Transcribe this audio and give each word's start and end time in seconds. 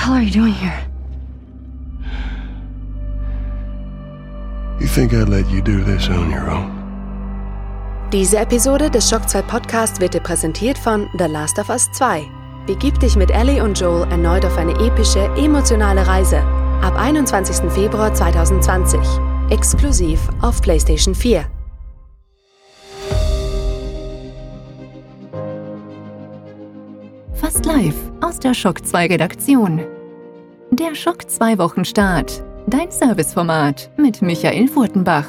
hell 0.00 0.14
are 0.14 0.22
you 0.22 0.30
doing 0.30 0.54
here? 0.54 0.80
You 4.80 4.86
think 4.86 5.12
I'd 5.12 5.28
let 5.28 5.48
you 5.50 5.60
do 5.60 5.84
this 5.84 6.08
on 6.08 6.30
your 6.30 6.50
own? 6.50 6.70
Diese 8.10 8.38
Episode 8.38 8.90
des 8.90 9.08
Shock 9.08 9.28
2 9.28 9.42
Podcasts 9.42 10.00
wird 10.00 10.14
dir 10.14 10.20
präsentiert 10.20 10.78
von 10.78 11.08
The 11.18 11.26
Last 11.26 11.58
of 11.58 11.68
Us 11.68 11.88
2. 11.92 12.26
Begib 12.66 12.98
dich 12.98 13.14
mit 13.14 13.30
Ellie 13.30 13.62
und 13.62 13.78
Joel 13.78 14.10
erneut 14.10 14.44
auf 14.44 14.56
eine 14.56 14.72
epische, 14.80 15.20
emotionale 15.36 16.06
Reise. 16.06 16.38
Ab 16.82 16.98
21. 16.98 17.70
Februar 17.70 18.12
2020. 18.12 19.00
Exklusiv 19.50 20.18
auf 20.40 20.60
PlayStation 20.60 21.14
4. 21.14 21.44
aus 28.22 28.38
der 28.38 28.54
Schock 28.54 28.84
2 28.84 29.06
Redaktion. 29.06 29.80
Der 30.70 30.94
Schock 30.94 31.30
2 31.30 31.58
Wochenstart. 31.58 32.42
Dein 32.66 32.90
Serviceformat 32.90 33.90
mit 33.96 34.20
Michael 34.20 34.68
Furtenbach. 34.68 35.26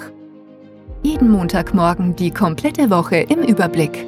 Jeden 1.02 1.32
Montagmorgen 1.32 2.16
die 2.16 2.32
komplette 2.32 2.90
Woche 2.90 3.18
im 3.18 3.40
Überblick. 3.40 4.06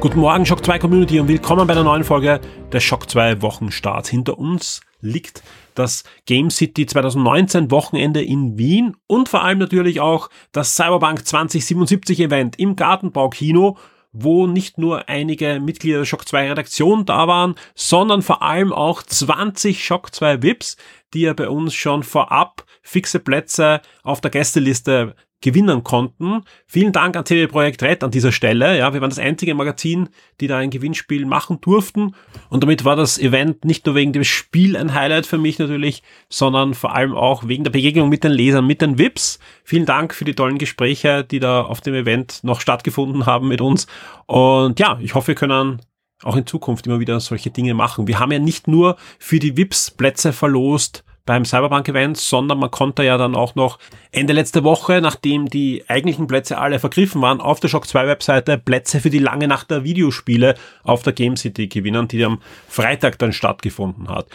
Guten 0.00 0.20
Morgen, 0.20 0.44
Shock 0.44 0.64
2 0.64 0.78
Community 0.78 1.20
und 1.20 1.28
willkommen 1.28 1.66
bei 1.66 1.72
einer 1.72 1.84
neuen 1.84 2.04
Folge 2.04 2.40
der 2.72 2.80
Shock 2.80 3.08
2 3.08 3.40
Wochenstarts. 3.40 4.08
Hinter 4.08 4.38
uns 4.38 4.82
liegt 5.00 5.42
das 5.74 6.04
Game 6.26 6.50
City 6.50 6.86
2019 6.86 7.70
Wochenende 7.70 8.22
in 8.22 8.58
Wien 8.58 8.96
und 9.06 9.28
vor 9.28 9.42
allem 9.42 9.58
natürlich 9.58 10.00
auch 10.00 10.28
das 10.52 10.76
Cyberpunk 10.76 11.26
2077 11.26 12.20
Event 12.20 12.58
im 12.58 12.76
Gartenbaukino, 12.76 13.76
wo 14.12 14.46
nicht 14.46 14.78
nur 14.78 15.08
einige 15.08 15.58
Mitglieder 15.60 15.98
der 15.98 16.04
Shock 16.04 16.28
2 16.28 16.50
Redaktion 16.50 17.06
da 17.06 17.26
waren, 17.28 17.54
sondern 17.74 18.22
vor 18.22 18.42
allem 18.42 18.72
auch 18.72 19.02
20 19.02 19.84
Shock 19.84 20.14
2 20.14 20.42
VIPs, 20.42 20.76
die 21.14 21.22
ja 21.22 21.32
bei 21.32 21.48
uns 21.48 21.74
schon 21.74 22.02
vorab 22.02 22.64
fixe 22.82 23.20
Plätze 23.20 23.80
auf 24.02 24.20
der 24.20 24.30
Gästeliste 24.30 25.14
gewinnen 25.42 25.84
konnten. 25.84 26.42
Vielen 26.66 26.92
Dank 26.92 27.16
an 27.16 27.26
CD 27.26 27.46
Projekt 27.46 27.82
Red 27.82 28.02
an 28.02 28.10
dieser 28.10 28.32
Stelle. 28.32 28.78
Ja, 28.78 28.94
wir 28.94 29.00
waren 29.00 29.10
das 29.10 29.18
einzige 29.18 29.54
Magazin, 29.54 30.08
die 30.40 30.46
da 30.46 30.58
ein 30.58 30.70
Gewinnspiel 30.70 31.26
machen 31.26 31.60
durften. 31.60 32.14
Und 32.48 32.62
damit 32.62 32.84
war 32.84 32.96
das 32.96 33.18
Event 33.18 33.64
nicht 33.64 33.84
nur 33.84 33.94
wegen 33.94 34.12
dem 34.12 34.24
Spiel 34.24 34.76
ein 34.76 34.94
Highlight 34.94 35.26
für 35.26 35.38
mich 35.38 35.58
natürlich, 35.58 36.02
sondern 36.28 36.74
vor 36.74 36.94
allem 36.94 37.14
auch 37.14 37.46
wegen 37.46 37.64
der 37.64 37.70
Begegnung 37.70 38.08
mit 38.08 38.24
den 38.24 38.32
Lesern, 38.32 38.66
mit 38.66 38.80
den 38.80 38.98
VIPs. 38.98 39.38
Vielen 39.64 39.86
Dank 39.86 40.14
für 40.14 40.24
die 40.24 40.34
tollen 40.34 40.58
Gespräche, 40.58 41.24
die 41.24 41.40
da 41.40 41.62
auf 41.62 41.80
dem 41.80 41.94
Event 41.94 42.40
noch 42.42 42.60
stattgefunden 42.60 43.26
haben 43.26 43.48
mit 43.48 43.60
uns. 43.60 43.86
Und 44.26 44.80
ja, 44.80 44.98
ich 45.02 45.14
hoffe, 45.14 45.28
wir 45.28 45.34
können 45.34 45.80
auch 46.22 46.36
in 46.36 46.46
Zukunft 46.46 46.86
immer 46.86 47.00
wieder 47.00 47.18
solche 47.20 47.50
Dinge 47.50 47.74
machen. 47.74 48.06
Wir 48.06 48.18
haben 48.18 48.32
ja 48.32 48.38
nicht 48.38 48.68
nur 48.68 48.96
für 49.18 49.38
die 49.38 49.56
VIPs 49.56 49.90
Plätze 49.90 50.32
verlost, 50.32 51.04
beim 51.24 51.44
Cyberpunk-Event, 51.44 52.16
sondern 52.16 52.58
man 52.58 52.70
konnte 52.70 53.04
ja 53.04 53.16
dann 53.16 53.34
auch 53.34 53.54
noch 53.54 53.78
Ende 54.10 54.32
letzte 54.32 54.64
Woche, 54.64 55.00
nachdem 55.00 55.46
die 55.48 55.84
eigentlichen 55.88 56.26
Plätze 56.26 56.58
alle 56.58 56.78
vergriffen 56.78 57.22
waren, 57.22 57.40
auf 57.40 57.60
der 57.60 57.68
Shock 57.68 57.86
2 57.86 58.06
Webseite 58.06 58.58
Plätze 58.58 59.00
für 59.00 59.10
die 59.10 59.18
lange 59.18 59.48
Nacht 59.48 59.70
der 59.70 59.84
Videospiele 59.84 60.54
auf 60.82 61.02
der 61.02 61.12
Game 61.12 61.36
City 61.36 61.68
gewinnen, 61.68 62.08
die 62.08 62.24
am 62.24 62.40
Freitag 62.68 63.18
dann 63.18 63.32
stattgefunden 63.32 64.08
hat. 64.08 64.26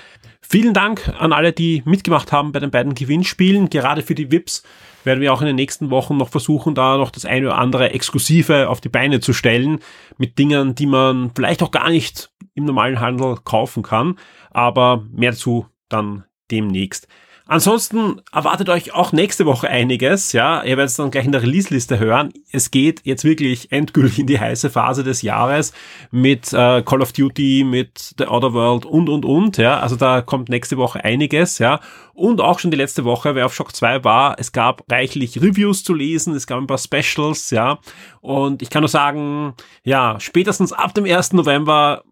Vielen 0.42 0.74
Dank 0.74 1.14
an 1.20 1.34
alle, 1.34 1.52
die 1.52 1.82
mitgemacht 1.84 2.32
haben 2.32 2.54
bei 2.54 2.60
den 2.60 2.72
beiden 2.72 2.96
Gewinnspielen. 2.96 3.70
Gerade 3.70 4.02
für 4.02 4.16
die 4.16 4.32
VIPs 4.32 4.64
werden 5.04 5.20
wir 5.20 5.34
auch 5.34 5.42
in 5.42 5.48
den 5.48 5.58
nächsten 5.58 5.90
Wochen 5.90 6.16
noch 6.16 6.30
versuchen, 6.30 6.74
da 6.74 6.98
noch 6.98 7.12
das 7.12 7.26
eine 7.26 7.48
oder 7.48 7.58
andere 7.58 7.92
Exklusive 7.92 8.70
auf 8.70 8.80
die 8.80 8.88
Beine 8.88 9.20
zu 9.20 9.34
stellen, 9.34 9.80
mit 10.18 10.40
Dingen, 10.40 10.74
die 10.74 10.86
man 10.86 11.32
vielleicht 11.36 11.62
auch 11.64 11.72
gar 11.72 11.90
nicht 11.90 12.30
im 12.54 12.64
normalen 12.64 13.02
Handel 13.02 13.36
kaufen 13.44 13.84
kann. 13.84 14.18
Aber 14.52 15.06
mehr 15.12 15.32
dazu 15.32 15.68
dann 15.90 16.24
demnächst. 16.52 17.08
Ansonsten 17.50 18.22
erwartet 18.34 18.68
euch 18.68 18.94
auch 18.94 19.14
nächste 19.14 19.46
Woche 19.46 19.70
einiges, 19.70 20.34
ja. 20.34 20.64
Ihr 20.64 20.76
werdet 20.76 20.90
es 20.90 20.98
dann 20.98 21.12
gleich 21.12 21.26
in 21.26 21.32
der 21.32 21.44
Release-Liste 21.44 21.98
hören. 21.98 22.34
Es 22.52 22.72
geht 22.72 23.02
jetzt 23.06 23.24
wirklich 23.24 23.72
endgültig 23.72 24.20
in 24.20 24.28
die 24.28 24.40
heiße 24.40 24.70
Phase 24.70 25.06
des 25.06 25.22
Jahres 25.22 25.72
mit 26.12 26.52
äh, 26.52 26.82
Call 26.82 27.02
of 27.02 27.14
Duty, 27.14 27.64
mit 27.66 28.16
The 28.18 28.28
Other 28.28 28.54
World 28.54 28.86
und, 28.86 29.08
und, 29.08 29.24
und, 29.24 29.58
ja. 29.58 29.80
Also 29.80 29.96
da 29.96 30.22
kommt 30.22 30.50
nächste 30.50 30.76
Woche 30.76 31.06
einiges, 31.06 31.58
ja. 31.60 31.80
Und 32.14 32.42
auch 32.42 32.60
schon 32.60 32.72
die 32.72 32.78
letzte 32.78 33.06
Woche, 33.06 33.34
wer 33.34 33.46
auf 33.46 33.56
Shock 33.56 33.74
2 33.74 34.04
war, 34.04 34.36
es 34.40 34.52
gab 34.52 34.84
reichlich 34.92 35.42
Reviews 35.42 35.86
zu 35.86 35.94
lesen, 35.94 36.36
es 36.36 36.48
gab 36.48 36.58
ein 36.58 36.68
paar 36.68 36.78
Specials, 36.78 37.52
ja. 37.52 37.80
Und 38.20 38.62
ich 38.62 38.70
kann 38.70 38.82
nur 38.82 38.90
sagen, 38.90 39.54
ja, 39.86 40.20
spätestens 40.20 40.74
ab 40.74 40.94
dem 40.94 41.06
1. 41.06 41.32
November 41.32 42.04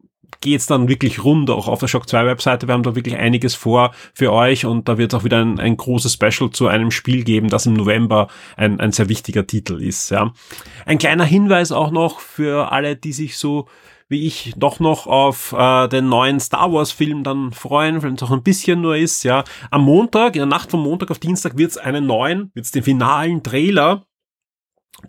geht's 0.41 0.66
dann 0.66 0.88
wirklich 0.88 1.24
rund, 1.24 1.50
auch 1.50 1.68
auf 1.68 1.80
der 1.80 1.88
Shock 1.88 2.08
2 2.09 2.25
Webseite. 2.25 2.68
Wir 2.68 2.74
haben 2.74 2.84
da 2.84 2.96
wirklich 2.96 3.18
einiges 3.18 3.56
vor 3.56 3.91
für 4.13 4.31
euch 4.31 4.66
und 4.66 4.88
da 4.88 4.97
wird 4.97 5.13
es 5.13 5.19
auch 5.19 5.24
wieder 5.24 5.41
ein, 5.41 5.59
ein 5.59 5.78
großes 5.78 6.13
Special 6.13 6.50
zu 6.52 6.68
einem 6.68 6.91
Spiel 6.91 7.24
geben, 7.24 7.50
das 7.50 7.66
im 7.66 7.74
November 7.74 8.28
ein, 8.58 8.80
ein 8.80 8.91
sehr 8.91 9.09
wichtiger 9.09 9.46
Titel 9.47 9.81
ist. 9.81 10.09
Ja. 10.12 10.34
Ein 10.86 10.97
kleiner 10.97 11.25
Hinweis 11.25 11.72
auch 11.72 11.91
noch 11.91 12.19
für 12.19 12.72
alle, 12.72 12.96
die 12.96 13.13
sich 13.13 13.38
so 13.38 13.68
wie 14.08 14.28
ich 14.28 14.53
doch 14.56 14.80
noch 14.80 15.08
auf 15.08 15.53
äh, 15.58 15.88
den 15.88 16.09
neuen 16.09 16.40
Star 16.40 16.72
Wars 16.72 16.92
Film 16.92 17.24
dann 17.24 17.52
freuen, 17.52 18.03
wenn 18.03 18.13
es 18.13 18.24
auch 18.24 18.31
ein 18.31 18.44
bisschen 18.44 18.81
nur 18.81 18.96
ist, 18.96 19.24
ja. 19.24 19.44
Am 19.72 19.84
Montag, 19.84 20.36
in 20.36 20.42
der 20.42 20.46
Nacht 20.46 20.69
von 20.69 20.80
Montag 20.80 21.09
auf 21.09 21.18
Dienstag 21.18 21.57
wird 21.57 21.72
es 21.72 21.78
einen 21.78 22.06
neuen, 22.06 22.52
wird 22.53 22.66
es 22.66 22.72
den 22.72 22.84
finalen 22.84 23.42
Trailer 23.42 24.06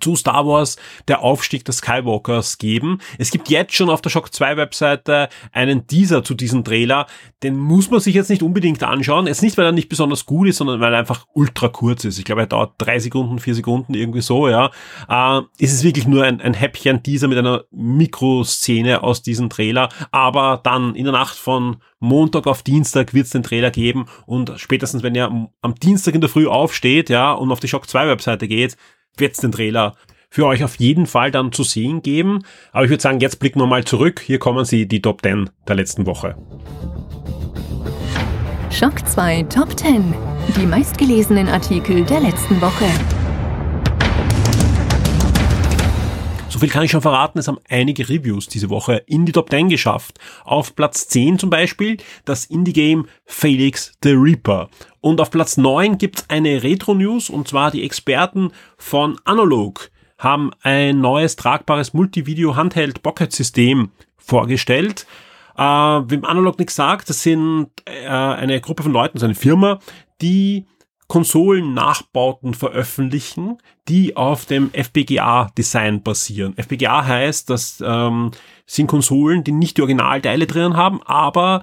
zu 0.00 0.16
Star 0.16 0.47
Wars 0.47 0.76
der 1.08 1.20
Aufstieg 1.22 1.64
des 1.64 1.78
Skywalkers 1.78 2.58
geben. 2.58 2.98
Es 3.19 3.30
gibt 3.30 3.48
jetzt 3.48 3.74
schon 3.74 3.91
auf 3.91 4.02
der 4.02 4.10
Shock 4.10 4.32
2 4.32 4.56
Webseite 4.56 5.28
einen 5.52 5.86
Teaser 5.86 6.24
zu 6.24 6.34
diesem 6.34 6.64
Trailer. 6.64 7.06
Den 7.42 7.56
muss 7.56 7.91
man 7.91 8.00
sich 8.00 8.14
jetzt 8.14 8.30
nicht 8.30 8.42
unbedingt 8.42 8.82
anschauen. 8.82 9.26
Jetzt 9.26 9.42
nicht, 9.42 9.56
weil 9.56 9.66
er 9.66 9.72
nicht 9.72 9.88
besonders 9.88 10.26
gut 10.26 10.48
ist, 10.48 10.58
sondern 10.58 10.80
weil 10.80 10.92
er 10.92 10.98
einfach 10.98 11.26
ultra 11.34 11.69
kurz 11.69 12.04
ist. 12.04 12.19
Ich 12.19 12.24
glaube, 12.24 12.42
er 12.42 12.47
dauert 12.47 12.74
drei 12.78 12.98
Sekunden, 12.98 13.38
vier 13.38 13.54
Sekunden, 13.54 13.94
irgendwie 13.94 14.20
so, 14.22 14.48
ja. 14.48 14.70
Äh, 15.08 15.42
es 15.58 15.72
ist 15.72 15.84
wirklich 15.84 16.06
nur 16.06 16.24
ein, 16.24 16.41
ein 16.41 16.54
Häppchen-Teaser 16.54 17.28
mit 17.28 17.38
einer 17.38 17.64
Mikroszene 17.70 19.03
aus 19.03 19.22
diesem 19.22 19.50
Trailer. 19.50 19.88
Aber 20.10 20.60
dann 20.62 20.94
in 20.94 21.04
der 21.04 21.12
Nacht 21.12 21.36
von 21.36 21.76
Montag 21.98 22.47
auf 22.47 22.62
Dienstag 22.62 23.14
wird 23.14 23.26
es 23.26 23.32
den 23.32 23.42
Trailer 23.42 23.70
geben 23.70 24.06
und 24.26 24.53
spätestens, 24.56 25.03
wenn 25.03 25.14
ihr 25.14 25.48
am 25.62 25.74
Dienstag 25.76 26.14
in 26.14 26.20
der 26.20 26.30
Früh 26.30 26.47
aufsteht, 26.47 27.08
ja, 27.08 27.32
und 27.32 27.50
auf 27.50 27.60
die 27.60 27.68
Shock 27.68 27.88
2 27.88 28.08
Webseite 28.08 28.48
geht, 28.48 28.76
wird 29.16 29.32
es 29.34 29.38
den 29.38 29.53
Trailer 29.53 29.94
für 30.31 30.47
euch 30.47 30.62
auf 30.65 30.77
jeden 30.77 31.06
Fall 31.06 31.31
dann 31.31 31.53
zu 31.53 31.62
sehen 31.62 32.03
geben. 32.03 32.43
Aber 32.72 32.84
ich 32.84 32.91
würde 32.91 33.03
sagen, 33.03 33.21
jetzt 33.21 33.38
blicken 33.38 33.60
wir 33.60 33.66
mal 33.66 33.84
zurück. 33.84 34.21
Hier 34.21 34.38
kommen 34.38 34.65
sie, 34.65 34.87
die 34.87 35.00
Top 35.00 35.22
10 35.22 35.50
der 35.66 35.77
letzten 35.77 36.06
Woche. 36.06 36.37
Schock 38.71 39.06
2 39.06 39.44
Top 39.44 39.78
10. 39.78 40.15
Die 40.60 40.66
meistgelesenen 40.66 41.49
Artikel 41.49 42.04
der 42.04 42.21
letzten 42.21 42.60
Woche. 42.60 42.84
So 46.56 46.60
viel 46.60 46.70
kann 46.70 46.84
ich 46.84 46.90
schon 46.90 47.02
verraten, 47.02 47.38
es 47.38 47.48
haben 47.48 47.58
einige 47.68 48.08
Reviews 48.08 48.48
diese 48.48 48.70
Woche 48.70 49.02
in 49.04 49.26
die 49.26 49.32
Top 49.32 49.50
10 49.50 49.68
geschafft. 49.68 50.18
Auf 50.42 50.74
Platz 50.74 51.06
10 51.06 51.38
zum 51.38 51.50
Beispiel 51.50 51.98
das 52.24 52.46
Indie-Game 52.46 53.08
Felix 53.26 53.92
the 54.02 54.12
Reaper. 54.12 54.70
Und 55.02 55.20
auf 55.20 55.30
Platz 55.30 55.58
9 55.58 55.98
gibt's 55.98 56.24
eine 56.30 56.62
Retro-News 56.62 57.28
und 57.28 57.46
zwar 57.46 57.72
die 57.72 57.84
Experten 57.84 58.52
von 58.78 59.18
Analog 59.24 59.90
haben 60.16 60.50
ein 60.62 60.98
neues 60.98 61.36
tragbares 61.36 61.92
Multivideo-Handheld-Pocket-System 61.92 63.90
vorgestellt. 64.16 65.06
Äh, 65.58 65.62
wem 65.62 66.24
Analog 66.24 66.58
nichts 66.58 66.74
sagt, 66.74 67.10
das 67.10 67.22
sind 67.22 67.68
äh, 67.84 68.08
eine 68.08 68.62
Gruppe 68.62 68.82
von 68.82 68.92
Leuten, 68.92 69.18
so 69.18 69.26
eine 69.26 69.34
Firma, 69.34 69.78
die 70.22 70.64
Konsolen-Nachbauten 71.08 72.54
veröffentlichen, 72.54 73.58
die 73.88 74.16
auf 74.16 74.44
dem 74.47 74.70
FPGA-Design 74.72 76.03
basieren. 76.03 76.56
FPGA 76.58 77.04
heißt, 77.04 77.48
das 77.48 77.82
ähm, 77.84 78.32
sind 78.66 78.88
Konsolen, 78.88 79.44
die 79.44 79.53
nicht 79.53 79.76
die 79.76 79.82
Originalteile 79.82 80.47
drin 80.47 80.76
haben, 80.76 81.00
aber 81.04 81.62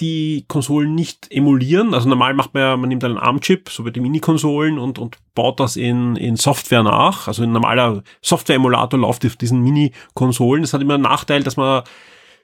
die 0.00 0.44
Konsolen 0.46 0.94
nicht 0.94 1.30
emulieren. 1.30 1.94
Also 1.94 2.08
normal 2.08 2.34
macht 2.34 2.52
man 2.52 2.62
ja, 2.62 2.76
man 2.76 2.88
nimmt 2.88 3.02
einen 3.04 3.16
ARM-Chip, 3.16 3.70
so 3.70 3.86
wie 3.86 3.92
die 3.92 4.00
Mini-Konsolen 4.00 4.78
und, 4.78 4.98
und 4.98 5.16
baut 5.34 5.58
das 5.58 5.76
in, 5.76 6.16
in 6.16 6.36
Software 6.36 6.82
nach. 6.82 7.28
Also 7.28 7.44
ein 7.44 7.52
normaler 7.52 8.02
Software-Emulator 8.20 9.00
läuft 9.00 9.24
auf 9.24 9.36
diesen 9.36 9.62
Mini-Konsolen. 9.62 10.62
Das 10.62 10.74
hat 10.74 10.82
immer 10.82 10.94
einen 10.94 11.02
Nachteil, 11.04 11.42
dass 11.42 11.56
man 11.56 11.82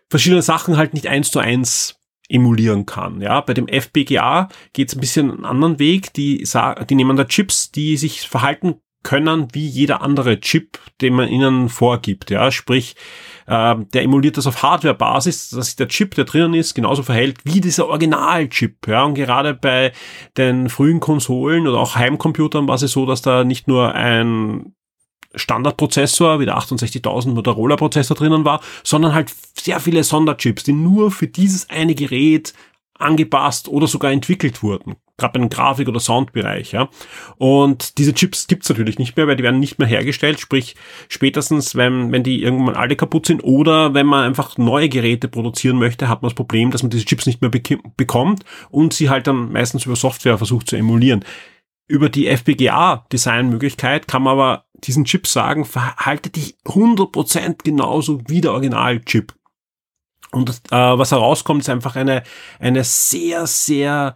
verschiedene 0.08 0.42
Sachen 0.42 0.78
halt 0.78 0.94
nicht 0.94 1.08
eins 1.08 1.30
zu 1.30 1.40
eins 1.40 2.01
emulieren 2.32 2.86
kann. 2.86 3.20
Ja, 3.20 3.40
bei 3.40 3.54
dem 3.54 3.68
FPGA 3.68 4.48
geht 4.72 4.88
es 4.88 4.96
ein 4.96 5.00
bisschen 5.00 5.30
einen 5.30 5.44
anderen 5.44 5.78
Weg. 5.78 6.12
Die, 6.14 6.46
die 6.88 6.94
nehmen 6.94 7.16
da 7.16 7.24
Chips, 7.24 7.70
die 7.70 7.96
sich 7.96 8.28
verhalten 8.28 8.76
können 9.02 9.48
wie 9.52 9.66
jeder 9.66 10.02
andere 10.02 10.40
Chip, 10.40 10.78
den 11.00 11.14
man 11.14 11.28
ihnen 11.28 11.68
vorgibt. 11.68 12.30
Ja, 12.30 12.50
sprich, 12.50 12.94
äh, 13.46 13.74
der 13.92 14.02
emuliert 14.02 14.36
das 14.36 14.46
auf 14.46 14.62
Hardware-Basis, 14.62 15.50
dass 15.50 15.66
sich 15.66 15.76
der 15.76 15.88
Chip, 15.88 16.14
der 16.14 16.24
drinnen 16.24 16.54
ist, 16.54 16.74
genauso 16.74 17.02
verhält 17.02 17.38
wie 17.44 17.60
dieser 17.60 17.88
Original-Chip. 17.88 18.86
Ja, 18.86 19.04
und 19.04 19.14
gerade 19.14 19.54
bei 19.54 19.92
den 20.36 20.68
frühen 20.68 21.00
Konsolen 21.00 21.66
oder 21.66 21.78
auch 21.78 21.96
Heimcomputern 21.96 22.68
war 22.68 22.76
es 22.76 22.82
so, 22.82 23.06
dass 23.06 23.22
da 23.22 23.44
nicht 23.44 23.68
nur 23.68 23.94
ein 23.94 24.74
Standardprozessor, 25.34 26.40
wie 26.40 26.46
der 26.46 26.58
68.000 26.58 27.30
Motorola 27.30 27.76
Prozessor 27.76 28.16
drinnen 28.16 28.44
war, 28.44 28.60
sondern 28.84 29.14
halt 29.14 29.32
sehr 29.60 29.80
viele 29.80 30.04
Sonderchips, 30.04 30.64
die 30.64 30.72
nur 30.72 31.10
für 31.10 31.26
dieses 31.26 31.70
eine 31.70 31.94
Gerät 31.94 32.52
angepasst 33.02 33.68
oder 33.68 33.86
sogar 33.86 34.12
entwickelt 34.12 34.62
wurden. 34.62 34.96
Gerade 35.18 35.38
im 35.38 35.50
Grafik- 35.50 35.88
oder 35.88 36.00
Soundbereich, 36.00 36.72
ja. 36.72 36.88
Und 37.36 37.98
diese 37.98 38.14
Chips 38.14 38.46
gibt's 38.46 38.68
natürlich 38.68 38.98
nicht 38.98 39.16
mehr, 39.16 39.26
weil 39.26 39.36
die 39.36 39.42
werden 39.42 39.60
nicht 39.60 39.78
mehr 39.78 39.88
hergestellt, 39.88 40.40
sprich 40.40 40.74
spätestens, 41.08 41.74
wenn, 41.74 42.12
wenn 42.12 42.22
die 42.22 42.42
irgendwann 42.42 42.76
alle 42.76 42.96
kaputt 42.96 43.26
sind 43.26 43.44
oder 43.44 43.94
wenn 43.94 44.06
man 44.06 44.24
einfach 44.24 44.56
neue 44.56 44.88
Geräte 44.88 45.28
produzieren 45.28 45.78
möchte, 45.78 46.08
hat 46.08 46.22
man 46.22 46.30
das 46.30 46.34
Problem, 46.34 46.70
dass 46.70 46.82
man 46.82 46.90
diese 46.90 47.04
Chips 47.04 47.26
nicht 47.26 47.42
mehr 47.42 47.50
bekommt 47.50 48.44
und 48.70 48.94
sie 48.94 49.10
halt 49.10 49.26
dann 49.26 49.52
meistens 49.52 49.84
über 49.84 49.96
Software 49.96 50.38
versucht 50.38 50.68
zu 50.68 50.76
emulieren. 50.76 51.24
Über 51.92 52.08
die 52.08 52.26
FPGA-Designmöglichkeit 52.26 54.08
kann 54.08 54.22
man 54.22 54.32
aber 54.32 54.64
diesen 54.82 55.04
Chip 55.04 55.26
sagen, 55.26 55.66
verhalte 55.66 56.30
dich 56.30 56.56
100% 56.64 57.64
genauso 57.64 58.22
wie 58.28 58.40
der 58.40 58.52
Original-Chip. 58.52 59.34
Und 60.30 60.48
äh, 60.70 60.74
was 60.74 61.10
herauskommt, 61.10 61.60
ist 61.60 61.68
einfach 61.68 61.94
eine, 61.94 62.22
eine 62.58 62.82
sehr, 62.82 63.46
sehr 63.46 64.14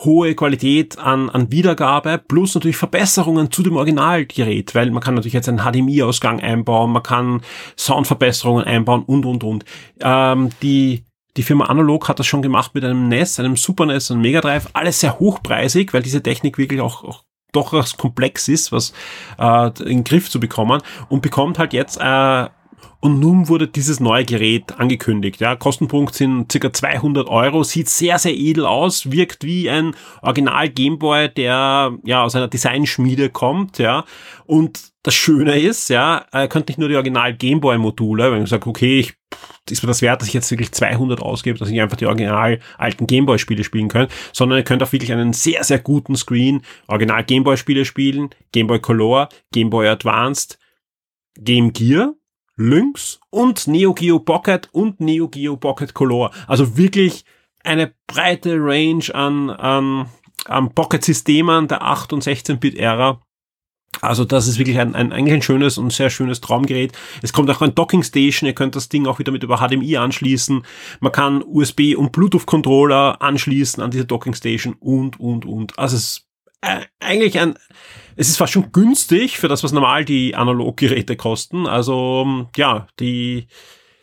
hohe 0.00 0.34
Qualität 0.34 0.98
an, 0.98 1.30
an 1.30 1.50
Wiedergabe 1.50 2.18
plus 2.18 2.54
natürlich 2.54 2.76
Verbesserungen 2.76 3.50
zu 3.50 3.62
dem 3.62 3.76
Originalgerät, 3.76 4.74
weil 4.74 4.90
man 4.90 5.02
kann 5.02 5.14
natürlich 5.14 5.32
jetzt 5.32 5.48
einen 5.48 5.60
HDMI-Ausgang 5.60 6.40
einbauen, 6.40 6.92
man 6.92 7.02
kann 7.02 7.40
Soundverbesserungen 7.78 8.64
einbauen 8.64 9.04
und, 9.04 9.24
und, 9.24 9.42
und. 9.42 9.64
Ähm, 10.00 10.50
die, 10.60 11.06
die 11.36 11.42
Firma 11.42 11.66
Analog 11.66 12.08
hat 12.08 12.18
das 12.18 12.26
schon 12.26 12.42
gemacht 12.42 12.74
mit 12.74 12.84
einem 12.84 13.08
NES, 13.08 13.38
einem 13.38 13.56
Super 13.56 13.86
NES, 13.86 14.10
einem 14.10 14.22
Mega 14.22 14.40
Drive, 14.40 14.68
alles 14.72 15.00
sehr 15.00 15.18
hochpreisig, 15.18 15.92
weil 15.92 16.02
diese 16.02 16.22
Technik 16.22 16.58
wirklich 16.58 16.80
auch, 16.80 17.04
auch 17.04 17.24
doch 17.52 17.72
recht 17.72 17.96
komplex 17.96 18.48
ist, 18.48 18.72
was 18.72 18.92
äh, 19.38 19.68
in 19.80 19.98
den 19.98 20.04
Griff 20.04 20.30
zu 20.30 20.40
bekommen. 20.40 20.82
Und 21.08 21.22
bekommt 21.22 21.58
halt 21.58 21.72
jetzt 21.72 21.98
äh, 21.98 22.48
und 23.00 23.20
nun 23.20 23.48
wurde 23.48 23.68
dieses 23.68 24.00
neue 24.00 24.24
Gerät 24.24 24.78
angekündigt. 24.78 25.40
Ja, 25.40 25.54
Kostenpunkt 25.54 26.14
sind 26.14 26.50
circa 26.50 26.72
200 26.72 27.28
Euro, 27.28 27.62
sieht 27.62 27.88
sehr, 27.88 28.18
sehr 28.18 28.34
edel 28.34 28.66
aus, 28.66 29.10
wirkt 29.10 29.44
wie 29.44 29.70
ein 29.70 29.94
Original 30.22 30.68
Gameboy, 30.68 31.28
der 31.28 31.96
ja 32.04 32.22
aus 32.22 32.34
einer 32.34 32.48
Designschmiede 32.48 33.30
kommt. 33.30 33.78
Ja, 33.78 34.04
und 34.46 34.92
das 35.02 35.14
Schöne 35.14 35.58
ist, 35.58 35.88
ja, 35.88 36.26
er 36.32 36.48
könnte 36.48 36.72
nicht 36.72 36.78
nur 36.78 36.88
die 36.88 36.96
Original 36.96 37.32
Gameboy 37.34 37.78
Module, 37.78 38.32
wenn 38.32 38.42
ich 38.42 38.48
sage, 38.48 38.68
okay, 38.68 38.98
ich, 38.98 39.14
ist 39.70 39.82
mir 39.82 39.88
das 39.88 40.02
wert, 40.02 40.20
dass 40.20 40.28
ich 40.28 40.34
jetzt 40.34 40.50
wirklich 40.50 40.72
200 40.72 41.20
ausgebe, 41.20 41.58
dass 41.58 41.70
ich 41.70 41.80
einfach 41.80 41.96
die 41.96 42.06
original 42.06 42.58
alten 42.76 43.06
Gameboy 43.06 43.38
Spiele 43.38 43.62
spielen 43.62 43.88
kann, 43.88 44.08
sondern 44.32 44.58
ihr 44.58 44.64
könnt 44.64 44.82
auch 44.82 44.92
wirklich 44.92 45.12
einen 45.12 45.32
sehr, 45.32 45.62
sehr 45.62 45.78
guten 45.78 46.16
Screen 46.16 46.62
Original 46.88 47.22
Gameboy 47.22 47.56
Spiele 47.56 47.84
spielen, 47.84 48.30
Gameboy 48.52 48.80
Color, 48.80 49.28
Gameboy 49.52 49.86
Advanced, 49.88 50.58
Game 51.38 51.72
Gear, 51.72 52.14
Lynx 52.56 53.20
und 53.30 53.66
Neo 53.66 53.94
Geo 53.94 54.18
Pocket 54.18 54.68
und 54.72 55.00
Neo 55.00 55.28
Geo 55.28 55.56
Pocket 55.56 55.92
Color. 55.92 56.30
Also 56.46 56.76
wirklich 56.76 57.24
eine 57.64 57.92
breite 58.06 58.56
Range 58.58 59.04
an, 59.14 59.50
an, 59.50 60.08
an 60.46 60.74
Pocket-Systemen 60.74 61.68
der 61.68 61.82
8- 61.82 62.14
und 62.14 62.24
16-Bit-Ära. 62.24 63.20
Also 64.00 64.24
das 64.24 64.46
ist 64.46 64.58
wirklich 64.58 64.78
ein, 64.78 64.94
ein, 64.94 65.12
eigentlich 65.12 65.34
ein 65.34 65.42
schönes 65.42 65.78
und 65.78 65.92
sehr 65.92 66.10
schönes 66.10 66.40
Traumgerät. 66.40 66.92
Es 67.22 67.32
kommt 67.32 67.50
auch 67.50 67.62
ein 67.62 67.74
Docking 67.74 68.02
Station, 68.02 68.46
ihr 68.46 68.54
könnt 68.54 68.76
das 68.76 68.88
Ding 68.88 69.06
auch 69.06 69.18
wieder 69.18 69.32
mit 69.32 69.42
über 69.42 69.56
HDMI 69.58 69.96
anschließen. 69.96 70.64
Man 71.00 71.12
kann 71.12 71.42
USB 71.42 71.94
und 71.96 72.12
Bluetooth 72.12 72.46
Controller 72.46 73.20
anschließen 73.22 73.82
an 73.82 73.90
diese 73.90 74.04
Docking 74.04 74.34
Station 74.34 74.74
und, 74.74 75.18
und, 75.18 75.46
und. 75.46 75.78
Also 75.78 75.96
es 75.96 76.02
ist 76.02 76.28
äh, 76.60 76.80
eigentlich 77.00 77.38
ein, 77.38 77.54
es 78.16 78.28
ist 78.28 78.38
fast 78.38 78.52
schon 78.52 78.72
günstig 78.72 79.38
für 79.38 79.48
das, 79.48 79.62
was 79.62 79.72
normal 79.72 80.04
die 80.04 80.34
Analoggeräte 80.34 81.16
kosten. 81.16 81.66
Also 81.66 82.46
ja, 82.56 82.86
die 82.98 83.46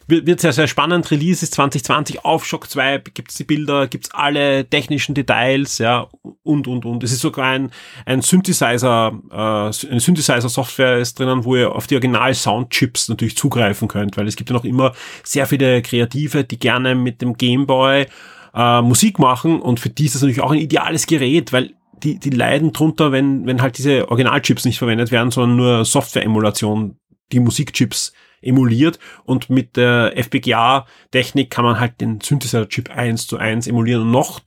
wird 0.07 0.39
sehr, 0.39 0.53
sehr 0.53 0.67
spannend. 0.67 1.09
Release 1.11 1.43
ist 1.43 1.53
2020 1.55 2.25
auf 2.25 2.45
Shock 2.45 2.69
2, 2.69 3.01
gibt's 3.13 3.35
die 3.35 3.43
Bilder, 3.43 3.87
gibt's 3.87 4.11
alle 4.11 4.69
technischen 4.69 5.15
Details, 5.15 5.77
ja, 5.77 6.07
und, 6.43 6.67
und, 6.67 6.85
und. 6.85 7.03
Es 7.03 7.11
ist 7.11 7.21
sogar 7.21 7.47
ein, 7.47 7.71
ein 8.05 8.21
Synthesizer, 8.21 9.13
äh, 9.31 9.35
eine 9.35 9.99
Synthesizer-Software 9.99 10.97
ist 10.97 11.19
drinnen, 11.19 11.45
wo 11.45 11.55
ihr 11.55 11.73
auf 11.73 11.87
die 11.87 11.95
Original-Soundchips 11.95 13.09
natürlich 13.09 13.37
zugreifen 13.37 13.87
könnt, 13.87 14.17
weil 14.17 14.27
es 14.27 14.35
gibt 14.35 14.49
ja 14.49 14.55
noch 14.55 14.65
immer 14.65 14.93
sehr 15.23 15.47
viele 15.47 15.81
Kreative, 15.81 16.43
die 16.43 16.59
gerne 16.59 16.95
mit 16.95 17.21
dem 17.21 17.35
Gameboy 17.35 18.05
äh, 18.53 18.81
Musik 18.81 19.19
machen 19.19 19.61
und 19.61 19.79
für 19.79 19.89
die 19.89 20.05
ist 20.05 20.15
das 20.15 20.21
natürlich 20.21 20.41
auch 20.41 20.51
ein 20.51 20.59
ideales 20.59 21.07
Gerät, 21.07 21.53
weil 21.53 21.73
die, 22.03 22.19
die 22.19 22.29
leiden 22.29 22.73
drunter, 22.73 23.11
wenn, 23.11 23.45
wenn 23.45 23.61
halt 23.61 23.77
diese 23.77 24.09
Originalchips 24.09 24.65
nicht 24.65 24.77
verwendet 24.77 25.11
werden, 25.11 25.31
sondern 25.31 25.57
nur 25.57 25.85
Software-Emulation, 25.85 26.97
die 27.31 27.39
Musikchips 27.39 28.13
emuliert 28.41 28.99
und 29.23 29.49
mit 29.49 29.77
der 29.77 30.17
FPGA-Technik 30.17 31.49
kann 31.49 31.65
man 31.65 31.79
halt 31.79 32.01
den 32.01 32.19
Synthesizer-Chip 32.19 32.89
eins 32.89 33.25
zu 33.25 33.37
eins 33.37 33.67
emulieren 33.67 34.03
und 34.03 34.11
noch 34.11 34.41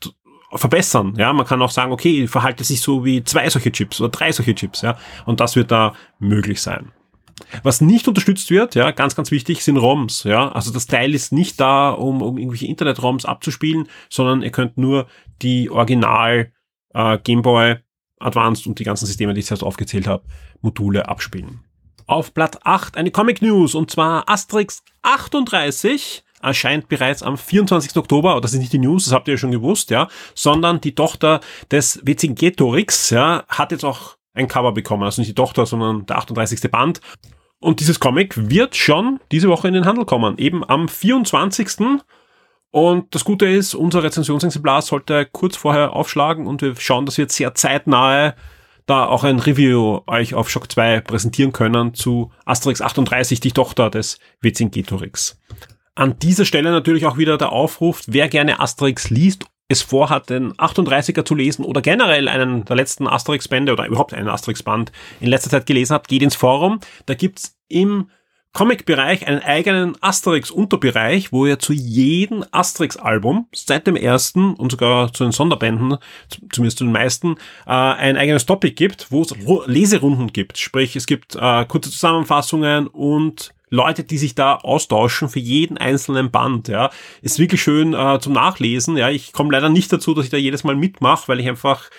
verbessern. 0.52 1.14
Ja, 1.16 1.32
man 1.32 1.46
kann 1.46 1.62
auch 1.62 1.70
sagen, 1.70 1.92
okay, 1.92 2.26
verhalte 2.26 2.62
sich 2.62 2.80
so 2.80 3.04
wie 3.04 3.24
zwei 3.24 3.48
solche 3.48 3.72
Chips 3.72 4.00
oder 4.00 4.10
drei 4.10 4.32
solche 4.32 4.54
Chips, 4.54 4.82
ja, 4.82 4.96
und 5.24 5.40
das 5.40 5.56
wird 5.56 5.70
da 5.70 5.94
möglich 6.18 6.60
sein. 6.60 6.92
Was 7.62 7.82
nicht 7.82 8.08
unterstützt 8.08 8.50
wird, 8.50 8.74
ja, 8.74 8.90
ganz, 8.92 9.14
ganz 9.14 9.30
wichtig, 9.30 9.62
sind 9.62 9.76
ROMs, 9.76 10.24
ja. 10.24 10.50
Also 10.52 10.72
das 10.72 10.86
Teil 10.86 11.14
ist 11.14 11.32
nicht 11.32 11.60
da, 11.60 11.90
um, 11.90 12.22
um 12.22 12.38
irgendwelche 12.38 12.66
Internet-ROMs 12.66 13.26
abzuspielen, 13.26 13.88
sondern 14.08 14.42
ihr 14.42 14.50
könnt 14.50 14.78
nur 14.78 15.06
die 15.42 15.70
Original 15.70 16.52
äh, 16.96 17.18
Game 17.22 17.42
Boy 17.42 17.76
Advanced 18.18 18.66
und 18.66 18.78
die 18.78 18.84
ganzen 18.84 19.06
Systeme, 19.06 19.34
die 19.34 19.40
ich 19.40 19.50
jetzt 19.50 19.62
aufgezählt 19.62 20.06
habe, 20.06 20.24
Module 20.62 21.08
abspielen. 21.08 21.60
Auf 22.06 22.32
Blatt 22.32 22.64
8 22.64 22.96
eine 22.96 23.10
Comic 23.10 23.42
News 23.42 23.74
und 23.74 23.90
zwar 23.90 24.28
Asterix 24.28 24.82
38 25.02 26.24
erscheint 26.40 26.88
bereits 26.88 27.22
am 27.22 27.36
24. 27.36 27.96
Oktober, 27.96 28.40
das 28.40 28.52
ist 28.52 28.60
nicht 28.60 28.72
die 28.72 28.78
News, 28.78 29.04
das 29.04 29.12
habt 29.12 29.28
ihr 29.28 29.34
ja 29.34 29.38
schon 29.38 29.50
gewusst, 29.50 29.90
ja, 29.90 30.08
sondern 30.34 30.80
die 30.80 30.94
Tochter 30.94 31.40
des 31.70 32.00
Vercingetorix, 32.04 33.10
ja, 33.10 33.44
hat 33.48 33.72
jetzt 33.72 33.84
auch 33.84 34.16
ein 34.32 34.48
Cover 34.48 34.72
bekommen, 34.72 35.02
also 35.02 35.20
nicht 35.20 35.30
die 35.30 35.34
Tochter, 35.34 35.66
sondern 35.66 36.06
der 36.06 36.18
38. 36.18 36.70
Band. 36.70 37.00
Und 37.58 37.80
dieses 37.80 38.00
Comic 38.00 38.50
wird 38.50 38.76
schon 38.76 39.18
diese 39.32 39.48
Woche 39.48 39.68
in 39.68 39.74
den 39.74 39.86
Handel 39.86 40.04
kommen, 40.04 40.38
eben 40.38 40.62
am 40.68 40.88
24. 40.88 42.00
Und 42.70 43.14
das 43.14 43.24
Gute 43.24 43.46
ist, 43.46 43.74
unser 43.74 44.02
Rezensionsexemplar 44.02 44.82
sollte 44.82 45.26
kurz 45.30 45.56
vorher 45.56 45.94
aufschlagen 45.94 46.46
und 46.46 46.62
wir 46.62 46.74
schauen, 46.76 47.06
dass 47.06 47.16
wir 47.16 47.24
jetzt 47.24 47.36
sehr 47.36 47.54
zeitnahe 47.54 48.34
da 48.86 49.06
auch 49.06 49.24
ein 49.24 49.40
Review 49.40 50.00
euch 50.06 50.34
auf 50.34 50.48
Shock 50.48 50.70
2 50.70 51.00
präsentieren 51.00 51.52
können 51.52 51.94
zu 51.94 52.30
Asterix 52.44 52.80
38, 52.80 53.40
die 53.40 53.50
Tochter 53.50 53.90
des 53.90 54.18
Vercingetorix. 54.40 55.40
An 55.96 56.18
dieser 56.18 56.44
Stelle 56.44 56.70
natürlich 56.70 57.06
auch 57.06 57.18
wieder 57.18 57.36
der 57.36 57.52
Aufruf, 57.52 58.02
wer 58.06 58.28
gerne 58.28 58.60
Asterix 58.60 59.10
liest, 59.10 59.46
es 59.68 59.82
vorhat, 59.82 60.30
den 60.30 60.52
38er 60.52 61.24
zu 61.24 61.34
lesen 61.34 61.64
oder 61.64 61.82
generell 61.82 62.28
einen 62.28 62.64
der 62.64 62.76
letzten 62.76 63.08
Asterix-Bände 63.08 63.72
oder 63.72 63.86
überhaupt 63.86 64.14
einen 64.14 64.28
Asterix-Band 64.28 64.92
in 65.20 65.28
letzter 65.28 65.50
Zeit 65.50 65.66
gelesen 65.66 65.94
hat, 65.94 66.06
geht 66.06 66.22
ins 66.22 66.36
Forum. 66.36 66.78
Da 67.06 67.14
gibt's 67.14 67.58
im 67.68 68.10
Comic-Bereich 68.56 69.26
einen 69.26 69.42
eigenen 69.42 70.02
Asterix-Unterbereich, 70.02 71.30
wo 71.30 71.44
ihr 71.44 71.58
zu 71.58 71.74
jedem 71.74 72.42
Asterix-Album 72.52 73.48
seit 73.54 73.86
dem 73.86 73.96
ersten 73.96 74.54
und 74.54 74.72
sogar 74.72 75.12
zu 75.12 75.24
den 75.24 75.32
Sonderbänden, 75.32 75.98
zumindest 76.50 76.78
zu 76.78 76.84
den 76.84 76.92
meisten, 76.94 77.32
äh, 77.66 77.70
ein 77.72 78.16
eigenes 78.16 78.46
Topic 78.46 78.72
gibt, 78.72 79.12
wo 79.12 79.20
es 79.20 79.34
Leserunden 79.66 80.32
gibt. 80.32 80.56
Sprich, 80.56 80.96
es 80.96 81.04
gibt 81.04 81.36
äh, 81.36 81.66
kurze 81.66 81.90
Zusammenfassungen 81.90 82.86
und 82.86 83.52
Leute, 83.68 84.04
die 84.04 84.16
sich 84.16 84.34
da 84.34 84.54
austauschen 84.54 85.28
für 85.28 85.38
jeden 85.38 85.76
einzelnen 85.76 86.30
Band. 86.30 86.68
Ja, 86.68 86.88
ist 87.20 87.38
wirklich 87.38 87.62
schön 87.62 87.92
äh, 87.92 88.18
zum 88.20 88.32
Nachlesen. 88.32 88.96
Ja, 88.96 89.10
ich 89.10 89.34
komme 89.34 89.52
leider 89.52 89.68
nicht 89.68 89.92
dazu, 89.92 90.14
dass 90.14 90.24
ich 90.24 90.30
da 90.30 90.38
jedes 90.38 90.64
Mal 90.64 90.76
mitmache, 90.76 91.28
weil 91.28 91.40
ich 91.40 91.48
einfach 91.48 91.90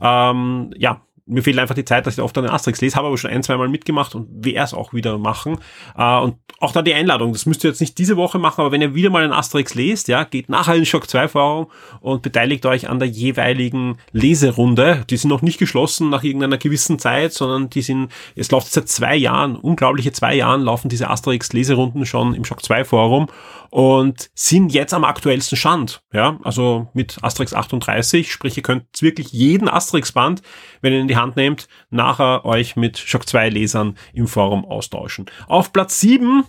ähm, 0.00 0.72
ja 0.76 1.00
mir 1.26 1.42
fehlt 1.42 1.58
einfach 1.58 1.74
die 1.74 1.84
Zeit, 1.84 2.06
dass 2.06 2.14
ich 2.14 2.22
oft 2.22 2.36
einen 2.36 2.50
Asterix 2.50 2.80
lese, 2.80 2.96
habe 2.96 3.06
aber 3.08 3.16
schon 3.16 3.30
ein, 3.30 3.42
zwei 3.42 3.56
Mal 3.56 3.68
mitgemacht 3.68 4.14
und 4.14 4.44
werde 4.44 4.60
es 4.60 4.74
auch 4.74 4.92
wieder 4.92 5.16
machen. 5.18 5.58
Äh, 5.96 6.18
und 6.18 6.36
auch 6.60 6.72
da 6.72 6.82
die 6.82 6.94
Einladung, 6.94 7.32
das 7.32 7.46
müsst 7.46 7.64
ihr 7.64 7.70
jetzt 7.70 7.80
nicht 7.80 7.96
diese 7.98 8.16
Woche 8.16 8.38
machen, 8.38 8.60
aber 8.60 8.72
wenn 8.72 8.82
ihr 8.82 8.94
wieder 8.94 9.10
mal 9.10 9.24
einen 9.24 9.32
Asterix 9.32 9.74
lest, 9.74 10.08
ja, 10.08 10.24
geht 10.24 10.48
nachher 10.48 10.74
in 10.74 10.84
Shock 10.84 11.08
2 11.08 11.28
Forum 11.28 11.66
und 12.00 12.22
beteiligt 12.22 12.66
euch 12.66 12.88
an 12.88 12.98
der 12.98 13.08
jeweiligen 13.08 13.96
Leserunde. 14.12 15.04
Die 15.08 15.16
sind 15.16 15.30
noch 15.30 15.42
nicht 15.42 15.58
geschlossen 15.58 16.10
nach 16.10 16.24
irgendeiner 16.24 16.58
gewissen 16.58 16.98
Zeit, 16.98 17.32
sondern 17.32 17.70
die 17.70 17.82
sind, 17.82 18.10
es 18.36 18.50
läuft 18.50 18.70
seit 18.70 18.88
zwei 18.88 19.16
Jahren, 19.16 19.56
unglaubliche 19.56 20.12
zwei 20.12 20.34
Jahren 20.34 20.62
laufen 20.62 20.88
diese 20.88 21.08
Asterix 21.08 21.52
Leserunden 21.52 22.04
schon 22.04 22.34
im 22.34 22.44
Shock 22.44 22.62
2 22.62 22.84
Forum 22.84 23.28
und 23.70 24.30
sind 24.34 24.72
jetzt 24.72 24.94
am 24.94 25.04
aktuellsten 25.04 25.56
Stand. 25.56 26.02
Ja, 26.12 26.38
also 26.44 26.88
mit 26.92 27.18
Asterix 27.22 27.54
38, 27.54 28.30
sprich 28.30 28.56
ihr 28.56 28.62
könnt 28.62 28.84
wirklich 29.00 29.32
jeden 29.32 29.68
Asterix-Band, 29.68 30.42
wenn 30.80 30.92
ihr 30.92 31.00
in 31.00 31.08
die 31.08 31.13
Hand 31.16 31.36
nehmt, 31.36 31.68
nachher 31.90 32.44
euch 32.44 32.76
mit 32.76 32.98
Shock 32.98 33.28
2 33.28 33.48
Lesern 33.50 33.96
im 34.12 34.26
Forum 34.26 34.64
austauschen. 34.64 35.26
Auf 35.46 35.72
Platz 35.72 36.00
7 36.00 36.44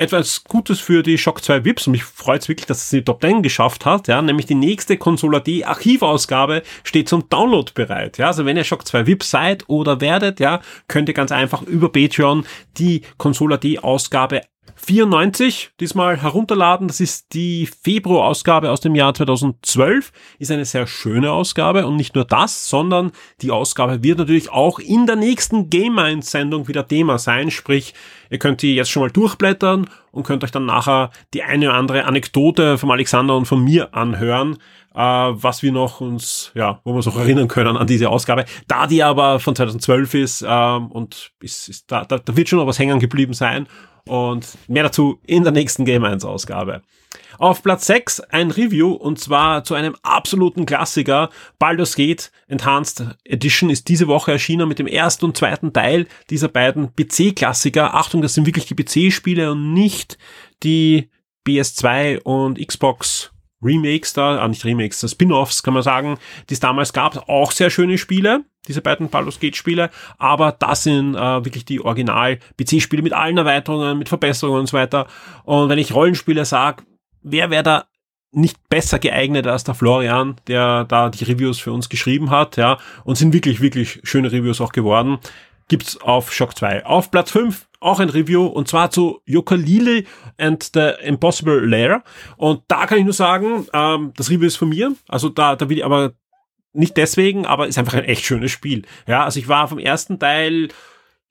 etwas 0.00 0.44
Gutes 0.44 0.80
für 0.80 1.02
die 1.02 1.18
Shock 1.18 1.44
2 1.44 1.64
Vips 1.64 1.86
und 1.86 1.92
mich 1.92 2.04
freut 2.04 2.40
es 2.40 2.48
wirklich, 2.48 2.66
dass 2.66 2.84
es 2.84 2.88
die 2.88 3.04
Top 3.04 3.20
10 3.20 3.42
geschafft 3.42 3.84
hat, 3.84 4.08
ja, 4.08 4.22
nämlich 4.22 4.46
die 4.46 4.54
nächste 4.54 4.96
Consola 4.96 5.40
D 5.40 5.64
Archivausgabe 5.64 6.62
steht 6.84 7.08
zum 7.08 7.28
Download 7.28 7.70
bereit, 7.74 8.16
ja, 8.16 8.28
also 8.28 8.46
wenn 8.46 8.56
ihr 8.56 8.64
Shock 8.64 8.86
2 8.86 9.06
Vips 9.06 9.30
seid 9.30 9.68
oder 9.68 10.00
werdet, 10.00 10.40
ja, 10.40 10.60
könnt 10.88 11.08
ihr 11.08 11.14
ganz 11.14 11.32
einfach 11.32 11.62
über 11.62 11.92
Patreon 11.92 12.46
die 12.78 13.02
Consola 13.18 13.58
D 13.58 13.78
Ausgabe 13.78 14.40
94 14.76 15.72
diesmal 15.78 16.20
herunterladen. 16.20 16.88
Das 16.88 17.00
ist 17.00 17.32
die 17.34 17.66
Februar-Ausgabe 17.66 18.70
aus 18.70 18.80
dem 18.80 18.94
Jahr 18.94 19.14
2012. 19.14 20.12
Ist 20.38 20.50
eine 20.50 20.64
sehr 20.64 20.86
schöne 20.86 21.32
Ausgabe 21.32 21.86
und 21.86 21.96
nicht 21.96 22.14
nur 22.14 22.24
das, 22.24 22.68
sondern 22.68 23.12
die 23.40 23.50
Ausgabe 23.50 24.02
wird 24.02 24.18
natürlich 24.18 24.50
auch 24.50 24.78
in 24.78 25.06
der 25.06 25.16
nächsten 25.16 25.70
Game 25.70 26.00
Sendung 26.22 26.66
wieder 26.66 26.88
Thema 26.88 27.18
sein. 27.18 27.50
Sprich, 27.50 27.94
ihr 28.30 28.38
könnt 28.38 28.62
die 28.62 28.74
jetzt 28.74 28.90
schon 28.90 29.02
mal 29.02 29.10
durchblättern 29.10 29.88
und 30.12 30.24
könnt 30.24 30.42
euch 30.44 30.50
dann 30.50 30.66
nachher 30.66 31.10
die 31.34 31.42
eine 31.42 31.68
oder 31.68 31.78
andere 31.78 32.04
Anekdote 32.04 32.78
vom 32.78 32.90
Alexander 32.90 33.36
und 33.36 33.44
von 33.44 33.62
mir 33.62 33.94
anhören, 33.94 34.58
äh, 34.94 34.98
was 34.98 35.62
wir 35.62 35.72
noch 35.72 36.00
uns, 36.00 36.52
ja, 36.54 36.80
wo 36.84 36.92
wir 36.92 36.96
uns 36.96 37.06
auch 37.06 37.18
erinnern 37.18 37.48
können 37.48 37.76
an 37.76 37.86
diese 37.86 38.08
Ausgabe. 38.08 38.44
Da 38.66 38.86
die 38.86 39.02
aber 39.02 39.40
von 39.40 39.54
2012 39.54 40.14
ist 40.14 40.44
ähm, 40.46 40.86
und 40.90 41.32
ist, 41.40 41.68
ist 41.68 41.92
da, 41.92 42.04
da, 42.04 42.18
da 42.18 42.36
wird 42.36 42.48
schon 42.48 42.58
noch 42.58 42.66
was 42.66 42.78
hängen 42.78 42.98
geblieben 42.98 43.34
sein 43.34 43.68
und 44.10 44.58
mehr 44.66 44.82
dazu 44.82 45.20
in 45.24 45.44
der 45.44 45.52
nächsten 45.52 45.84
Game 45.84 46.04
1 46.04 46.24
Ausgabe. 46.24 46.82
Auf 47.38 47.62
Platz 47.62 47.86
6 47.86 48.20
ein 48.20 48.50
Review 48.50 48.92
und 48.92 49.20
zwar 49.20 49.62
zu 49.62 49.74
einem 49.74 49.94
absoluten 50.02 50.66
Klassiker. 50.66 51.30
Baldur's 51.60 51.94
Gate 51.94 52.32
Enhanced 52.48 53.16
Edition 53.24 53.70
ist 53.70 53.88
diese 53.88 54.08
Woche 54.08 54.32
erschienen 54.32 54.68
mit 54.68 54.80
dem 54.80 54.88
ersten 54.88 55.26
und 55.26 55.36
zweiten 55.36 55.72
Teil 55.72 56.06
dieser 56.28 56.48
beiden 56.48 56.90
PC-Klassiker. 56.96 57.94
Achtung, 57.94 58.20
das 58.20 58.34
sind 58.34 58.46
wirklich 58.46 58.66
die 58.66 58.74
PC-Spiele 58.74 59.52
und 59.52 59.72
nicht 59.72 60.18
die 60.64 61.08
PS2 61.46 62.20
und 62.22 62.58
Xbox 62.58 63.30
Remakes 63.62 64.12
da, 64.12 64.38
ah 64.38 64.48
nicht 64.48 64.64
Remakes, 64.64 65.04
Spin-offs 65.08 65.62
kann 65.62 65.74
man 65.74 65.82
sagen, 65.82 66.18
die 66.48 66.54
es 66.54 66.60
damals 66.60 66.92
gab, 66.92 67.28
auch 67.28 67.52
sehr 67.52 67.70
schöne 67.70 67.98
Spiele, 67.98 68.44
diese 68.66 68.80
beiden 68.80 69.08
Baldur's 69.08 69.40
Gate 69.40 69.56
Spiele, 69.56 69.90
aber 70.18 70.52
das 70.52 70.84
sind 70.84 71.14
äh, 71.14 71.44
wirklich 71.44 71.64
die 71.64 71.80
Original 71.80 72.38
PC 72.58 72.80
Spiele 72.80 73.02
mit 73.02 73.12
allen 73.12 73.36
Erweiterungen, 73.36 73.98
mit 73.98 74.08
Verbesserungen 74.08 74.60
und 74.60 74.66
so 74.66 74.76
weiter. 74.76 75.06
Und 75.44 75.68
wenn 75.68 75.78
ich 75.78 75.94
Rollenspiele 75.94 76.44
sage, 76.44 76.84
wer 77.22 77.50
wäre 77.50 77.62
da 77.62 77.84
nicht 78.32 78.56
besser 78.68 78.98
geeignet 78.98 79.46
als 79.46 79.64
der 79.64 79.74
Florian, 79.74 80.36
der 80.46 80.84
da 80.84 81.10
die 81.10 81.24
Reviews 81.24 81.58
für 81.58 81.72
uns 81.72 81.88
geschrieben 81.88 82.30
hat, 82.30 82.56
ja, 82.56 82.78
und 83.04 83.16
sind 83.16 83.32
wirklich, 83.32 83.60
wirklich 83.60 84.00
schöne 84.04 84.30
Reviews 84.30 84.60
auch 84.60 84.72
geworden. 84.72 85.18
Gibt's 85.68 86.00
auf 86.00 86.32
Shock 86.32 86.56
2. 86.56 86.86
Auf 86.86 87.10
Platz 87.10 87.30
5 87.32 87.66
auch 87.80 87.98
ein 87.98 88.10
Review 88.10 88.46
und 88.46 88.68
zwar 88.68 88.90
zu 88.90 89.20
Yooka-Laylee 89.26 90.04
and 90.38 90.70
the 90.74 90.92
Impossible 91.02 91.66
Lair. 91.66 92.02
Und 92.36 92.62
da 92.68 92.86
kann 92.86 92.98
ich 92.98 93.04
nur 93.04 93.14
sagen, 93.14 93.66
ähm, 93.72 94.12
das 94.16 94.30
Review 94.30 94.46
ist 94.46 94.56
von 94.56 94.68
mir. 94.68 94.94
Also 95.08 95.30
da, 95.30 95.56
da 95.56 95.68
will 95.68 95.78
ich 95.78 95.84
aber 95.84 96.12
nicht 96.72 96.96
deswegen, 96.96 97.46
aber 97.46 97.66
ist 97.66 97.78
einfach 97.78 97.94
ein 97.94 98.04
echt 98.04 98.24
schönes 98.24 98.52
Spiel. 98.52 98.82
Ja, 99.06 99.24
also 99.24 99.40
ich 99.40 99.48
war 99.48 99.66
vom 99.66 99.78
ersten 99.78 100.18
Teil 100.18 100.68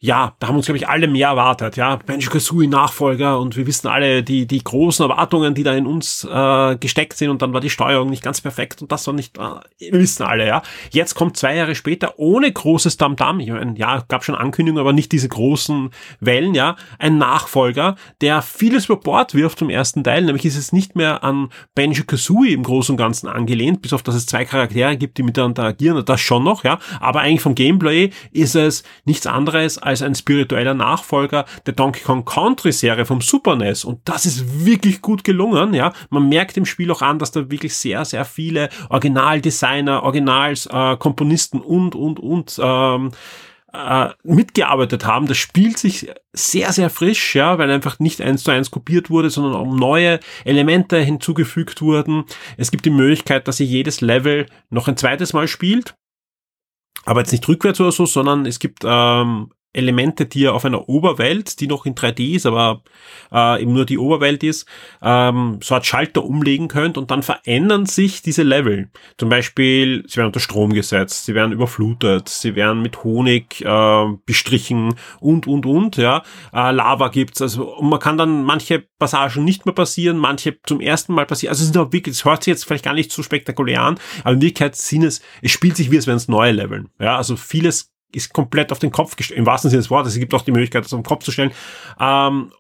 ja, 0.02 0.34
da 0.40 0.48
haben 0.48 0.56
uns, 0.56 0.66
glaube 0.66 0.78
ich, 0.78 0.88
alle 0.88 1.10
mehr 1.10 1.28
erwartet, 1.28 1.76
ja. 1.76 1.98
Banjo-Kazooie 1.98 2.70
Nachfolger 2.70 3.38
und 3.38 3.58
wir 3.58 3.68
wissen 3.68 3.88
alle 3.88 4.24
die, 4.24 4.48
die 4.48 4.64
großen 4.64 5.04
Erwartungen, 5.04 5.56
die 5.56 5.64
da 5.64 5.74
in 5.74 5.86
uns 5.86 6.24
äh, 6.24 6.78
gesteckt 6.78 7.18
sind 7.18 7.30
und 7.30 7.42
dann 7.42 7.52
war 7.52 7.60
die 7.60 7.70
Steuerung 7.70 8.10
nicht 8.10 8.24
ganz 8.24 8.40
perfekt 8.40 8.82
und 8.82 8.94
das 8.94 9.06
war 9.08 9.14
nicht, 9.14 9.38
äh, 9.38 9.42
wir 9.92 10.00
wissen 10.00 10.24
alle, 10.24 10.48
ja. 10.48 10.62
Jetzt 10.92 11.16
kommt 11.16 11.36
zwei 11.36 11.58
Jahre 11.58 11.76
später 11.76 12.14
ohne 12.18 12.50
großes 12.50 12.96
Tamtam, 12.96 13.42
ich 13.42 13.50
meine, 13.50 13.78
ja, 13.78 14.06
gab 14.08 14.24
schon 14.24 14.36
Ankündigungen, 14.36 14.80
aber 14.80 14.94
nicht 14.94 15.12
diese 15.12 15.28
großen 15.28 15.90
Wellen, 16.22 16.56
ja, 16.56 16.78
ein 16.98 17.18
Nachfolger, 17.18 17.98
der 18.22 18.42
vieles 18.42 18.86
über 18.86 18.96
Bord 18.96 19.34
wirft 19.34 19.60
zum 19.60 19.70
ersten 19.70 20.06
Teil, 20.06 20.24
nämlich 20.24 20.46
ist 20.46 20.58
es 20.58 20.72
nicht 20.72 20.96
mehr 20.96 21.26
an 21.26 21.50
Banjo-Kazooie 21.76 22.54
im 22.54 22.64
Großen 22.64 22.94
und 22.94 22.98
Ganzen 22.98 23.28
angelehnt, 23.28 23.82
bis 23.82 23.92
auf 23.92 24.04
dass 24.04 24.16
es 24.16 24.28
zwei 24.28 24.46
Charaktere 24.46 24.96
gibt, 24.96 25.18
die 25.18 25.24
miteinander 25.24 25.64
agieren, 25.64 26.06
das 26.06 26.22
schon 26.22 26.46
noch, 26.46 26.64
ja, 26.64 26.80
aber 27.02 27.20
eigentlich 27.20 27.42
vom 27.42 27.54
Gameplay 27.56 28.12
ist 28.32 28.56
es 28.56 28.84
nichts 29.04 29.28
anderes 29.28 29.78
ein 29.90 30.16
spiritueller 30.16 30.74
Nachfolger 30.74 31.46
der 31.66 31.74
Donkey 31.74 32.02
Kong 32.02 32.26
Country 32.26 32.72
Serie 32.72 33.06
vom 33.06 33.22
Super 33.22 33.56
NES. 33.56 33.84
Und 33.86 34.02
das 34.06 34.26
ist 34.26 34.66
wirklich 34.66 35.02
gut 35.02 35.24
gelungen, 35.24 35.74
ja. 35.74 35.94
Man 36.10 36.30
merkt 36.30 36.58
im 36.58 36.66
Spiel 36.66 36.92
auch 36.92 37.02
an, 37.02 37.20
dass 37.20 37.32
da 37.32 37.50
wirklich 37.50 37.76
sehr, 37.76 38.06
sehr 38.06 38.26
viele 38.26 38.70
Originaldesigner, 38.90 40.04
Originalkomponisten 40.04 41.62
äh, 41.62 41.64
und, 41.64 41.96
und, 41.96 42.20
und, 42.20 42.60
ähm, 42.62 43.12
äh, 43.74 44.10
mitgearbeitet 44.24 45.06
haben. 45.06 45.28
Das 45.28 45.38
spielt 45.38 45.78
sich 45.78 46.10
sehr, 46.34 46.72
sehr 46.74 46.90
frisch, 46.90 47.36
ja, 47.36 47.58
weil 47.58 47.70
einfach 47.70 48.00
nicht 48.00 48.22
eins 48.22 48.44
zu 48.44 48.52
eins 48.52 48.72
kopiert 48.72 49.10
wurde, 49.10 49.30
sondern 49.30 49.54
auch 49.54 49.72
neue 49.72 50.20
Elemente 50.46 50.98
hinzugefügt 50.98 51.82
wurden. 51.82 52.26
Es 52.58 52.72
gibt 52.72 52.86
die 52.86 52.90
Möglichkeit, 52.90 53.48
dass 53.48 53.60
ihr 53.60 53.68
jedes 53.68 54.02
Level 54.02 54.48
noch 54.70 54.88
ein 54.88 54.98
zweites 54.98 55.34
Mal 55.34 55.48
spielt. 55.48 55.96
Aber 57.06 57.22
jetzt 57.22 57.32
nicht 57.32 57.48
rückwärts 57.48 57.80
oder 57.80 57.92
so, 57.92 58.06
sondern 58.06 58.46
es 58.46 58.60
gibt 58.60 58.84
ähm, 58.86 59.52
Elemente, 59.72 60.26
die 60.26 60.42
ihr 60.42 60.54
auf 60.56 60.66
einer 60.66 60.90
Oberwelt, 60.90 61.60
die 61.60 61.68
noch 61.68 61.86
in 61.86 61.94
3D 61.94 62.36
ist, 62.36 62.48
aber 62.48 62.82
äh, 63.32 63.62
eben 63.62 63.74
nur 63.74 63.86
die 63.86 64.00
Oberwelt 64.00 64.44
ist, 64.44 64.68
ähm, 65.02 65.60
so 65.62 65.76
als 65.76 65.86
Schalter 65.86 66.24
umlegen 66.24 66.68
könnt 66.68 66.98
und 66.98 67.12
dann 67.12 67.22
verändern 67.22 67.86
sich 67.86 68.24
diese 68.24 68.42
Level. 68.42 68.90
Zum 69.18 69.30
Beispiel, 69.30 70.04
sie 70.08 70.18
werden 70.18 70.28
unter 70.28 70.40
Strom 70.40 70.74
gesetzt, 70.74 71.26
sie 71.26 71.36
werden 71.36 71.52
überflutet, 71.52 72.30
sie 72.30 72.56
werden 72.56 72.82
mit 72.82 73.04
Honig 73.04 73.64
äh, 73.64 74.06
bestrichen 74.26 74.96
und, 75.20 75.46
und, 75.46 75.68
und, 75.68 75.98
ja. 75.98 76.24
Äh, 76.52 76.72
Lava 76.72 77.10
gibt's, 77.10 77.42
also 77.42 77.76
und 77.76 77.90
man 77.90 78.00
kann 78.00 78.18
dann 78.18 78.44
manche 78.44 78.84
Passagen 78.98 79.44
nicht 79.44 79.68
mehr 79.68 79.76
passieren, 79.76 80.18
manche 80.18 80.58
zum 80.66 80.82
ersten 80.82 81.14
Mal 81.14 81.28
passieren. 81.28 81.52
Also 81.52 81.62
es 81.62 81.72
sind 81.72 81.78
auch 81.78 81.94
wirklich, 81.94 82.16
es 82.16 82.26
hört 82.26 82.44
sich 82.44 82.52
jetzt 82.52 82.66
vielleicht 82.66 82.86
gar 82.86 82.96
nicht 82.96 83.12
so 83.12 83.22
spektakulär 83.22 83.84
an, 83.84 84.00
aber 84.22 84.32
in 84.32 84.42
Wirklichkeit 84.42 84.76
sind 84.76 85.04
es, 85.04 85.22
es 85.44 85.52
spielt 85.52 85.78
sich 85.78 85.92
wie 85.92 85.98
es 85.98 86.08
wären 86.08 86.18
es 86.18 86.28
neue 86.28 86.54
Leveln. 86.54 86.90
Ja, 87.00 87.18
also 87.18 87.36
vieles 87.36 87.92
ist 88.12 88.34
komplett 88.34 88.72
auf 88.72 88.80
den 88.80 88.92
Kopf 88.92 89.16
gestellt, 89.16 89.40
im 89.40 89.46
wahrsten 89.46 89.70
Sinne 89.70 89.82
des 89.82 89.90
Wortes. 89.90 90.14
Es 90.14 90.20
gibt 90.20 90.34
auch 90.34 90.42
die 90.42 90.52
Möglichkeit, 90.52 90.86
das 90.86 90.94
auf 90.94 91.00
den 91.00 91.06
Kopf 91.06 91.24
zu 91.24 91.32
stellen. 91.32 91.52
Ähm, 92.00 92.52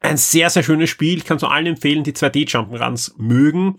ein 0.00 0.16
sehr, 0.16 0.48
sehr 0.50 0.62
schönes 0.62 0.90
Spiel. 0.90 1.18
Ich 1.18 1.24
kann 1.24 1.38
zu 1.38 1.48
allen 1.48 1.66
empfehlen, 1.66 2.04
die 2.04 2.12
2D-Jump'n'Runs 2.12 3.12
mögen. 3.18 3.76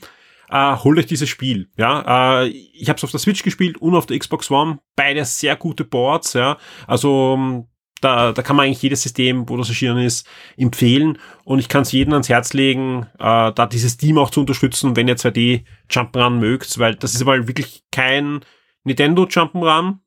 Äh, 0.49 0.75
holt 0.75 0.99
euch 0.99 1.07
dieses 1.07 1.29
Spiel. 1.29 1.69
Ja, 1.77 2.43
äh, 2.43 2.47
ich 2.47 2.89
habe 2.89 2.97
es 2.97 3.03
auf 3.03 3.11
der 3.11 3.19
Switch 3.19 3.41
gespielt 3.41 3.77
und 3.77 3.95
auf 3.95 4.05
der 4.05 4.19
Xbox 4.19 4.51
One. 4.51 4.79
Beide 4.95 5.25
sehr 5.25 5.55
gute 5.55 5.85
Boards. 5.85 6.33
Ja, 6.33 6.57
also 6.87 7.35
ähm, 7.37 7.67
da, 8.01 8.33
da 8.33 8.41
kann 8.41 8.55
man 8.55 8.65
eigentlich 8.65 8.81
jedes 8.81 9.03
System, 9.03 9.47
wo 9.47 9.57
das 9.57 9.69
erschienen 9.69 9.99
ist, 9.99 10.27
empfehlen. 10.57 11.17
Und 11.45 11.59
ich 11.59 11.69
kann 11.69 11.83
es 11.83 11.91
jedem 11.91 12.13
ans 12.13 12.29
Herz 12.29 12.53
legen, 12.53 13.07
äh, 13.17 13.51
da 13.53 13.65
dieses 13.65 13.97
Team 13.97 14.17
auch 14.17 14.29
zu 14.29 14.41
unterstützen, 14.41 14.95
wenn 14.95 15.07
ihr 15.07 15.17
2D 15.17 15.63
Jump'n'Run 15.89 16.39
mögt, 16.39 16.77
weil 16.79 16.95
das 16.95 17.13
ist 17.13 17.21
aber 17.21 17.47
wirklich 17.47 17.83
kein 17.91 18.41
Nintendo 18.83 19.23
Jump'n'Run, 19.23 19.99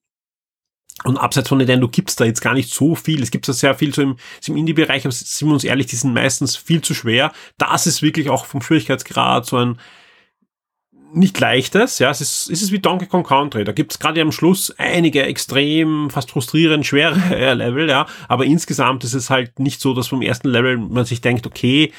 und 1.04 1.18
abseits 1.18 1.48
von 1.48 1.58
Nintendo 1.58 1.88
gibt's 1.88 2.16
da 2.16 2.24
jetzt 2.24 2.40
gar 2.40 2.54
nicht 2.54 2.72
so 2.72 2.94
viel. 2.94 3.22
Es 3.22 3.30
gibt 3.30 3.46
da 3.46 3.52
sehr 3.52 3.74
viel 3.74 3.94
so 3.94 4.02
im, 4.02 4.16
im 4.46 4.56
Indie-Bereich, 4.56 5.04
aber 5.04 5.12
sind 5.12 5.48
wir 5.48 5.52
uns 5.52 5.64
ehrlich, 5.64 5.86
die 5.86 5.96
sind 5.96 6.14
meistens 6.14 6.56
viel 6.56 6.80
zu 6.80 6.94
schwer. 6.94 7.32
Das 7.58 7.86
ist 7.86 8.02
wirklich 8.02 8.30
auch 8.30 8.46
vom 8.46 8.62
Schwierigkeitsgrad 8.62 9.46
so 9.46 9.58
ein 9.58 9.78
nicht 11.12 11.38
leichtes, 11.38 12.00
ja, 12.00 12.10
es 12.10 12.20
ist, 12.20 12.50
es 12.50 12.60
ist 12.60 12.72
wie 12.72 12.80
Donkey 12.80 13.06
Kong 13.06 13.22
Country. 13.22 13.62
Da 13.62 13.70
gibt's 13.70 14.00
gerade 14.00 14.20
am 14.20 14.32
Schluss 14.32 14.74
einige 14.78 15.22
extrem, 15.22 16.10
fast 16.10 16.30
frustrierend 16.32 16.84
schwere 16.84 17.14
Level, 17.54 17.88
ja, 17.88 18.06
aber 18.26 18.44
insgesamt 18.44 19.04
ist 19.04 19.14
es 19.14 19.30
halt 19.30 19.60
nicht 19.60 19.80
so, 19.80 19.94
dass 19.94 20.08
vom 20.08 20.22
ersten 20.22 20.48
Level 20.48 20.76
man 20.76 21.04
sich 21.04 21.20
denkt, 21.20 21.46
okay, 21.46 21.92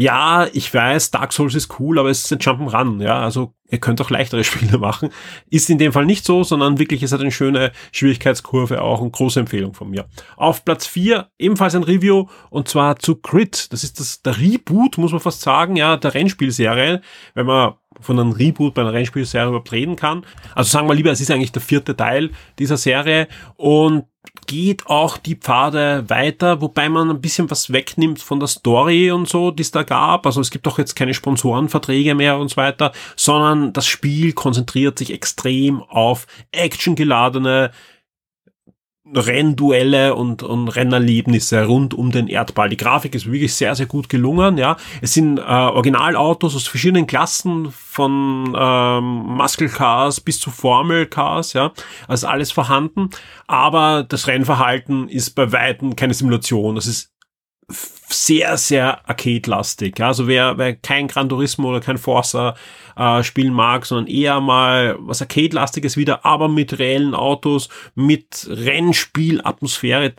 ja, 0.00 0.46
ich 0.52 0.72
weiß, 0.72 1.10
Dark 1.10 1.32
Souls 1.32 1.56
ist 1.56 1.80
cool, 1.80 1.98
aber 1.98 2.08
es 2.08 2.20
ist 2.20 2.32
ein 2.32 2.38
Jump'n'Run, 2.38 3.02
ja, 3.02 3.18
also 3.20 3.52
ihr 3.68 3.80
könnt 3.80 4.00
auch 4.00 4.10
leichtere 4.10 4.44
Spiele 4.44 4.78
machen. 4.78 5.10
Ist 5.50 5.68
in 5.70 5.78
dem 5.78 5.92
Fall 5.92 6.06
nicht 6.06 6.24
so, 6.24 6.44
sondern 6.44 6.78
wirklich, 6.78 7.02
es 7.02 7.10
hat 7.10 7.20
eine 7.20 7.32
schöne 7.32 7.72
Schwierigkeitskurve 7.90 8.80
auch 8.80 9.00
und 9.00 9.10
große 9.10 9.40
Empfehlung 9.40 9.74
von 9.74 9.90
mir. 9.90 10.06
Auf 10.36 10.64
Platz 10.64 10.86
4 10.86 11.32
ebenfalls 11.40 11.74
ein 11.74 11.82
Review 11.82 12.28
und 12.48 12.68
zwar 12.68 13.00
zu 13.00 13.16
Crit. 13.16 13.72
Das 13.72 13.82
ist 13.82 13.98
das, 13.98 14.22
der 14.22 14.38
Reboot, 14.38 14.98
muss 14.98 15.10
man 15.10 15.20
fast 15.20 15.40
sagen, 15.40 15.74
ja, 15.74 15.96
der 15.96 16.14
Rennspielserie, 16.14 17.00
wenn 17.34 17.46
man 17.46 17.74
von 18.00 18.18
einem 18.18 18.32
Reboot 18.32 18.74
bei 18.74 18.82
einer 18.82 18.92
Rennspielserie 18.92 19.48
überhaupt 19.48 19.72
reden 19.72 19.96
kann. 19.96 20.24
Also 20.54 20.70
sagen 20.70 20.88
wir 20.88 20.94
lieber, 20.94 21.10
es 21.10 21.20
ist 21.20 21.30
eigentlich 21.30 21.52
der 21.52 21.62
vierte 21.62 21.96
Teil 21.96 22.30
dieser 22.58 22.76
Serie 22.76 23.28
und 23.56 24.04
geht 24.46 24.86
auch 24.86 25.18
die 25.18 25.36
Pfade 25.36 26.04
weiter, 26.08 26.60
wobei 26.60 26.88
man 26.88 27.10
ein 27.10 27.20
bisschen 27.20 27.50
was 27.50 27.72
wegnimmt 27.72 28.20
von 28.20 28.40
der 28.40 28.48
Story 28.48 29.10
und 29.10 29.28
so, 29.28 29.50
die 29.50 29.62
es 29.62 29.70
da 29.70 29.82
gab. 29.82 30.26
Also 30.26 30.40
es 30.40 30.50
gibt 30.50 30.66
auch 30.66 30.78
jetzt 30.78 30.96
keine 30.96 31.14
Sponsorenverträge 31.14 32.14
mehr 32.14 32.38
und 32.38 32.48
so 32.48 32.56
weiter, 32.56 32.92
sondern 33.16 33.72
das 33.72 33.86
Spiel 33.86 34.32
konzentriert 34.32 34.98
sich 34.98 35.12
extrem 35.12 35.82
auf 35.82 36.26
actiongeladene 36.52 37.70
Rennduelle 39.14 40.14
und, 40.14 40.42
und 40.42 40.68
Rennerlebnisse 40.68 41.64
rund 41.64 41.94
um 41.94 42.10
den 42.10 42.28
Erdball. 42.28 42.68
Die 42.68 42.76
Grafik 42.76 43.14
ist 43.14 43.26
wirklich 43.26 43.54
sehr, 43.54 43.74
sehr 43.74 43.86
gut 43.86 44.08
gelungen. 44.08 44.58
Ja, 44.58 44.76
Es 45.00 45.14
sind 45.14 45.38
äh, 45.38 45.42
Originalautos 45.42 46.54
aus 46.54 46.66
verschiedenen 46.66 47.06
Klassen, 47.06 47.72
von 47.72 48.54
ähm, 48.58 49.04
Muscle 49.36 49.68
Cars 49.68 50.20
bis 50.20 50.40
zu 50.40 50.50
Formel 50.50 51.06
Cars. 51.06 51.52
Ja, 51.52 51.72
Also 52.06 52.26
alles 52.26 52.52
vorhanden. 52.52 53.10
Aber 53.46 54.04
das 54.08 54.26
Rennverhalten 54.26 55.08
ist 55.08 55.30
bei 55.30 55.52
Weitem 55.52 55.96
keine 55.96 56.14
Simulation. 56.14 56.74
Das 56.74 56.86
ist 56.86 57.12
sehr, 58.08 58.56
sehr 58.56 59.08
arcade-lastig. 59.08 60.00
Also 60.00 60.26
wer, 60.26 60.58
wer 60.58 60.74
kein 60.74 61.08
Gran 61.08 61.28
Turismo 61.28 61.68
oder 61.68 61.80
kein 61.80 61.98
Forza 61.98 62.54
äh, 62.96 63.22
spielen 63.22 63.52
mag, 63.52 63.86
sondern 63.86 64.06
eher 64.06 64.40
mal 64.40 64.96
was 65.00 65.22
Arcade-lastiges 65.22 65.96
wieder, 65.96 66.24
aber 66.24 66.48
mit 66.48 66.78
reellen 66.78 67.14
Autos, 67.14 67.68
mit 67.94 68.48
Rennspielatmosphäre, 68.50 70.14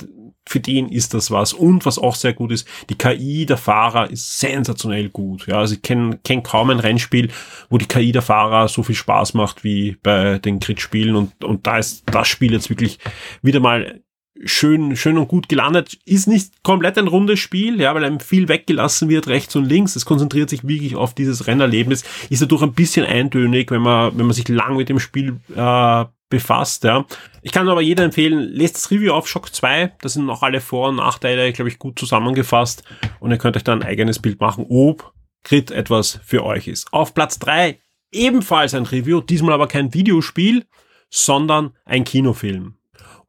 für 0.48 0.60
den 0.60 0.90
ist 0.90 1.14
das 1.14 1.30
was. 1.30 1.54
Und 1.54 1.86
was 1.86 2.00
auch 2.00 2.16
sehr 2.16 2.34
gut 2.34 2.52
ist, 2.52 2.68
die 2.90 2.98
KI 2.98 3.46
der 3.46 3.58
Fahrer 3.58 4.10
ist 4.10 4.40
sensationell 4.40 5.10
gut. 5.10 5.46
Ja, 5.46 5.60
also 5.60 5.76
ich 5.76 5.82
kenne 5.84 6.20
kenn 6.24 6.42
kaum 6.42 6.72
ein 6.72 6.80
Rennspiel, 6.80 7.30
wo 7.70 7.78
die 7.78 7.86
KI 7.86 8.12
der 8.12 8.24
Fahrer 8.24 8.68
so 8.68 8.82
viel 8.82 8.96
Spaß 8.96 9.36
macht 9.36 9.64
wie 9.64 9.98
bei 10.02 10.40
den 10.40 10.60
Grid-Spielen. 10.60 11.16
Und, 11.16 11.44
und 11.44 11.68
da 11.68 11.78
ist 11.78 12.04
das 12.08 12.28
Spiel 12.28 12.52
jetzt 12.54 12.70
wirklich 12.70 12.98
wieder 13.44 13.60
mal 13.60 14.02
schön, 14.44 14.96
schön 14.96 15.18
und 15.18 15.28
gut 15.28 15.50
gelandet. 15.50 15.98
Ist 16.06 16.28
nicht 16.28 16.64
komplett 16.64 16.98
ein 16.98 17.08
rundes 17.08 17.40
Spiel, 17.40 17.80
ja, 17.80 17.94
weil 17.94 18.04
einem 18.04 18.20
viel 18.20 18.48
weggelassen 18.48 19.10
wird, 19.10 19.28
rechts 19.28 19.56
und 19.56 19.66
links. 19.66 19.96
Es 19.96 20.06
konzentriert 20.06 20.50
sich 20.50 20.68
wirklich 20.68 20.96
auf 20.96 21.14
dieses 21.14 21.48
Rennerlebnis. 21.48 22.04
Ist 22.30 22.42
dadurch 22.42 22.62
ein 22.62 22.74
bisschen 22.74 23.06
eintönig, 23.06 23.72
wenn 23.72 23.82
man, 23.82 24.18
wenn 24.18 24.26
man 24.26 24.34
sich 24.34 24.48
lang 24.48 24.78
mit 24.78 24.90
dem 24.90 25.00
Spiel 25.00 25.40
äh, 25.56 26.06
befasst. 26.30 26.84
Ja. 26.84 27.06
Ich 27.42 27.52
kann 27.52 27.68
aber 27.68 27.82
jeder 27.82 28.04
empfehlen, 28.04 28.40
lest 28.40 28.76
das 28.76 28.92
Review 28.92 29.14
auf 29.14 29.28
Shock 29.28 29.54
2. 29.54 29.94
Da 30.02 30.10
sind 30.10 30.26
noch 30.26 30.44
alle 30.44 30.62
Vor- 30.62 30.90
und 30.90 30.98
Nachteile, 30.98 31.52
glaube 31.52 31.70
ich, 31.70 31.80
gut 31.80 32.00
zusammengefasst. 32.00 32.84
Und 33.20 33.32
ihr 33.32 33.38
könnt 33.38 33.58
euch 33.58 33.64
dann 33.64 33.82
ein 33.82 33.88
eigenes 33.88 34.20
Bild 34.20 34.40
machen, 34.40 34.66
ob 34.70 35.14
Crit 35.44 35.72
etwas 35.72 36.20
für 36.24 36.44
euch 36.44 36.68
ist. 36.68 36.92
Auf 36.94 37.14
Platz 37.14 37.40
3 37.40 37.80
ebenfalls 38.12 38.74
ein 38.74 38.86
Review, 38.86 39.22
diesmal 39.22 39.54
aber 39.54 39.68
kein 39.68 39.94
Videospiel, 39.94 40.66
sondern 41.10 41.72
ein 41.86 42.04
Kinofilm. 42.04 42.79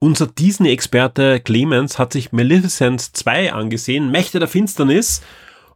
Unser 0.02 0.28
Disney-Experte 0.28 1.40
Clemens 1.40 1.99
hat 1.99 2.14
sich 2.14 2.33
Maleficent 2.33 3.02
2 3.02 3.52
angesehen, 3.52 4.11
Mächte 4.11 4.38
der 4.38 4.49
Finsternis, 4.49 5.21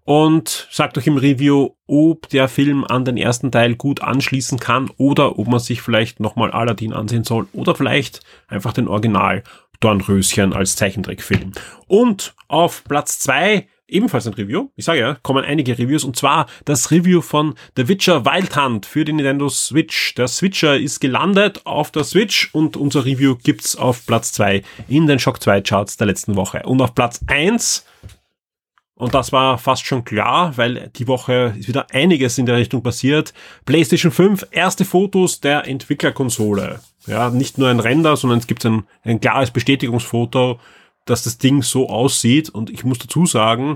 und 0.05 0.67
sagt 0.71 0.97
euch 0.97 1.07
im 1.07 1.19
Review, 1.19 1.73
ob 1.87 2.31
der 2.31 2.49
Film 2.49 2.85
an 2.85 3.05
den 3.05 3.19
ersten 3.19 3.53
Teil 3.53 3.75
gut 3.75 4.01
anschließen 4.01 4.59
kann 4.59 4.91
oder 4.97 5.39
ob 5.39 5.49
man 5.49 5.61
sich 5.61 5.83
vielleicht 5.83 6.21
nochmal 6.21 6.53
Aladdin 6.53 6.95
ansehen 6.95 7.25
soll 7.25 7.49
oder 7.53 7.75
vielleicht 7.75 8.21
einfach 8.49 8.73
den 8.73 8.89
Original 8.89 9.43
Dornröschen 9.81 10.55
als 10.55 10.77
Zeichentrickfilm. 10.77 11.53
Und 11.87 12.35
auf 12.49 12.83
Platz 12.85 13.19
zwei 13.19 13.69
ebenfalls 13.89 14.27
ein 14.27 14.35
Review. 14.35 14.69
Ich 14.77 14.85
sage 14.85 15.01
ja, 15.01 15.17
kommen 15.23 15.45
einige 15.45 15.79
Reviews 15.79 16.05
und 16.05 16.17
zwar 16.17 16.47
das 16.65 16.91
Review 16.91 17.21
von 17.21 17.55
The 17.77 17.89
Witcher 17.89 18.25
Wild 18.25 18.57
Hunt 18.57 18.87
für 18.87 19.05
die 19.05 19.13
Nintendo 19.13 19.49
Switch. 19.49 20.15
Der 20.15 20.29
Switcher 20.29 20.77
ist 20.77 21.01
gelandet 21.01 21.63
auf 21.65 21.91
der 21.91 22.05
Switch 22.05 22.51
und 22.53 22.77
unser 22.77 23.05
Review 23.05 23.37
gibt's 23.43 23.77
auf 23.77 24.07
Platz 24.07 24.33
zwei 24.33 24.63
in 24.89 25.07
den 25.07 25.19
Shock 25.19 25.43
2 25.43 25.61
Charts 25.61 25.97
der 25.97 26.07
letzten 26.07 26.37
Woche. 26.37 26.63
Und 26.65 26.81
auf 26.81 26.95
Platz 26.95 27.21
eins 27.27 27.85
und 28.97 29.13
das 29.13 29.33
war 29.33 29.59
fast 29.59 29.85
schon 29.85 30.05
klar, 30.05 30.57
weil 30.57 30.91
die 30.97 31.09
Woche 31.09 31.55
ist 31.59 31.67
wieder 31.67 31.87
einiges 31.91 32.39
in 32.39 32.47
der 32.47 32.57
Richtung 32.57 32.83
passiert. 32.83 33.35
PlayStation 33.65 34.13
5, 34.13 34.47
erste 34.53 34.85
Fotos 34.85 35.41
der 35.41 35.67
Entwicklerkonsole. 35.67 36.81
Ja, 37.07 37.31
nicht 37.31 37.59
nur 37.59 37.69
ein 37.69 37.81
Render, 37.81 38.17
sondern 38.17 38.39
es 38.39 38.47
gibt 38.47 38.65
ein, 38.65 38.85
ein 39.03 39.21
klares 39.21 39.51
Bestätigungsfoto, 39.51 40.61
dass 41.05 41.25
das 41.25 41.39
Ding 41.39 41.63
so 41.63 41.89
aussieht. 41.89 42.51
Und 42.51 42.71
ich 42.71 42.85
muss 42.85 42.99
dazu 42.99 43.27
sagen, 43.27 43.75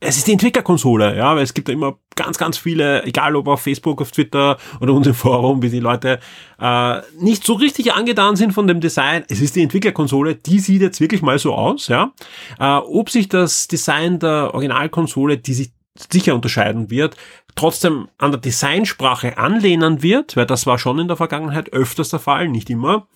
es 0.00 0.16
ist 0.16 0.28
die 0.28 0.32
Entwicklerkonsole, 0.32 1.16
ja, 1.16 1.34
weil 1.34 1.42
es 1.42 1.54
gibt 1.54 1.68
ja 1.68 1.74
immer 1.74 1.98
ganz, 2.14 2.38
ganz 2.38 2.56
viele, 2.56 3.02
egal 3.04 3.34
ob 3.34 3.48
auf 3.48 3.62
Facebook, 3.62 4.00
auf 4.00 4.12
Twitter 4.12 4.56
oder 4.80 4.92
unserem 4.94 5.16
Forum, 5.16 5.62
wie 5.62 5.70
die 5.70 5.80
Leute 5.80 6.20
äh, 6.60 7.00
nicht 7.18 7.44
so 7.44 7.54
richtig 7.54 7.92
angetan 7.94 8.36
sind 8.36 8.52
von 8.52 8.68
dem 8.68 8.80
Design. 8.80 9.24
Es 9.28 9.40
ist 9.40 9.56
die 9.56 9.62
Entwicklerkonsole, 9.62 10.36
die 10.36 10.60
sieht 10.60 10.82
jetzt 10.82 11.00
wirklich 11.00 11.22
mal 11.22 11.38
so 11.38 11.54
aus, 11.54 11.88
ja. 11.88 12.12
Äh, 12.60 12.76
ob 12.76 13.10
sich 13.10 13.28
das 13.28 13.66
Design 13.66 14.20
der 14.20 14.54
Originalkonsole, 14.54 15.38
die 15.38 15.54
sich 15.54 15.72
sicher 16.10 16.34
unterscheiden 16.34 16.90
wird, 16.90 17.16
trotzdem 17.54 18.08
an 18.18 18.30
der 18.30 18.40
Designsprache 18.40 19.38
anlehnen 19.38 20.02
wird, 20.02 20.36
weil 20.36 20.46
das 20.46 20.66
war 20.66 20.78
schon 20.78 20.98
in 20.98 21.08
der 21.08 21.16
Vergangenheit 21.16 21.72
öfters 21.72 22.10
der 22.10 22.20
Fall, 22.20 22.48
nicht 22.48 22.70
immer. 22.70 23.06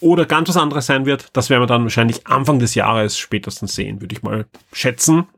Oder 0.00 0.26
ganz 0.26 0.48
was 0.48 0.56
anderes 0.56 0.86
sein 0.86 1.06
wird, 1.06 1.28
das 1.32 1.48
werden 1.48 1.62
wir 1.62 1.66
dann 1.66 1.84
wahrscheinlich 1.84 2.26
Anfang 2.26 2.58
des 2.58 2.74
Jahres 2.74 3.16
spätestens 3.16 3.74
sehen, 3.74 4.00
würde 4.00 4.14
ich 4.14 4.22
mal 4.22 4.46
schätzen. 4.72 5.28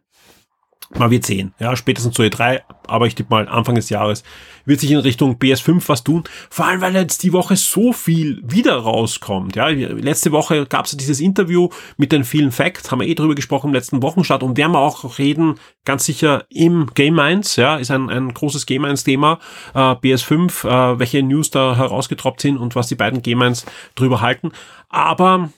Man 0.97 1.11
wird 1.11 1.27
sehen, 1.27 1.55
ja, 1.59 1.75
spätestens 1.75 2.15
zu 2.15 2.23
E3, 2.23 2.61
aber 2.87 3.07
ich 3.07 3.15
tippe 3.17 3.31
mal 3.31 3.49
Anfang 3.49 3.75
des 3.75 3.91
Jahres 3.91 4.23
wird 4.65 4.81
sich 4.81 4.91
in 4.91 4.99
Richtung 4.99 5.37
PS5 5.37 5.89
was 5.89 6.05
tun. 6.05 6.25
Vor 6.51 6.67
allem, 6.67 6.81
weil 6.81 6.95
jetzt 6.95 7.23
die 7.23 7.33
Woche 7.33 7.57
so 7.57 7.93
viel 7.93 8.41
wieder 8.45 8.77
rauskommt. 8.77 9.57
Ja, 9.57 9.69
letzte 9.69 10.33
Woche 10.33 10.67
gab 10.67 10.87
es 10.87 10.97
dieses 10.97 11.21
Interview 11.21 11.69
mit 11.97 12.13
den 12.13 12.25
vielen 12.25 12.53
Facts, 12.53 12.91
haben 12.91 13.01
wir 13.01 13.09
eh 13.09 13.15
drüber 13.15 13.35
gesprochen 13.35 13.69
im 13.69 13.75
letzten 13.75 14.03
Wochenstart 14.03 14.43
und 14.43 14.57
werden 14.57 14.73
wir 14.73 14.79
auch 14.79 15.19
reden, 15.19 15.57
ganz 15.85 16.05
sicher 16.05 16.45
im 16.49 16.91
Game 16.95 17.15
Minds, 17.15 17.57
ja, 17.57 17.77
ist 17.77 17.91
ein, 17.91 18.09
ein 18.11 18.33
großes 18.33 18.67
Game 18.67 18.83
Minds 18.83 19.05
Thema, 19.05 19.39
äh, 19.75 19.79
PS5, 19.79 20.67
äh, 20.67 20.99
welche 20.99 21.23
News 21.23 21.51
da 21.51 21.77
herausgetroppt 21.77 22.41
sind 22.41 22.57
und 22.57 22.75
was 22.75 22.89
die 22.89 22.95
beiden 22.95 23.23
Game 23.23 23.39
Minds 23.39 23.67
drüber 23.95 24.21
halten. 24.21 24.53
Aber 24.89 25.51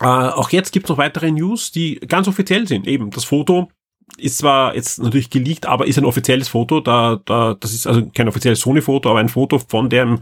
äh, 0.00 0.04
auch 0.04 0.50
jetzt 0.50 0.72
gibt 0.72 0.86
es 0.86 0.90
noch 0.90 0.98
weitere 0.98 1.30
News, 1.30 1.72
die 1.72 1.96
ganz 1.96 2.28
offiziell 2.28 2.66
sind. 2.66 2.86
Eben 2.86 3.10
das 3.10 3.24
Foto 3.24 3.68
ist 4.16 4.38
zwar 4.38 4.74
jetzt 4.74 4.98
natürlich 5.00 5.30
geleakt, 5.30 5.66
aber 5.66 5.86
ist 5.86 5.98
ein 5.98 6.04
offizielles 6.04 6.48
Foto. 6.48 6.80
Da, 6.80 7.20
da, 7.24 7.54
das 7.54 7.72
ist 7.72 7.86
also 7.86 8.06
kein 8.14 8.28
offizielles 8.28 8.60
Sony-Foto, 8.60 9.10
aber 9.10 9.20
ein 9.20 9.28
Foto 9.28 9.58
von 9.58 9.88
dem 9.90 10.20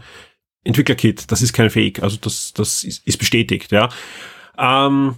Entwicklerkit. 0.63 1.31
Das 1.31 1.41
ist 1.41 1.53
kein 1.53 1.69
Fake. 1.69 2.03
Also 2.03 2.17
das, 2.17 2.53
das 2.53 2.83
ist, 2.83 3.05
ist 3.07 3.17
bestätigt, 3.17 3.71
ja. 3.71 3.89
Ähm, 4.57 5.15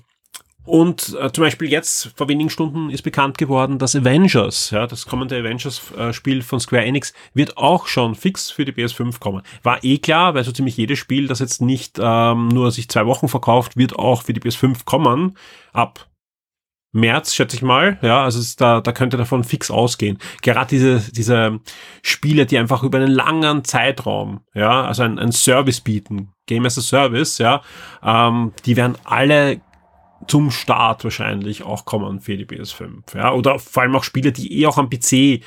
und 0.69 1.17
äh, 1.19 1.31
zum 1.31 1.45
Beispiel 1.45 1.71
jetzt, 1.71 2.11
vor 2.15 2.29
wenigen 2.29 2.51
Stunden, 2.51 2.91
ist 2.91 3.01
bekannt 3.01 3.39
geworden, 3.39 3.79
dass 3.79 3.95
Avengers, 3.95 4.69
ja, 4.69 4.85
das 4.85 5.07
kommende 5.07 5.35
Avengers-Spiel 5.39 6.43
von 6.43 6.59
Square 6.59 6.85
Enix, 6.85 7.13
wird 7.33 7.57
auch 7.57 7.87
schon 7.87 8.13
fix 8.13 8.51
für 8.51 8.65
die 8.65 8.71
PS5 8.71 9.19
kommen. 9.19 9.41
War 9.63 9.83
eh 9.83 9.97
klar, 9.97 10.35
weil 10.35 10.43
so 10.43 10.51
ziemlich 10.51 10.77
jedes 10.77 10.99
Spiel, 10.99 11.27
das 11.27 11.39
jetzt 11.39 11.61
nicht 11.61 11.97
ähm, 11.99 12.49
nur 12.49 12.71
sich 12.71 12.87
zwei 12.87 13.07
Wochen 13.07 13.27
verkauft, 13.27 13.77
wird 13.77 13.97
auch 13.97 14.21
für 14.21 14.33
die 14.33 14.41
PS5 14.41 14.85
kommen. 14.85 15.35
Ab 15.73 16.08
März, 16.91 17.33
schätze 17.33 17.55
ich 17.55 17.61
mal. 17.61 17.99
Ja, 18.01 18.23
also 18.23 18.39
es, 18.39 18.55
da, 18.55 18.81
da 18.81 18.91
könnte 18.91 19.17
davon 19.17 19.43
fix 19.43 19.69
ausgehen. 19.69 20.17
Gerade 20.41 20.69
diese, 20.69 20.99
diese 21.11 21.59
Spiele, 22.01 22.45
die 22.45 22.57
einfach 22.57 22.83
über 22.83 22.97
einen 22.97 23.11
langen 23.11 23.63
Zeitraum, 23.63 24.41
ja, 24.53 24.85
also 24.85 25.03
ein, 25.03 25.19
ein 25.19 25.31
Service 25.31 25.81
bieten, 25.81 26.31
Game 26.47 26.65
as 26.65 26.77
a 26.77 26.81
Service, 26.81 27.37
ja, 27.37 27.61
ähm, 28.03 28.53
die 28.65 28.75
werden 28.75 28.97
alle 29.03 29.61
zum 30.27 30.51
Start 30.51 31.03
wahrscheinlich 31.03 31.63
auch 31.63 31.85
kommen 31.85 32.21
für 32.21 32.37
die 32.37 32.45
PS5. 32.45 33.15
Ja, 33.15 33.33
oder 33.33 33.59
vor 33.59 33.83
allem 33.83 33.95
auch 33.95 34.03
Spiele, 34.03 34.31
die 34.31 34.59
eh 34.59 34.65
auch 34.65 34.77
am 34.77 34.89
PC 34.89 35.41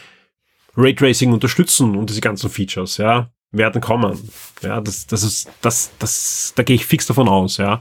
Raytracing 0.76 1.32
unterstützen 1.32 1.96
und 1.96 2.08
diese 2.08 2.20
ganzen 2.20 2.50
Features, 2.50 2.96
ja, 2.96 3.30
werden 3.50 3.80
kommen. 3.80 4.18
Ja, 4.62 4.80
das, 4.80 5.06
das 5.06 5.22
ist, 5.22 5.50
das, 5.60 5.92
das, 5.98 6.52
da 6.56 6.62
gehe 6.62 6.76
ich 6.76 6.86
fix 6.86 7.06
davon 7.06 7.28
aus, 7.28 7.56
ja. 7.58 7.80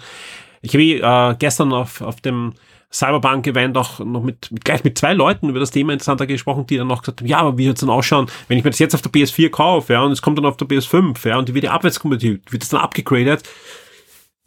Ich 0.61 0.73
habe 0.73 1.33
äh, 1.33 1.35
gestern 1.39 1.73
auf, 1.73 2.01
auf 2.01 2.21
dem 2.21 2.53
Cyberpunk-Event 2.91 3.77
auch 3.77 3.99
noch 3.99 4.23
mit, 4.23 4.51
mit, 4.51 4.65
gleich 4.65 4.83
mit 4.83 4.97
zwei 4.97 5.13
Leuten 5.13 5.49
über 5.49 5.59
das 5.59 5.71
Thema 5.71 5.93
interessanter 5.93 6.27
gesprochen, 6.27 6.67
die 6.67 6.77
dann 6.77 6.87
noch 6.87 7.01
gesagt 7.01 7.21
haben, 7.21 7.27
ja, 7.27 7.37
aber 7.37 7.57
wie 7.57 7.65
wird 7.65 7.77
es 7.77 7.81
dann 7.81 7.89
ausschauen, 7.89 8.27
wenn 8.47 8.57
ich 8.57 8.63
mir 8.63 8.71
das 8.71 8.79
jetzt 8.79 8.93
auf 8.93 9.01
der 9.01 9.11
PS4 9.11 9.49
kaufe, 9.49 9.93
ja, 9.93 10.03
und 10.03 10.11
es 10.11 10.21
kommt 10.21 10.37
dann 10.37 10.45
auf 10.45 10.57
der 10.57 10.67
PS5, 10.67 11.27
ja, 11.27 11.37
und 11.37 11.47
die 11.47 11.53
wird 11.53 11.65
ja 11.65 11.71
abwärtskompatibel, 11.71 12.41
wird 12.49 12.63
es 12.63 12.69
dann 12.69 12.81
abgegradet, 12.81 13.43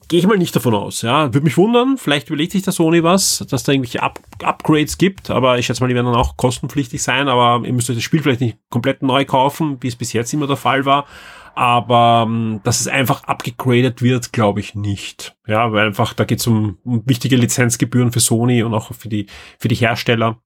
gehe 0.08 0.18
ich 0.18 0.26
mal 0.26 0.36
nicht 0.36 0.54
davon 0.54 0.74
aus, 0.74 1.02
ja. 1.02 1.32
Würde 1.32 1.44
mich 1.44 1.56
wundern, 1.56 1.96
vielleicht 1.96 2.28
überlegt 2.28 2.52
sich 2.52 2.62
der 2.62 2.74
Sony 2.74 3.02
was, 3.02 3.44
dass 3.48 3.62
da 3.62 3.72
irgendwelche 3.72 4.02
Up 4.02 4.20
Upgrades 4.42 4.98
gibt, 4.98 5.30
aber 5.30 5.58
ich 5.58 5.66
schätze 5.66 5.82
mal, 5.82 5.88
die 5.88 5.94
werden 5.94 6.06
dann 6.06 6.16
auch 6.16 6.36
kostenpflichtig 6.36 7.02
sein, 7.02 7.28
aber 7.28 7.66
ihr 7.66 7.72
müsst 7.72 7.88
euch 7.88 7.96
das 7.96 8.04
Spiel 8.04 8.22
vielleicht 8.22 8.42
nicht 8.42 8.58
komplett 8.68 9.02
neu 9.02 9.24
kaufen, 9.24 9.78
wie 9.80 9.88
es 9.88 9.96
bis 9.96 10.12
jetzt 10.12 10.32
immer 10.34 10.46
der 10.46 10.56
Fall 10.56 10.84
war 10.84 11.06
aber 11.54 12.24
ähm, 12.26 12.60
dass 12.64 12.80
es 12.80 12.88
einfach 12.88 13.24
abgegradet 13.24 14.02
wird, 14.02 14.32
glaube 14.32 14.60
ich 14.60 14.74
nicht. 14.74 15.36
Ja, 15.46 15.72
weil 15.72 15.86
einfach 15.86 16.14
da 16.14 16.24
geht 16.24 16.40
es 16.40 16.46
um, 16.46 16.78
um 16.84 17.02
wichtige 17.06 17.36
Lizenzgebühren 17.36 18.12
für 18.12 18.20
Sony 18.20 18.62
und 18.62 18.74
auch 18.74 18.92
für 18.94 19.08
die 19.08 19.26
für 19.58 19.68
die 19.68 19.76
Hersteller. 19.76 20.40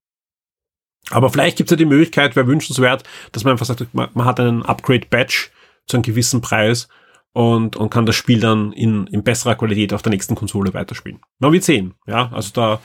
Aber 1.11 1.31
vielleicht 1.31 1.57
gibt 1.57 1.69
es 1.69 1.73
ja 1.73 1.77
die 1.77 1.87
Möglichkeit, 1.87 2.37
wäre 2.37 2.47
wünschenswert, 2.47 3.05
dass 3.33 3.45
man 3.45 3.53
einfach 3.53 3.67
sagt, 3.67 3.95
man, 3.95 4.11
man 4.13 4.27
hat 4.27 4.41
einen 4.41 4.63
Upgrade-Badge 4.63 5.49
zu 5.87 5.97
einem 5.97 6.03
gewissen 6.03 6.41
Preis 6.43 6.89
und, 7.33 7.77
und 7.77 7.91
kann 7.91 8.05
das 8.05 8.17
Spiel 8.17 8.41
dann 8.41 8.73
in, 8.73 9.07
in 9.07 9.23
besserer 9.23 9.55
Qualität 9.55 9.93
auf 9.95 10.03
der 10.03 10.11
nächsten 10.11 10.35
Konsole 10.35 10.75
weiterspielen. 10.75 11.21
Man 11.39 11.53
wird 11.53 11.65
sehen. 11.65 11.95
Ja, 12.07 12.31
also 12.33 12.51
da 12.53 12.81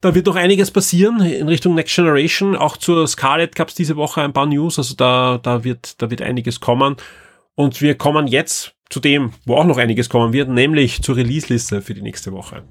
da 0.00 0.14
wird 0.14 0.26
noch 0.26 0.36
einiges 0.36 0.70
passieren 0.70 1.20
in 1.20 1.48
Richtung 1.48 1.74
Next 1.74 1.94
Generation. 1.94 2.56
Auch 2.56 2.76
zur 2.76 3.06
Scarlett 3.08 3.56
gab 3.56 3.68
es 3.68 3.74
diese 3.74 3.96
Woche 3.96 4.22
ein 4.22 4.32
paar 4.32 4.46
News. 4.46 4.78
Also 4.78 4.94
da, 4.94 5.38
da, 5.42 5.64
wird, 5.64 6.00
da 6.00 6.10
wird 6.10 6.22
einiges 6.22 6.60
kommen. 6.60 6.96
Und 7.54 7.80
wir 7.80 7.96
kommen 7.96 8.28
jetzt 8.28 8.74
zu 8.90 9.00
dem, 9.00 9.32
wo 9.44 9.56
auch 9.56 9.64
noch 9.64 9.78
einiges 9.78 10.08
kommen 10.08 10.32
wird, 10.32 10.48
nämlich 10.48 11.02
zur 11.02 11.16
Release-Liste 11.16 11.82
für 11.82 11.94
die 11.94 12.02
nächste 12.02 12.32
Woche. 12.32 12.62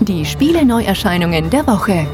Die 0.00 0.24
Spiele-Neuerscheinungen 0.24 1.50
der 1.50 1.66
Woche. 1.66 2.06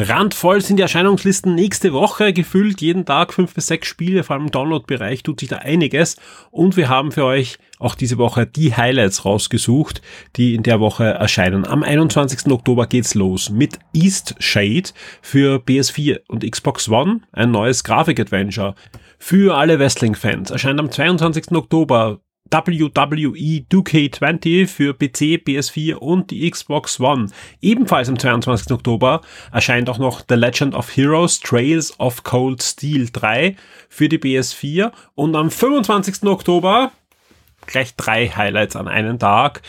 Randvoll 0.00 0.60
sind 0.60 0.76
die 0.76 0.82
Erscheinungslisten 0.82 1.56
nächste 1.56 1.92
Woche 1.92 2.32
gefüllt. 2.32 2.80
Jeden 2.80 3.04
Tag 3.04 3.34
fünf 3.34 3.52
bis 3.52 3.66
sechs 3.66 3.88
Spiele, 3.88 4.22
vor 4.22 4.36
allem 4.36 4.44
im 4.44 4.50
Download-Bereich 4.52 5.24
tut 5.24 5.40
sich 5.40 5.48
da 5.48 5.56
einiges. 5.56 6.14
Und 6.52 6.76
wir 6.76 6.88
haben 6.88 7.10
für 7.10 7.24
euch 7.24 7.58
auch 7.80 7.96
diese 7.96 8.16
Woche 8.16 8.46
die 8.46 8.76
Highlights 8.76 9.24
rausgesucht, 9.24 10.00
die 10.36 10.54
in 10.54 10.62
der 10.62 10.78
Woche 10.78 11.02
erscheinen. 11.02 11.66
Am 11.66 11.82
21. 11.82 12.46
Oktober 12.52 12.86
geht's 12.86 13.14
los 13.14 13.50
mit 13.50 13.80
East 13.92 14.36
Shade 14.38 14.90
für 15.20 15.56
PS4 15.56 16.20
und 16.28 16.48
Xbox 16.48 16.88
One, 16.88 17.22
ein 17.32 17.50
neues 17.50 17.82
Grafik-Adventure. 17.82 18.76
Für 19.18 19.56
alle 19.56 19.80
Wrestling-Fans 19.80 20.52
erscheint 20.52 20.78
am 20.78 20.92
22. 20.92 21.50
Oktober 21.50 22.20
WWE 22.50 23.64
2K20 23.70 24.66
für 24.66 24.94
PC, 24.94 25.42
PS4 25.46 25.94
und 25.94 26.30
die 26.30 26.50
Xbox 26.50 26.98
One. 27.00 27.28
Ebenfalls 27.60 28.08
am 28.08 28.18
22. 28.18 28.72
Oktober 28.72 29.20
erscheint 29.52 29.88
auch 29.90 29.98
noch 29.98 30.22
The 30.28 30.34
Legend 30.34 30.74
of 30.74 30.94
Heroes 30.96 31.40
Trails 31.40 31.98
of 31.98 32.24
Cold 32.24 32.62
Steel 32.62 33.08
3 33.10 33.56
für 33.88 34.08
die 34.08 34.18
PS4 34.18 34.92
und 35.14 35.36
am 35.36 35.50
25. 35.50 36.24
Oktober 36.24 36.92
gleich 37.66 37.94
drei 37.96 38.28
Highlights 38.28 38.76
an 38.76 38.88
einem 38.88 39.18
Tag. 39.18 39.62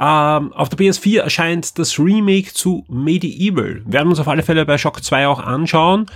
Ähm, 0.00 0.52
auf 0.52 0.68
der 0.68 0.78
PS4 0.78 1.20
erscheint 1.20 1.78
das 1.78 1.98
Remake 1.98 2.52
zu 2.52 2.84
Medieval. 2.88 3.82
Wir 3.84 3.92
werden 3.92 4.08
uns 4.08 4.18
auf 4.18 4.26
alle 4.26 4.42
Fälle 4.42 4.66
bei 4.66 4.78
Shock 4.78 5.04
2 5.04 5.28
auch 5.28 5.38
anschauen 5.38 6.06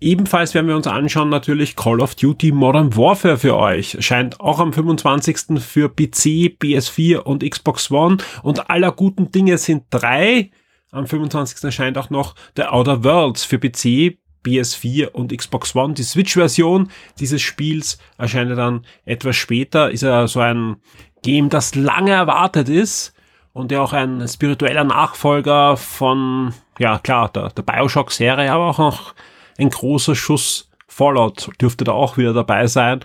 Ebenfalls 0.00 0.54
werden 0.54 0.66
wir 0.66 0.76
uns 0.76 0.86
anschauen 0.86 1.28
natürlich 1.28 1.76
Call 1.76 2.00
of 2.00 2.14
Duty 2.14 2.52
Modern 2.52 2.96
Warfare 2.96 3.36
für 3.36 3.56
euch. 3.56 3.98
Scheint 4.00 4.40
auch 4.40 4.58
am 4.58 4.72
25. 4.72 5.60
für 5.62 5.90
PC, 5.90 6.56
PS4 6.58 7.18
und 7.18 7.48
Xbox 7.48 7.90
One. 7.90 8.16
Und 8.42 8.70
aller 8.70 8.92
guten 8.92 9.30
Dinge 9.30 9.58
sind 9.58 9.84
drei. 9.90 10.50
Am 10.90 11.06
25. 11.06 11.62
erscheint 11.62 11.98
auch 11.98 12.08
noch 12.08 12.34
The 12.56 12.64
Outer 12.64 13.04
Worlds 13.04 13.44
für 13.44 13.58
PC, 13.58 14.16
PS4 14.42 15.08
und 15.08 15.36
Xbox 15.36 15.76
One. 15.76 15.92
Die 15.92 16.02
Switch-Version 16.02 16.90
dieses 17.18 17.42
Spiels 17.42 17.98
erscheint 18.16 18.56
dann 18.56 18.86
etwas 19.04 19.36
später. 19.36 19.90
Ist 19.90 20.02
ja 20.02 20.26
so 20.26 20.40
ein 20.40 20.76
Game, 21.22 21.50
das 21.50 21.74
lange 21.74 22.12
erwartet 22.12 22.70
ist 22.70 23.12
und 23.52 23.70
der 23.70 23.82
auch 23.82 23.92
ein 23.92 24.26
spiritueller 24.26 24.84
Nachfolger 24.84 25.76
von, 25.76 26.54
ja 26.78 26.98
klar, 26.98 27.28
der, 27.28 27.50
der 27.50 27.62
Bioshock-Serie, 27.62 28.50
aber 28.50 28.68
auch 28.68 28.78
noch 28.78 29.14
ein 29.60 29.70
großer 29.70 30.14
Schuss 30.14 30.70
Fallout 30.86 31.50
dürfte 31.60 31.84
da 31.84 31.92
auch 31.92 32.16
wieder 32.16 32.32
dabei 32.32 32.66
sein. 32.66 33.00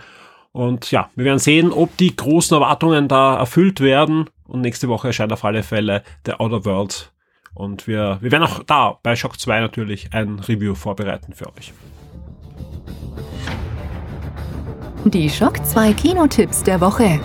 Und 0.52 0.90
ja, 0.90 1.10
wir 1.14 1.24
werden 1.24 1.38
sehen, 1.38 1.70
ob 1.70 1.96
die 1.98 2.16
großen 2.16 2.54
Erwartungen 2.54 3.08
da 3.08 3.36
erfüllt 3.36 3.80
werden. 3.80 4.28
Und 4.46 4.62
nächste 4.62 4.88
Woche 4.88 5.08
erscheint 5.08 5.32
auf 5.32 5.44
alle 5.44 5.62
Fälle 5.62 6.02
der 6.24 6.40
Outer 6.40 6.64
World. 6.64 7.12
Und 7.54 7.86
wir, 7.86 8.18
wir 8.20 8.32
werden 8.32 8.44
auch 8.44 8.62
da 8.64 8.98
bei 9.02 9.16
Shock 9.16 9.38
2 9.38 9.60
natürlich 9.60 10.12
ein 10.12 10.38
Review 10.40 10.74
vorbereiten 10.74 11.32
für 11.32 11.46
euch. 11.56 11.72
Die 15.04 15.30
Shock 15.30 15.64
2 15.64 15.92
Kinotipps 15.92 16.62
der 16.64 16.80
Woche. 16.80 17.20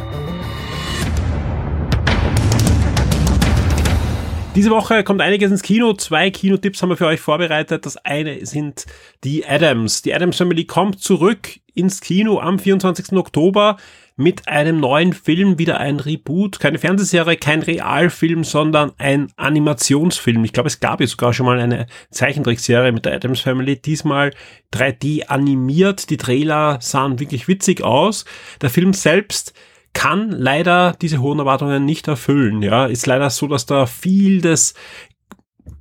Diese 4.54 4.70
Woche 4.70 5.06
kommt 5.06 5.22
einiges 5.22 5.50
ins 5.50 5.62
Kino. 5.62 5.94
Zwei 5.94 6.30
Kinotipps 6.30 6.82
haben 6.82 6.90
wir 6.90 6.98
für 6.98 7.08
euch 7.08 7.22
vorbereitet. 7.22 7.86
Das 7.86 7.96
eine 7.96 8.46
sind 8.46 8.86
die 9.24 9.46
Adams. 9.46 10.02
Die 10.02 10.14
Adams 10.14 10.36
Family 10.36 10.66
kommt 10.66 11.00
zurück 11.00 11.48
ins 11.74 12.02
Kino 12.02 12.38
am 12.42 12.60
24. 12.60 13.14
Oktober 13.14 13.78
mit 14.18 14.50
einem 14.50 14.82
neuen 14.82 15.14
Film, 15.14 15.58
wieder 15.58 15.80
ein 15.80 16.02
Reboot, 16.02 16.60
keine 16.60 16.80
Fernsehserie, 16.80 17.38
kein 17.38 17.62
Realfilm, 17.62 18.44
sondern 18.44 18.92
ein 18.98 19.32
Animationsfilm. 19.38 20.44
Ich 20.44 20.52
glaube, 20.52 20.68
es 20.68 20.82
gab 20.82 21.00
ja 21.00 21.08
sogar 21.08 21.32
schon 21.32 21.46
mal 21.46 21.58
eine 21.58 21.88
Zeichentrickserie 22.10 22.92
mit 22.92 23.06
der 23.06 23.14
Adams 23.14 23.40
Family, 23.40 23.82
diesmal 23.82 24.32
3D 24.74 25.28
animiert. 25.28 26.10
Die 26.10 26.18
Trailer 26.18 26.78
sahen 26.82 27.22
wirklich 27.22 27.48
witzig 27.48 27.84
aus. 27.84 28.26
Der 28.62 28.70
Film 28.70 28.92
selbst 28.92 29.54
kann 29.94 30.32
leider 30.32 30.96
diese 31.02 31.22
hohen 31.22 31.40
Erwartungen 31.40 31.86
nicht 31.86 32.08
erfüllen. 32.08 32.62
Ja, 32.62 32.86
ist 32.86 33.08
leider 33.08 33.30
so, 33.30 33.48
dass 33.48 33.66
da 33.66 33.86
viel 33.86 34.42
des 34.42 34.74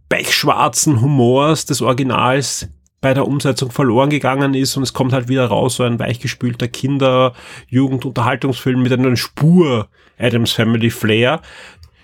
pechschwarzen 0.09 1.01
Humors 1.01 1.67
des 1.67 1.81
Originals 1.83 2.69
bei 3.01 3.15
der 3.15 3.27
Umsetzung 3.27 3.71
verloren 3.71 4.11
gegangen 4.11 4.55
ist 4.55 4.77
und 4.77 4.83
es 4.83 4.93
kommt 4.93 5.13
halt 5.13 5.29
wieder 5.29 5.47
raus 5.47 5.77
so 5.77 5.85
ein 5.85 5.99
weichgespülter 5.99 6.69
Kinder-, 6.69 7.33
Jugend-Unterhaltungsfilm 7.69 8.83
mit 8.83 8.93
einer 8.93 9.17
Spur 9.17 9.89
Adams 10.19 10.53
Family 10.53 10.91
Flair. 10.91 11.41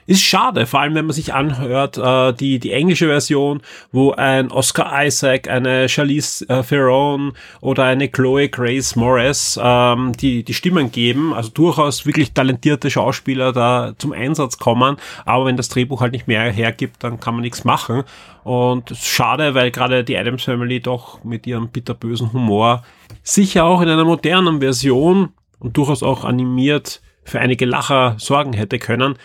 Ist 0.08 0.22
schade, 0.22 0.66
vor 0.66 0.80
allem 0.80 0.94
wenn 0.94 1.06
man 1.06 1.14
sich 1.14 1.34
anhört, 1.34 1.98
äh, 1.98 2.32
die, 2.32 2.60
die 2.60 2.72
englische 2.72 3.08
Version, 3.08 3.60
wo 3.90 4.12
ein 4.12 4.52
Oscar 4.52 5.04
Isaac, 5.04 5.48
eine 5.48 5.88
Charlize 5.88 6.48
äh, 6.48 6.62
Theron 6.62 7.32
oder 7.60 7.84
eine 7.84 8.08
Chloe 8.08 8.48
Grace 8.48 8.94
Morris 8.94 9.58
ähm, 9.60 10.12
die, 10.12 10.44
die 10.44 10.54
Stimmen 10.54 10.92
geben, 10.92 11.34
also 11.34 11.50
durchaus 11.50 12.06
wirklich 12.06 12.32
talentierte 12.32 12.88
Schauspieler 12.88 13.52
da 13.52 13.94
zum 13.98 14.12
Einsatz 14.12 14.58
kommen, 14.58 14.96
aber 15.24 15.46
wenn 15.46 15.56
das 15.56 15.70
Drehbuch 15.70 16.00
halt 16.00 16.12
nicht 16.12 16.28
mehr 16.28 16.52
hergibt, 16.52 17.02
dann 17.02 17.18
kann 17.18 17.34
man 17.34 17.42
nichts 17.42 17.64
machen. 17.64 18.04
Und 18.44 18.96
schade, 18.96 19.54
weil 19.54 19.72
gerade 19.72 20.04
die 20.04 20.16
Adams 20.16 20.44
Family 20.44 20.78
doch 20.78 21.24
mit 21.24 21.48
ihrem 21.48 21.68
bitterbösen 21.68 22.32
Humor 22.32 22.84
sicher 23.24 23.64
auch 23.64 23.80
in 23.80 23.88
einer 23.88 24.04
modernen 24.04 24.60
Version 24.60 25.30
und 25.58 25.76
durchaus 25.76 26.04
auch 26.04 26.22
animiert 26.24 27.02
für 27.24 27.40
einige 27.40 27.66
Lacher 27.66 28.14
sorgen 28.18 28.52
hätte 28.52 28.78
können 28.78 29.16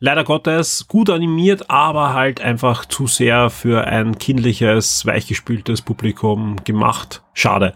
leider 0.00 0.24
Gottes 0.24 0.86
gut 0.88 1.10
animiert, 1.10 1.70
aber 1.70 2.14
halt 2.14 2.40
einfach 2.40 2.84
zu 2.84 3.06
sehr 3.06 3.50
für 3.50 3.86
ein 3.86 4.18
kindliches, 4.18 5.06
weichgespültes 5.06 5.82
Publikum 5.82 6.56
gemacht. 6.64 7.22
Schade. 7.34 7.74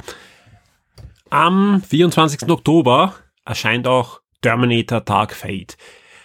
Am 1.30 1.82
24. 1.82 2.48
Oktober 2.50 3.14
erscheint 3.44 3.86
auch 3.86 4.20
Terminator 4.42 5.00
Dark 5.00 5.34
Fate. 5.34 5.76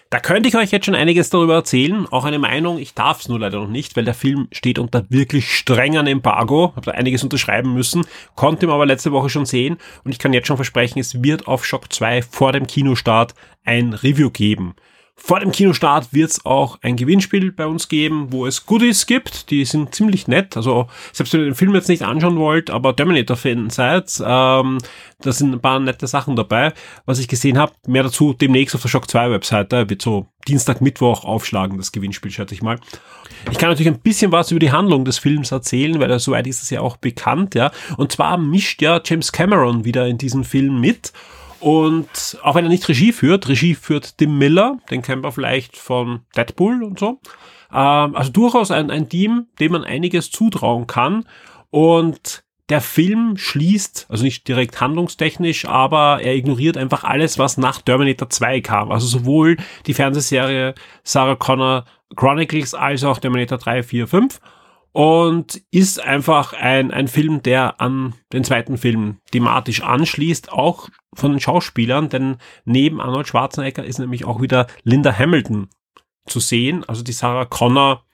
Da 0.09 0.21
könnte 0.21 0.47
ich 0.47 0.55
euch 0.55 0.71
jetzt 0.71 0.85
schon 0.85 0.95
einiges 0.95 1.29
darüber 1.29 1.55
erzählen, 1.55 2.07
auch 2.07 2.23
eine 2.23 2.39
Meinung, 2.39 2.77
ich 2.77 2.93
darf 2.93 3.19
es 3.19 3.27
nur 3.27 3.39
leider 3.39 3.59
noch 3.59 3.67
nicht, 3.67 3.97
weil 3.97 4.05
der 4.05 4.13
Film 4.13 4.47
steht 4.53 4.79
unter 4.79 5.05
wirklich 5.09 5.53
strengen 5.53 6.07
Embargo, 6.07 6.71
habe 6.77 6.85
da 6.85 6.91
einiges 6.93 7.23
unterschreiben 7.23 7.73
müssen, 7.73 8.05
konnte 8.35 8.65
ihn 8.65 8.71
aber 8.71 8.85
letzte 8.85 9.11
Woche 9.11 9.29
schon 9.29 9.45
sehen 9.45 9.77
und 10.05 10.11
ich 10.13 10.19
kann 10.19 10.31
jetzt 10.31 10.47
schon 10.47 10.55
versprechen, 10.55 10.99
es 10.99 11.21
wird 11.23 11.47
auf 11.47 11.65
Shock 11.65 11.91
2 11.91 12.21
vor 12.21 12.53
dem 12.53 12.67
Kinostart 12.67 13.33
ein 13.65 13.91
Review 13.91 14.29
geben. 14.29 14.75
Vor 15.19 15.39
dem 15.39 15.51
Kinostart 15.51 16.13
wird 16.13 16.29
es 16.29 16.45
auch 16.45 16.77
ein 16.83 16.95
Gewinnspiel 16.95 17.51
bei 17.51 17.65
uns 17.65 17.89
geben, 17.89 18.27
wo 18.31 18.45
es 18.45 18.67
Goodies 18.67 19.07
gibt. 19.07 19.49
Die 19.49 19.65
sind 19.65 19.93
ziemlich 19.93 20.27
nett. 20.27 20.55
Also 20.55 20.87
selbst 21.11 21.33
wenn 21.33 21.41
ihr 21.41 21.47
den 21.47 21.55
Film 21.55 21.73
jetzt 21.73 21.89
nicht 21.89 22.03
anschauen 22.03 22.37
wollt, 22.37 22.69
aber 22.69 22.95
Terminator-Fan 22.95 23.71
seid, 23.71 24.21
ähm, 24.23 24.77
da 25.21 25.31
sind 25.31 25.53
ein 25.53 25.59
paar 25.59 25.79
nette 25.79 26.05
Sachen 26.05 26.35
dabei. 26.35 26.71
Was 27.05 27.17
ich 27.17 27.27
gesehen 27.27 27.57
habe, 27.57 27.73
mehr 27.87 28.03
dazu 28.03 28.33
demnächst 28.33 28.75
auf 28.75 28.83
der 28.83 28.89
Shock 28.89 29.09
2 29.09 29.31
Webseite. 29.31 29.89
Wird 29.89 30.03
so 30.03 30.27
Dienstag, 30.47 30.81
Mittwoch 30.81 31.25
aufschlagen, 31.25 31.77
das 31.77 31.91
Gewinnspiel, 31.91 32.31
schätze 32.31 32.53
ich 32.53 32.61
mal. 32.61 32.79
Ich 33.51 33.57
kann 33.57 33.69
natürlich 33.69 33.91
ein 33.91 33.99
bisschen 33.99 34.31
was 34.31 34.51
über 34.51 34.59
die 34.59 34.71
Handlung 34.71 35.03
des 35.03 35.17
Films 35.17 35.51
erzählen, 35.51 35.99
weil 35.99 36.17
soweit 36.19 36.45
ist 36.45 36.61
es 36.61 36.69
ja 36.69 36.81
auch 36.81 36.95
bekannt, 36.95 37.55
ja. 37.55 37.71
Und 37.97 38.11
zwar 38.11 38.37
mischt 38.37 38.83
ja 38.83 39.01
James 39.03 39.31
Cameron 39.31 39.83
wieder 39.83 40.05
in 40.05 40.19
diesem 40.19 40.43
Film 40.43 40.79
mit. 40.79 41.11
Und 41.59 42.37
auch 42.43 42.55
wenn 42.55 42.65
er 42.65 42.69
nicht 42.69 42.87
Regie 42.87 43.11
führt, 43.11 43.47
Regie 43.47 43.75
führt 43.75 44.17
Tim 44.17 44.37
Miller, 44.37 44.77
den 44.89 45.01
kennen 45.01 45.23
wir 45.23 45.31
vielleicht 45.31 45.77
von 45.77 46.21
Deadpool 46.35 46.83
und 46.83 46.99
so. 46.99 47.19
Ähm, 47.71 48.15
also 48.15 48.31
durchaus 48.31 48.71
ein, 48.71 48.91
ein 48.91 49.09
Team, 49.09 49.47
dem 49.59 49.71
man 49.71 49.83
einiges 49.83 50.29
zutrauen 50.31 50.87
kann. 50.87 51.25
Und 51.69 52.43
der 52.69 52.81
Film 52.81 53.37
schließt, 53.37 54.07
also 54.09 54.23
nicht 54.23 54.47
direkt 54.47 54.81
handlungstechnisch, 54.81 55.65
aber 55.65 56.21
er 56.21 56.35
ignoriert 56.35 56.75
einfach 56.75 57.03
alles, 57.03 57.39
was 57.39 57.57
nach 57.57 57.81
Terminator 57.81 58.29
2 58.29 58.61
kam. 58.61 58.91
Also 58.91 59.07
sowohl 59.07 59.57
die 59.85 59.93
Fernsehserie 59.93 60.75
Sarah 61.03 61.35
Connor 61.35 61.85
Chronicles 62.15 62.73
als 62.73 63.03
auch 63.03 63.19
Terminator 63.19 63.57
3, 63.57 63.83
4, 63.83 64.07
5 64.07 64.39
und 64.97 65.61
ist 65.69 66.03
einfach 66.03 66.53
ein, 66.53 66.89
ein 66.89 67.07
Film, 67.07 67.43
der 67.43 67.79
an 67.79 68.15
den 68.33 68.43
zweiten 68.43 68.79
Film 68.79 69.19
thematisch 69.29 69.83
anschließt, 69.83 70.51
auch 70.51 70.89
von 71.13 71.33
den 71.33 71.39
Schauspielern, 71.39 72.09
denn 72.09 72.37
neben 72.65 72.99
Arnold 72.99 73.27
Schwarzenegger 73.27 73.85
ist 73.85 73.99
nämlich 73.99 74.25
auch 74.25 74.41
wieder 74.41 74.65
Linda 74.81 75.15
Hamilton 75.15 75.69
zu 76.25 76.39
sehen, 76.39 76.83
also 76.83 77.03
die 77.03 77.11
Sarah 77.11 77.45
Connor 77.45 78.05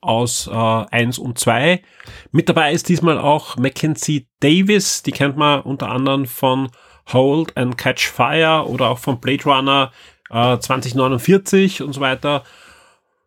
aus 0.00 0.46
äh, 0.46 0.52
1 0.52 1.18
und 1.18 1.40
2. 1.40 1.82
Mit 2.30 2.48
dabei 2.48 2.72
ist 2.72 2.88
diesmal 2.88 3.18
auch 3.18 3.56
Mackenzie 3.56 4.28
Davis, 4.38 5.02
die 5.02 5.10
kennt 5.10 5.36
man 5.36 5.62
unter 5.62 5.90
anderem 5.90 6.24
von 6.24 6.70
Hold 7.12 7.56
and 7.56 7.76
Catch 7.76 8.06
Fire 8.06 8.64
oder 8.68 8.90
auch 8.90 8.98
von 8.98 9.18
Blade 9.18 9.42
Runner 9.42 9.90
äh, 10.30 10.56
2049 10.56 11.82
und 11.82 11.94
so 11.94 12.00
weiter. 12.00 12.44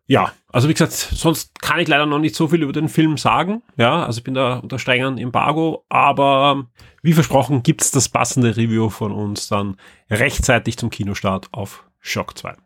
Ja, 0.06 0.32
also 0.48 0.68
wie 0.68 0.72
gesagt, 0.72 0.92
sonst 0.92 1.60
kann 1.60 1.78
ich 1.78 1.88
leider 1.88 2.06
noch 2.06 2.18
nicht 2.18 2.34
so 2.34 2.48
viel 2.48 2.62
über 2.62 2.72
den 2.72 2.88
Film 2.88 3.16
sagen. 3.16 3.62
Ja, 3.76 4.04
also 4.04 4.18
ich 4.18 4.24
bin 4.24 4.34
da 4.34 4.58
unter 4.58 4.78
strengen 4.78 5.16
Embargo, 5.16 5.84
aber 5.88 6.66
wie 7.02 7.12
versprochen 7.12 7.62
gibt's 7.62 7.90
das 7.90 8.08
passende 8.08 8.56
Review 8.56 8.90
von 8.90 9.12
uns 9.12 9.48
dann 9.48 9.76
rechtzeitig 10.10 10.76
zum 10.76 10.90
Kinostart 10.90 11.48
auf 11.52 11.84
Shock 12.00 12.36
2. 12.36 12.56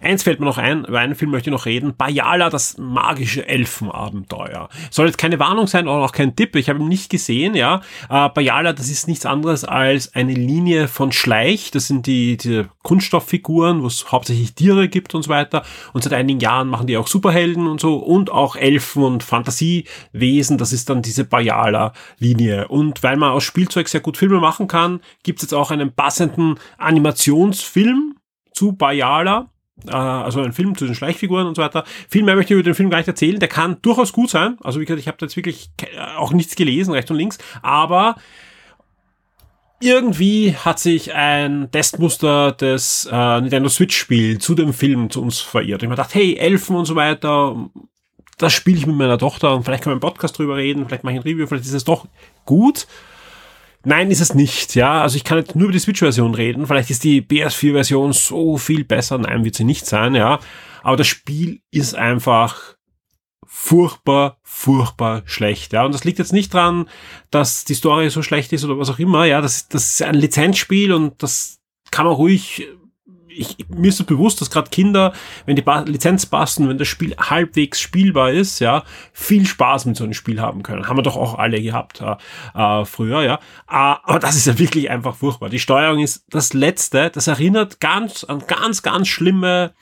Eins 0.00 0.22
fällt 0.22 0.40
mir 0.40 0.46
noch 0.46 0.58
ein, 0.58 0.84
über 0.84 0.98
einen 1.00 1.14
Film 1.14 1.30
möchte 1.30 1.50
ich 1.50 1.52
noch 1.52 1.66
reden. 1.66 1.94
Bayala, 1.96 2.50
das 2.50 2.78
magische 2.78 3.46
Elfenabenteuer. 3.46 4.68
Soll 4.90 5.06
jetzt 5.06 5.18
keine 5.18 5.38
Warnung 5.38 5.66
sein 5.66 5.88
oder 5.88 6.04
auch 6.04 6.12
kein 6.12 6.36
Tipp, 6.36 6.56
ich 6.56 6.68
habe 6.68 6.80
ihn 6.80 6.88
nicht 6.88 7.10
gesehen, 7.10 7.54
ja. 7.54 7.82
Äh, 8.08 8.28
Bayala, 8.30 8.72
das 8.72 8.88
ist 8.88 9.08
nichts 9.08 9.26
anderes 9.26 9.64
als 9.64 10.14
eine 10.14 10.34
Linie 10.34 10.88
von 10.88 11.12
Schleich, 11.12 11.70
das 11.70 11.86
sind 11.86 12.06
die, 12.06 12.36
die 12.36 12.64
Kunststofffiguren, 12.82 13.82
wo 13.82 13.86
es 13.86 14.10
hauptsächlich 14.10 14.54
Tiere 14.54 14.88
gibt 14.88 15.14
und 15.14 15.22
so 15.22 15.30
weiter. 15.30 15.62
Und 15.92 16.04
seit 16.04 16.12
einigen 16.12 16.40
Jahren 16.40 16.68
machen 16.68 16.86
die 16.86 16.96
auch 16.96 17.06
Superhelden 17.06 17.66
und 17.66 17.80
so 17.80 17.96
und 17.96 18.30
auch 18.30 18.56
Elfen 18.56 19.02
und 19.02 19.22
Fantasiewesen, 19.22 20.58
das 20.58 20.72
ist 20.72 20.90
dann 20.90 21.02
diese 21.02 21.24
Bayala-Linie. 21.24 22.68
Und 22.68 23.02
weil 23.02 23.16
man 23.16 23.32
aus 23.32 23.44
Spielzeug 23.44 23.88
sehr 23.88 24.00
gut 24.00 24.16
Filme 24.16 24.40
machen 24.40 24.68
kann, 24.68 25.00
gibt 25.22 25.38
es 25.38 25.42
jetzt 25.44 25.54
auch 25.54 25.70
einen 25.70 25.92
passenden 25.92 26.56
Animationsfilm 26.78 28.16
zu 28.52 28.72
Bayala 28.72 29.51
also 29.90 30.40
ein 30.40 30.52
Film 30.52 30.76
zu 30.76 30.86
den 30.86 30.94
Schleichfiguren 30.94 31.46
und 31.46 31.56
so 31.56 31.62
weiter. 31.62 31.84
Viel 32.08 32.22
mehr 32.22 32.36
möchte 32.36 32.54
ich 32.54 32.60
über 32.60 32.68
den 32.68 32.74
Film 32.74 32.90
gar 32.90 32.98
nicht 32.98 33.08
erzählen. 33.08 33.40
Der 33.40 33.48
kann 33.48 33.78
durchaus 33.82 34.12
gut 34.12 34.30
sein. 34.30 34.56
Also 34.62 34.80
wie 34.80 34.84
gesagt, 34.84 35.00
ich 35.00 35.08
habe 35.08 35.18
da 35.18 35.26
jetzt 35.26 35.36
wirklich 35.36 35.70
auch 36.16 36.32
nichts 36.32 36.56
gelesen, 36.56 36.92
rechts 36.92 37.10
und 37.10 37.16
links. 37.16 37.38
Aber 37.62 38.16
irgendwie 39.82 40.54
hat 40.54 40.78
sich 40.78 41.12
ein 41.12 41.70
Testmuster 41.70 42.52
des 42.52 43.08
äh, 43.10 43.40
Nintendo 43.40 43.68
Switch-Spiel 43.68 44.38
zu 44.38 44.54
dem 44.54 44.72
Film 44.72 45.10
zu 45.10 45.20
uns 45.20 45.40
verirrt. 45.40 45.82
Ich 45.82 45.88
mir 45.88 45.96
gedacht, 45.96 46.14
hey, 46.14 46.36
Elfen 46.36 46.76
und 46.76 46.84
so 46.84 46.94
weiter, 46.94 47.68
das 48.38 48.52
spiele 48.52 48.78
ich 48.78 48.86
mit 48.86 48.96
meiner 48.96 49.18
Tochter 49.18 49.54
und 49.54 49.64
vielleicht 49.64 49.82
kann 49.82 49.90
man 49.90 49.96
im 49.96 50.00
Podcast 50.00 50.38
drüber 50.38 50.56
reden, 50.56 50.86
vielleicht 50.86 51.04
mache 51.04 51.14
ich 51.14 51.20
ein 51.20 51.24
Review, 51.24 51.46
vielleicht 51.46 51.64
ist 51.64 51.72
es 51.72 51.84
doch 51.84 52.06
gut. 52.44 52.86
Nein, 53.84 54.10
ist 54.10 54.20
es 54.20 54.34
nicht, 54.34 54.74
ja. 54.74 55.02
Also 55.02 55.16
ich 55.16 55.24
kann 55.24 55.38
jetzt 55.38 55.56
nur 55.56 55.64
über 55.64 55.72
die 55.72 55.78
Switch-Version 55.78 56.34
reden. 56.34 56.66
Vielleicht 56.66 56.90
ist 56.90 57.04
die 57.04 57.22
PS4-Version 57.22 58.12
so 58.12 58.56
viel 58.56 58.84
besser. 58.84 59.18
Nein, 59.18 59.44
wird 59.44 59.56
sie 59.56 59.64
nicht 59.64 59.86
sein, 59.86 60.14
ja. 60.14 60.38
Aber 60.82 60.96
das 60.96 61.08
Spiel 61.08 61.62
ist 61.70 61.94
einfach 61.94 62.76
furchtbar, 63.46 64.38
furchtbar 64.42 65.22
schlecht, 65.24 65.72
ja. 65.72 65.84
Und 65.84 65.94
das 65.94 66.04
liegt 66.04 66.18
jetzt 66.18 66.32
nicht 66.32 66.54
dran, 66.54 66.88
dass 67.30 67.64
die 67.64 67.74
Story 67.74 68.08
so 68.10 68.22
schlecht 68.22 68.52
ist 68.52 68.64
oder 68.64 68.78
was 68.78 68.90
auch 68.90 68.98
immer, 68.98 69.24
ja. 69.24 69.40
Das, 69.40 69.68
das 69.68 69.94
ist 69.94 70.02
ein 70.02 70.14
Lizenzspiel 70.14 70.92
und 70.92 71.22
das 71.22 71.60
kann 71.90 72.06
man 72.06 72.14
ruhig 72.14 72.66
ich, 73.34 73.56
mir 73.68 73.88
ist 73.88 73.98
so 73.98 74.04
bewusst, 74.04 74.40
dass 74.40 74.50
gerade 74.50 74.70
Kinder, 74.70 75.12
wenn 75.46 75.56
die 75.56 75.64
Lizenz 75.86 76.26
passen, 76.26 76.68
wenn 76.68 76.78
das 76.78 76.88
Spiel 76.88 77.14
halbwegs 77.16 77.80
spielbar 77.80 78.32
ist, 78.32 78.60
ja, 78.60 78.84
viel 79.12 79.46
Spaß 79.46 79.86
mit 79.86 79.96
so 79.96 80.04
einem 80.04 80.14
Spiel 80.14 80.40
haben 80.40 80.62
können. 80.62 80.88
Haben 80.88 80.98
wir 80.98 81.02
doch 81.02 81.16
auch 81.16 81.38
alle 81.38 81.60
gehabt 81.60 82.00
äh, 82.00 82.84
früher, 82.84 83.22
ja. 83.22 83.34
Äh, 83.34 83.96
aber 84.02 84.18
das 84.18 84.36
ist 84.36 84.46
ja 84.46 84.58
wirklich 84.58 84.90
einfach 84.90 85.16
furchtbar. 85.16 85.48
Die 85.48 85.58
Steuerung 85.58 86.00
ist 86.00 86.24
das 86.28 86.52
Letzte. 86.52 87.10
Das 87.10 87.26
erinnert 87.26 87.80
ganz 87.80 88.24
an 88.24 88.44
ganz, 88.46 88.82
ganz 88.82 89.08
schlimme 89.08 89.74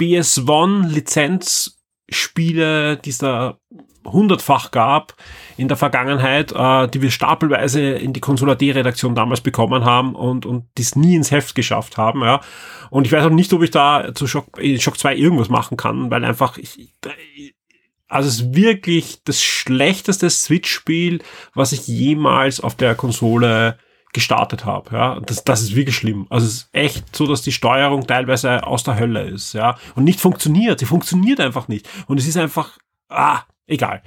BS1 0.00 0.88
Lizenzspiele, 0.88 2.96
die 2.96 3.10
es 3.10 3.18
da 3.18 3.58
hundertfach 4.04 4.70
gab 4.70 5.14
in 5.56 5.68
der 5.68 5.76
Vergangenheit, 5.76 6.52
äh, 6.52 6.88
die 6.88 7.02
wir 7.02 7.10
stapelweise 7.10 7.80
in 7.80 8.12
die 8.12 8.20
Consular 8.20 8.56
D-Redaktion 8.56 9.14
damals 9.14 9.40
bekommen 9.40 9.84
haben 9.84 10.14
und, 10.14 10.46
und 10.46 10.66
dies 10.78 10.96
nie 10.96 11.16
ins 11.16 11.30
Heft 11.30 11.54
geschafft 11.54 11.96
haben, 11.96 12.22
ja. 12.22 12.40
Und 12.90 13.06
ich 13.06 13.12
weiß 13.12 13.24
auch 13.24 13.30
nicht, 13.30 13.52
ob 13.52 13.62
ich 13.62 13.70
da 13.70 14.14
zu 14.14 14.26
Shock, 14.26 14.58
in 14.58 14.80
Shock 14.80 14.98
2 14.98 15.16
irgendwas 15.16 15.48
machen 15.48 15.76
kann, 15.76 16.10
weil 16.10 16.24
einfach 16.24 16.58
ich, 16.58 16.92
also 18.08 18.28
es 18.28 18.40
ist 18.40 18.54
wirklich 18.54 19.22
das 19.24 19.42
schlechteste 19.42 20.28
Switch-Spiel, 20.28 21.22
was 21.54 21.72
ich 21.72 21.86
jemals 21.86 22.60
auf 22.60 22.74
der 22.74 22.94
Konsole 22.96 23.78
gestartet 24.12 24.64
habe. 24.64 24.96
Ja, 24.96 25.20
das, 25.20 25.44
das 25.44 25.62
ist 25.62 25.76
wirklich 25.76 25.94
schlimm. 25.94 26.26
Also 26.30 26.46
es 26.46 26.52
ist 26.52 26.68
echt 26.72 27.16
so, 27.16 27.26
dass 27.26 27.42
die 27.42 27.52
Steuerung 27.52 28.06
teilweise 28.06 28.66
aus 28.66 28.82
der 28.82 28.98
Hölle 28.98 29.22
ist, 29.22 29.52
ja, 29.52 29.78
und 29.94 30.04
nicht 30.04 30.20
funktioniert. 30.20 30.80
Sie 30.80 30.86
funktioniert 30.86 31.38
einfach 31.38 31.68
nicht. 31.68 31.88
Und 32.06 32.18
es 32.18 32.26
ist 32.26 32.36
einfach, 32.36 32.78
ah, 33.08 33.42
egal. 33.70 34.02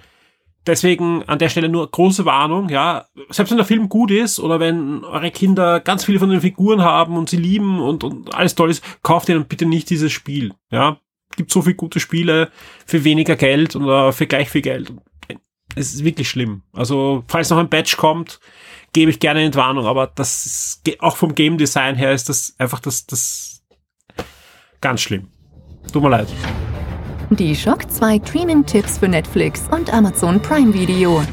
Deswegen 0.65 1.23
an 1.23 1.39
der 1.39 1.49
Stelle 1.49 1.67
nur 1.67 1.89
große 1.89 2.23
Warnung, 2.23 2.69
ja. 2.69 3.06
Selbst 3.30 3.52
wenn 3.52 3.58
der 3.58 3.65
Film 3.65 3.89
gut 3.89 4.12
ist 4.12 4.39
oder 4.39 4.60
wenn 4.60 5.04
eure 5.04 5.32
Kinder 5.32 5.82
ganz 5.82 6.06
viele 6.06 6.19
von 6.19 6.30
den 6.30 6.41
Figuren 6.41 6.82
haben 6.82 7.17
und 7.17 7.30
sie 7.30 7.38
lieben 7.38 7.82
und, 7.82 8.04
und 8.04 8.34
alles 8.34 8.56
toll 8.56 8.69
ist, 8.69 8.84
kauft 9.04 9.28
ihr 9.28 9.36
dann 9.36 9.47
bitte 9.47 9.65
nicht 9.65 9.89
dieses 9.89 10.12
Spiel, 10.12 10.54
ja. 10.71 10.97
Gibt 11.36 11.52
so 11.52 11.63
viele 11.63 11.76
gute 11.76 11.99
Spiele 11.99 12.52
für 12.86 13.04
weniger 13.04 13.36
Geld 13.36 13.76
oder 13.76 14.13
für 14.13 14.28
gleich 14.28 14.49
viel 14.49 14.62
Geld. 14.62 14.93
Es 15.76 15.93
ist 15.93 16.04
wirklich 16.04 16.30
schlimm. 16.30 16.62
Also, 16.71 17.23
falls 17.28 17.49
noch 17.49 17.58
ein 17.58 17.69
Batch 17.69 17.97
kommt, 17.97 18.39
gebe 18.93 19.10
ich 19.10 19.19
gerne 19.19 19.43
Entwarnung, 19.43 19.88
aber 19.88 20.08
das 20.08 20.45
ist, 20.45 20.82
auch 20.99 21.17
vom 21.17 21.34
Game 21.34 21.58
Design 21.58 21.95
her 21.95 22.13
ist 22.13 22.30
das 22.30 22.56
einfach 22.60 22.80
das, 22.80 23.08
das 23.08 23.63
ganz 24.80 25.02
schlimm. 25.02 25.30
Tut 25.91 26.04
mir 26.04 26.10
leid. 26.10 26.28
Die 27.29 27.55
Shock 27.55 27.89
2 27.89 28.19
Streaming-Tipps 28.25 28.97
für 28.99 29.07
Netflix 29.07 29.63
und 29.71 29.91
Amazon 29.91 30.41
Prime 30.41 30.73
Video. 30.73 31.23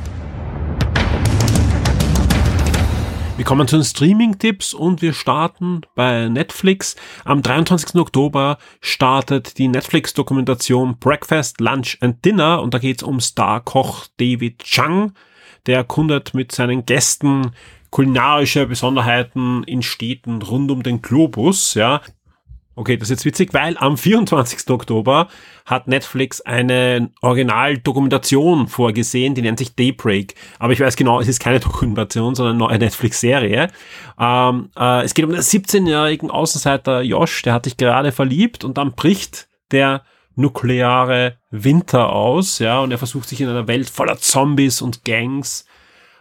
Wir 3.37 3.45
kommen 3.45 3.67
zu 3.67 3.77
den 3.77 3.85
Streaming-Tipps 3.85 4.73
und 4.73 5.03
wir 5.03 5.13
starten 5.13 5.83
bei 5.95 6.29
Netflix. 6.29 6.97
Am 7.25 7.43
23. 7.43 7.97
Oktober 7.97 8.59
startet 8.81 9.59
die 9.59 9.69
Netflix-Dokumentation 9.69 10.99
Breakfast, 10.99 11.61
Lunch 11.61 11.99
and 12.01 12.25
Dinner 12.25 12.63
und 12.63 12.73
da 12.73 12.79
geht 12.79 13.03
es 13.03 13.03
um 13.03 13.21
Star-Koch 13.21 14.07
David 14.19 14.61
Chang. 14.61 15.13
Der 15.67 15.79
erkundet 15.79 16.35
mit 16.35 16.53
seinen 16.53 16.87
Gästen 16.87 17.51
kulinarische 17.91 18.67
Besonderheiten 18.67 19.65
in 19.65 19.83
Städten 19.83 20.41
rund 20.41 20.71
um 20.71 20.83
den 20.83 21.03
Globus, 21.03 21.75
ja. 21.75 22.01
Okay, 22.81 22.97
das 22.97 23.11
ist 23.11 23.19
jetzt 23.19 23.25
witzig, 23.27 23.53
weil 23.53 23.77
am 23.77 23.99
24. 23.99 24.71
Oktober 24.71 25.29
hat 25.67 25.87
Netflix 25.87 26.41
eine 26.41 27.11
Originaldokumentation 27.21 28.69
vorgesehen, 28.69 29.35
die 29.35 29.43
nennt 29.43 29.59
sich 29.59 29.77
Daybreak. 29.77 30.35
Aber 30.59 30.73
ich 30.73 30.81
weiß 30.81 30.97
genau, 30.97 31.21
es 31.21 31.29
ist 31.29 31.41
keine 31.41 31.61
Dokumentation, 31.61 32.35
sondern 32.35 32.67
eine 32.71 32.79
Netflix-Serie. 32.79 33.69
Ähm, 34.19 34.71
äh, 34.79 35.05
es 35.05 35.13
geht 35.13 35.27
um 35.27 35.31
den 35.31 35.43
17-jährigen 35.43 36.31
Außenseiter 36.31 37.03
Josh, 37.03 37.43
der 37.43 37.53
hat 37.53 37.65
sich 37.65 37.77
gerade 37.77 38.13
verliebt 38.13 38.65
und 38.65 38.79
dann 38.79 38.93
bricht 38.93 39.51
der 39.73 40.03
nukleare 40.35 41.37
Winter 41.51 42.11
aus, 42.11 42.61
ja, 42.61 42.81
und 42.81 42.93
er 42.93 42.99
versucht 42.99 43.29
sich 43.29 43.43
in 43.43 43.49
einer 43.51 43.69
Welt 43.69 43.91
voller 43.91 44.17
Zombies 44.17 44.81
und 44.81 45.05
Gangs 45.05 45.67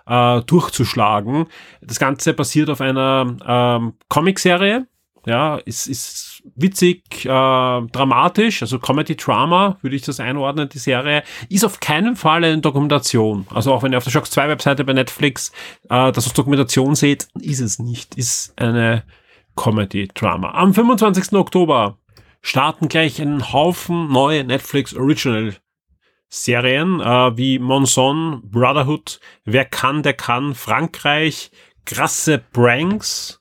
äh, 0.08 0.42
durchzuschlagen. 0.42 1.46
Das 1.80 2.00
Ganze 2.00 2.34
basiert 2.34 2.70
auf 2.70 2.82
einer 2.82 3.38
ähm, 3.48 3.94
Comicserie, 4.10 4.89
ja, 5.26 5.58
ist, 5.58 5.88
ist 5.88 6.44
witzig, 6.56 7.26
äh, 7.26 7.28
dramatisch, 7.28 8.62
also 8.62 8.80
Comedy-Drama, 8.80 9.78
würde 9.82 9.96
ich 9.96 10.02
das 10.02 10.20
einordnen, 10.20 10.70
die 10.70 10.80
Serie. 10.80 11.24
Ist 11.50 11.66
auf 11.66 11.80
keinen 11.80 12.16
Fall 12.16 12.44
eine 12.44 12.60
Dokumentation. 12.60 13.46
Also 13.54 13.74
auch 13.74 13.84
wenn 13.84 13.92
ihr 13.92 13.98
auf 13.98 14.04
der 14.04 14.12
Shock 14.12 14.28
2 14.28 14.50
Webseite 14.50 14.84
bei 14.84 14.94
Netflix 14.94 15.52
äh, 15.90 16.12
das 16.12 16.26
als 16.26 16.34
Dokumentation 16.34 16.96
seht, 16.96 17.28
ist 17.40 17.60
es 17.60 17.80
nicht. 17.80 18.16
Ist 18.16 18.54
eine 18.60 19.04
Comedy-Drama. 19.56 20.52
Am 20.52 20.74
25. 20.74 21.34
Oktober 21.34 21.98
starten 22.42 22.88
gleich 22.88 23.22
einen 23.22 23.52
Haufen 23.52 24.12
neue 24.12 24.44
Netflix 24.44 24.96
Original 24.96 25.56
Serien 26.30 27.02
äh, 27.02 27.38
wie 27.38 27.60
Monson, 27.60 28.42
Brotherhood, 28.46 29.20
Wer 29.46 29.66
kann, 29.66 30.04
der 30.04 30.14
kann, 30.14 30.54
Frankreich, 30.54 31.52
krasse 31.86 32.38
Pranks, 32.38 33.39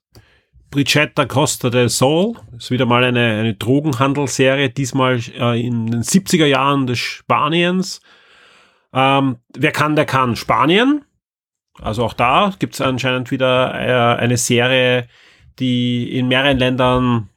Brigetta 0.71 1.25
Costa 1.27 1.71
del 1.71 1.89
Sol. 1.89 2.35
ist 2.57 2.71
wieder 2.71 2.87
mal 2.87 3.05
eine, 3.05 3.39
eine 3.41 3.55
Drogenhandelsserie, 3.55 4.71
diesmal 4.71 5.21
äh, 5.39 5.61
in 5.61 5.87
den 5.87 6.03
70er 6.03 6.47
Jahren 6.47 6.87
des 6.87 6.99
Spaniens. 6.99 8.01
Ähm, 8.93 9.37
wer 9.57 9.73
kann, 9.73 9.97
der 9.97 10.05
kann. 10.05 10.37
Spanien. 10.37 11.05
Also 11.81 12.05
auch 12.05 12.13
da 12.13 12.53
gibt 12.59 12.75
es 12.75 12.81
anscheinend 12.81 13.31
wieder 13.31 13.75
äh, 13.75 14.19
eine 14.19 14.37
Serie, 14.37 15.09
die 15.59 16.17
in 16.17 16.29
mehreren 16.29 16.59
Ländern 16.59 17.29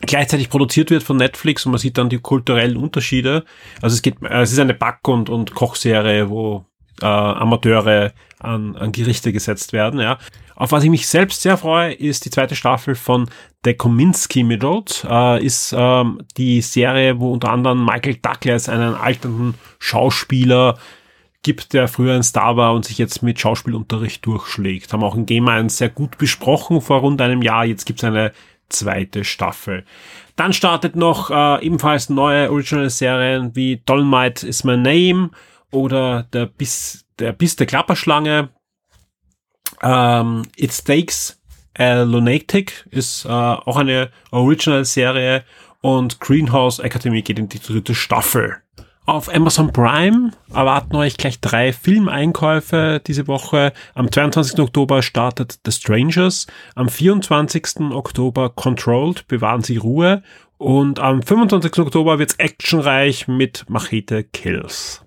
gleichzeitig 0.00 0.48
produziert 0.48 0.90
wird 0.90 1.02
von 1.02 1.16
Netflix 1.16 1.66
und 1.66 1.72
man 1.72 1.78
sieht 1.78 1.98
dann 1.98 2.08
die 2.08 2.18
kulturellen 2.18 2.76
Unterschiede. 2.76 3.44
Also 3.82 3.94
es 3.94 4.02
geht, 4.02 4.22
äh, 4.22 4.42
es 4.42 4.52
ist 4.52 4.58
eine 4.58 4.74
Back- 4.74 5.08
und, 5.08 5.28
und 5.30 5.54
Kochserie, 5.54 6.30
wo 6.30 6.64
äh, 7.00 7.06
Amateure 7.06 8.12
an, 8.40 8.76
an 8.76 8.92
Gerichte 8.92 9.32
gesetzt 9.32 9.72
werden, 9.72 10.00
ja. 10.00 10.18
Auf 10.54 10.72
was 10.72 10.82
ich 10.82 10.90
mich 10.90 11.06
selbst 11.06 11.42
sehr 11.42 11.56
freue, 11.56 11.92
ist 11.92 12.24
die 12.24 12.30
zweite 12.30 12.56
Staffel 12.56 12.96
von 12.96 13.30
The 13.64 13.74
Kominsky 13.74 14.42
Middles. 14.42 15.06
Äh, 15.08 15.44
ist 15.44 15.72
ähm, 15.76 16.20
die 16.36 16.62
Serie, 16.62 17.20
wo 17.20 17.32
unter 17.32 17.50
anderem 17.50 17.84
Michael 17.84 18.16
Douglas 18.16 18.68
einen 18.68 18.94
alternden 18.94 19.54
Schauspieler 19.78 20.76
gibt, 21.42 21.72
der 21.74 21.86
früher 21.86 22.14
ein 22.14 22.24
Star 22.24 22.56
war 22.56 22.74
und 22.74 22.84
sich 22.84 22.98
jetzt 22.98 23.22
mit 23.22 23.38
Schauspielunterricht 23.38 24.26
durchschlägt. 24.26 24.92
Haben 24.92 25.04
auch 25.04 25.14
in 25.14 25.26
Game 25.26 25.46
1 25.46 25.78
sehr 25.78 25.90
gut 25.90 26.18
besprochen 26.18 26.80
vor 26.80 27.00
rund 27.00 27.20
einem 27.20 27.42
Jahr. 27.42 27.64
Jetzt 27.64 27.86
gibt's 27.86 28.02
eine 28.02 28.32
zweite 28.68 29.24
Staffel. 29.24 29.84
Dann 30.36 30.52
startet 30.52 30.96
noch 30.96 31.30
äh, 31.30 31.64
ebenfalls 31.64 32.10
neue 32.10 32.50
Original-Serien 32.50 33.54
wie 33.54 33.80
Dolmite 33.86 34.46
is 34.46 34.64
My 34.64 34.76
Name 34.76 35.30
oder 35.70 36.24
der 36.32 36.46
Biss, 36.46 37.06
der 37.18 37.32
Biss 37.32 37.56
der 37.56 37.66
Klapperschlange. 37.66 38.50
Ähm, 39.82 40.42
It 40.56 40.84
Takes 40.84 41.40
a 41.78 42.02
Lunatic 42.02 42.86
ist 42.90 43.24
äh, 43.24 43.28
auch 43.28 43.76
eine 43.76 44.10
Original-Serie 44.30 45.44
und 45.80 46.20
Greenhouse 46.20 46.80
Academy 46.80 47.22
geht 47.22 47.38
in 47.38 47.48
die 47.48 47.60
dritte 47.60 47.94
Staffel. 47.94 48.56
Auf 49.06 49.34
Amazon 49.34 49.72
Prime 49.72 50.32
erwarten 50.52 50.94
euch 50.96 51.16
gleich 51.16 51.40
drei 51.40 51.72
Filmeinkäufe 51.72 53.00
diese 53.06 53.26
Woche. 53.26 53.72
Am 53.94 54.12
22. 54.12 54.60
Oktober 54.60 55.00
startet 55.00 55.60
The 55.64 55.72
Strangers. 55.72 56.46
Am 56.74 56.90
24. 56.90 57.92
Oktober 57.92 58.50
Controlled, 58.50 59.26
bewahren 59.26 59.62
Sie 59.62 59.78
Ruhe. 59.78 60.22
Und 60.58 60.98
am 61.00 61.22
25. 61.22 61.78
Oktober 61.78 62.18
wird's 62.18 62.34
actionreich 62.34 63.28
mit 63.28 63.64
Machete 63.70 64.24
Kills. 64.24 65.02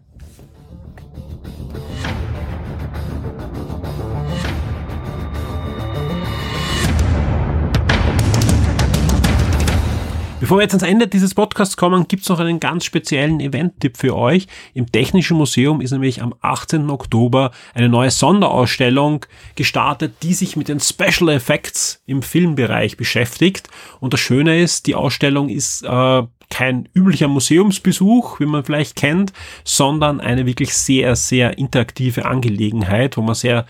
Bevor 10.51 10.57
wir 10.57 10.63
jetzt 10.63 10.73
ans 10.73 10.83
Ende 10.83 11.07
dieses 11.07 11.33
Podcasts 11.35 11.77
kommen, 11.77 12.07
gibt's 12.09 12.27
noch 12.27 12.39
einen 12.39 12.59
ganz 12.59 12.83
speziellen 12.83 13.39
Event-Tipp 13.39 13.95
für 13.95 14.17
euch. 14.17 14.47
Im 14.73 14.91
Technischen 14.91 15.37
Museum 15.37 15.79
ist 15.79 15.91
nämlich 15.91 16.21
am 16.21 16.33
18. 16.41 16.89
Oktober 16.89 17.51
eine 17.73 17.87
neue 17.87 18.11
Sonderausstellung 18.11 19.25
gestartet, 19.55 20.15
die 20.23 20.33
sich 20.33 20.57
mit 20.57 20.67
den 20.67 20.79
Special 20.79 21.29
Effects 21.29 22.01
im 22.05 22.21
Filmbereich 22.21 22.97
beschäftigt. 22.97 23.69
Und 23.99 24.13
das 24.13 24.19
Schöne 24.19 24.59
ist, 24.59 24.87
die 24.87 24.95
Ausstellung 24.95 25.47
ist 25.47 25.83
äh, 25.83 26.23
kein 26.51 26.87
üblicher 26.93 27.27
Museumsbesuch, 27.27 28.39
wie 28.39 28.45
man 28.45 28.63
vielleicht 28.63 28.95
kennt, 28.95 29.33
sondern 29.63 30.19
eine 30.21 30.45
wirklich 30.45 30.75
sehr, 30.75 31.15
sehr 31.15 31.57
interaktive 31.57 32.25
Angelegenheit, 32.25 33.17
wo 33.17 33.21
man 33.21 33.35
sehr 33.35 33.65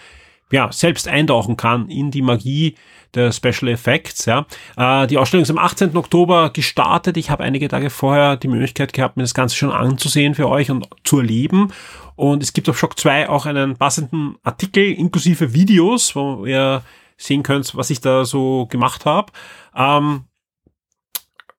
ja, 0.51 0.71
selbst 0.71 1.07
eintauchen 1.07 1.55
kann 1.55 1.89
in 1.89 2.11
die 2.11 2.21
Magie 2.21 2.75
der 3.13 3.31
Special 3.31 3.69
Effects. 3.69 4.25
Ja. 4.25 4.45
Äh, 4.77 5.07
die 5.07 5.17
Ausstellung 5.17 5.43
ist 5.43 5.49
am 5.49 5.57
18. 5.57 5.95
Oktober 5.95 6.49
gestartet. 6.51 7.17
Ich 7.17 7.29
habe 7.29 7.43
einige 7.43 7.67
Tage 7.67 7.89
vorher 7.89 8.37
die 8.37 8.47
Möglichkeit 8.47 8.93
gehabt, 8.93 9.17
mir 9.17 9.23
das 9.23 9.33
Ganze 9.33 9.55
schon 9.55 9.71
anzusehen 9.71 10.35
für 10.35 10.49
euch 10.49 10.69
und 10.69 10.87
zu 11.03 11.19
erleben. 11.19 11.71
Und 12.15 12.43
es 12.43 12.53
gibt 12.53 12.69
auf 12.69 12.77
Shock 12.77 12.99
2 12.99 13.29
auch 13.29 13.45
einen 13.45 13.77
passenden 13.77 14.35
Artikel 14.43 14.83
inklusive 14.91 15.53
Videos, 15.53 16.15
wo 16.15 16.45
ihr 16.45 16.83
sehen 17.17 17.43
könnt, 17.43 17.75
was 17.75 17.89
ich 17.89 18.01
da 18.01 18.25
so 18.25 18.67
gemacht 18.67 19.05
habe. 19.05 19.31
Ähm, 19.75 20.25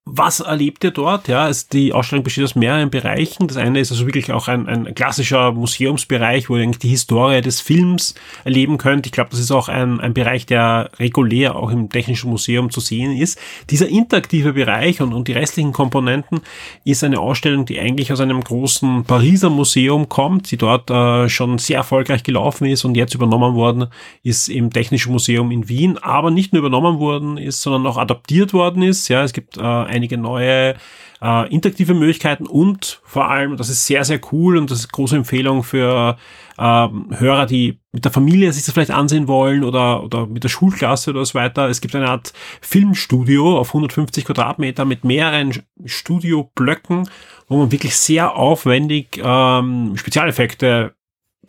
was 0.05 0.41
erlebt 0.41 0.83
ihr 0.83 0.91
dort? 0.91 1.29
Ja, 1.29 1.45
also 1.45 1.65
die 1.73 1.93
Ausstellung 1.93 2.25
besteht 2.25 2.43
aus 2.43 2.57
mehreren 2.57 2.91
Bereichen. 2.91 3.47
Das 3.47 3.57
eine 3.57 3.79
ist 3.79 3.93
also 3.93 4.05
wirklich 4.05 4.33
auch 4.33 4.49
ein, 4.49 4.69
ein 4.69 4.95
klassischer 4.97 5.53
Museumsbereich, 5.53 6.51
wo 6.51 6.57
ihr 6.57 6.65
eigentlich 6.65 6.81
die 6.81 6.88
Historie 6.88 7.41
des 7.41 7.61
Films 7.61 8.17
erleben 8.43 8.79
könnt. 8.79 9.07
Ich 9.07 9.12
glaube, 9.12 9.31
das 9.31 9.38
ist 9.38 9.53
auch 9.53 9.69
ein, 9.69 10.01
ein 10.01 10.12
Bereich, 10.12 10.45
der 10.45 10.91
regulär 10.99 11.55
auch 11.55 11.71
im 11.71 11.88
Technischen 11.88 12.31
Museum 12.31 12.71
zu 12.71 12.81
sehen 12.81 13.17
ist. 13.17 13.38
Dieser 13.71 13.88
interaktive 13.88 14.55
Bereich 14.55 15.01
und, 15.01 15.12
und 15.12 15.29
die 15.29 15.35
restlichen 15.35 15.73
Komponenten 15.73 16.41
ist 16.85 17.05
eine 17.05 17.21
Ausstellung, 17.21 17.65
die 17.65 17.79
eigentlich 17.79 18.12
aus 18.12 18.21
einem 18.21 18.43
großen 18.43 19.05
Pariser 19.05 19.51
Museum 19.51 20.09
kommt, 20.09 20.51
die 20.51 20.57
dort 20.57 20.91
äh, 20.91 21.29
schon 21.29 21.59
sehr 21.59 21.77
erfolgreich 21.77 22.25
gelaufen 22.25 22.67
ist 22.67 22.85
und 22.85 22.97
jetzt 22.97 23.15
übernommen 23.15 23.55
worden 23.55 23.87
ist 24.25 24.49
im 24.49 24.73
Technischen 24.73 25.12
Museum 25.12 25.53
in 25.53 25.69
Wien, 25.69 25.97
aber 25.99 26.33
nicht 26.33 26.53
nur 26.53 26.59
übernommen 26.59 26.99
worden 26.99 27.38
ist, 27.38 27.62
sondern 27.62 27.87
auch 27.87 27.99
adaptiert 27.99 28.53
worden 28.53 28.83
ist. 28.83 29.07
Ja, 29.07 29.23
es 29.23 29.33
gibt 29.33 29.59
äh, 29.59 29.92
einige 29.93 30.19
neue 30.19 30.75
äh, 31.23 31.49
interaktive 31.55 31.95
Möglichkeiten 31.95 32.47
und 32.47 33.01
vor 33.05 33.31
allem, 33.31 33.57
das 33.57 33.69
ist 33.69 33.87
sehr, 33.87 34.05
sehr 34.05 34.21
cool 34.33 34.57
und 34.57 34.71
das 34.71 34.81
ist 34.81 34.93
große 34.93 35.17
Empfehlung 35.17 35.63
für 35.63 36.17
äh, 36.59 36.63
Hörer, 36.63 37.47
die 37.47 37.79
mit 37.93 38.05
der 38.05 38.13
Familie 38.13 38.53
sich 38.53 38.65
das 38.65 38.75
vielleicht 38.75 38.91
ansehen 38.91 39.29
wollen 39.29 39.63
oder, 39.63 40.03
oder 40.03 40.27
mit 40.27 40.43
der 40.43 40.49
Schulklasse 40.49 41.11
oder 41.11 41.25
so 41.25 41.35
weiter. 41.35 41.69
Es 41.69 41.81
gibt 41.81 41.95
eine 41.95 42.09
Art 42.09 42.33
Filmstudio 42.61 43.59
auf 43.59 43.69
150 43.69 44.25
Quadratmeter 44.25 44.85
mit 44.85 45.05
mehreren 45.05 45.53
Studioblöcken, 45.85 47.09
wo 47.49 47.59
man 47.59 47.71
wirklich 47.71 47.97
sehr 47.97 48.35
aufwendig 48.35 49.21
ähm, 49.23 49.97
Spezialeffekte 49.97 50.95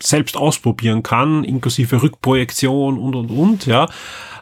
selbst 0.01 0.37
ausprobieren 0.37 1.03
kann, 1.03 1.43
inklusive 1.43 2.01
Rückprojektion 2.01 2.97
und 2.97 3.15
und 3.15 3.29
und, 3.29 3.65
ja 3.65 3.87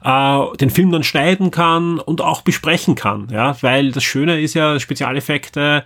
äh, 0.03 0.57
den 0.57 0.69
Film 0.69 0.91
dann 0.91 1.03
schneiden 1.03 1.51
kann 1.51 1.99
und 1.99 2.21
auch 2.21 2.41
besprechen 2.41 2.95
kann, 2.95 3.27
ja, 3.31 3.55
weil 3.61 3.91
das 3.91 4.03
Schöne 4.03 4.41
ist 4.41 4.53
ja, 4.53 4.79
Spezialeffekte 4.79 5.83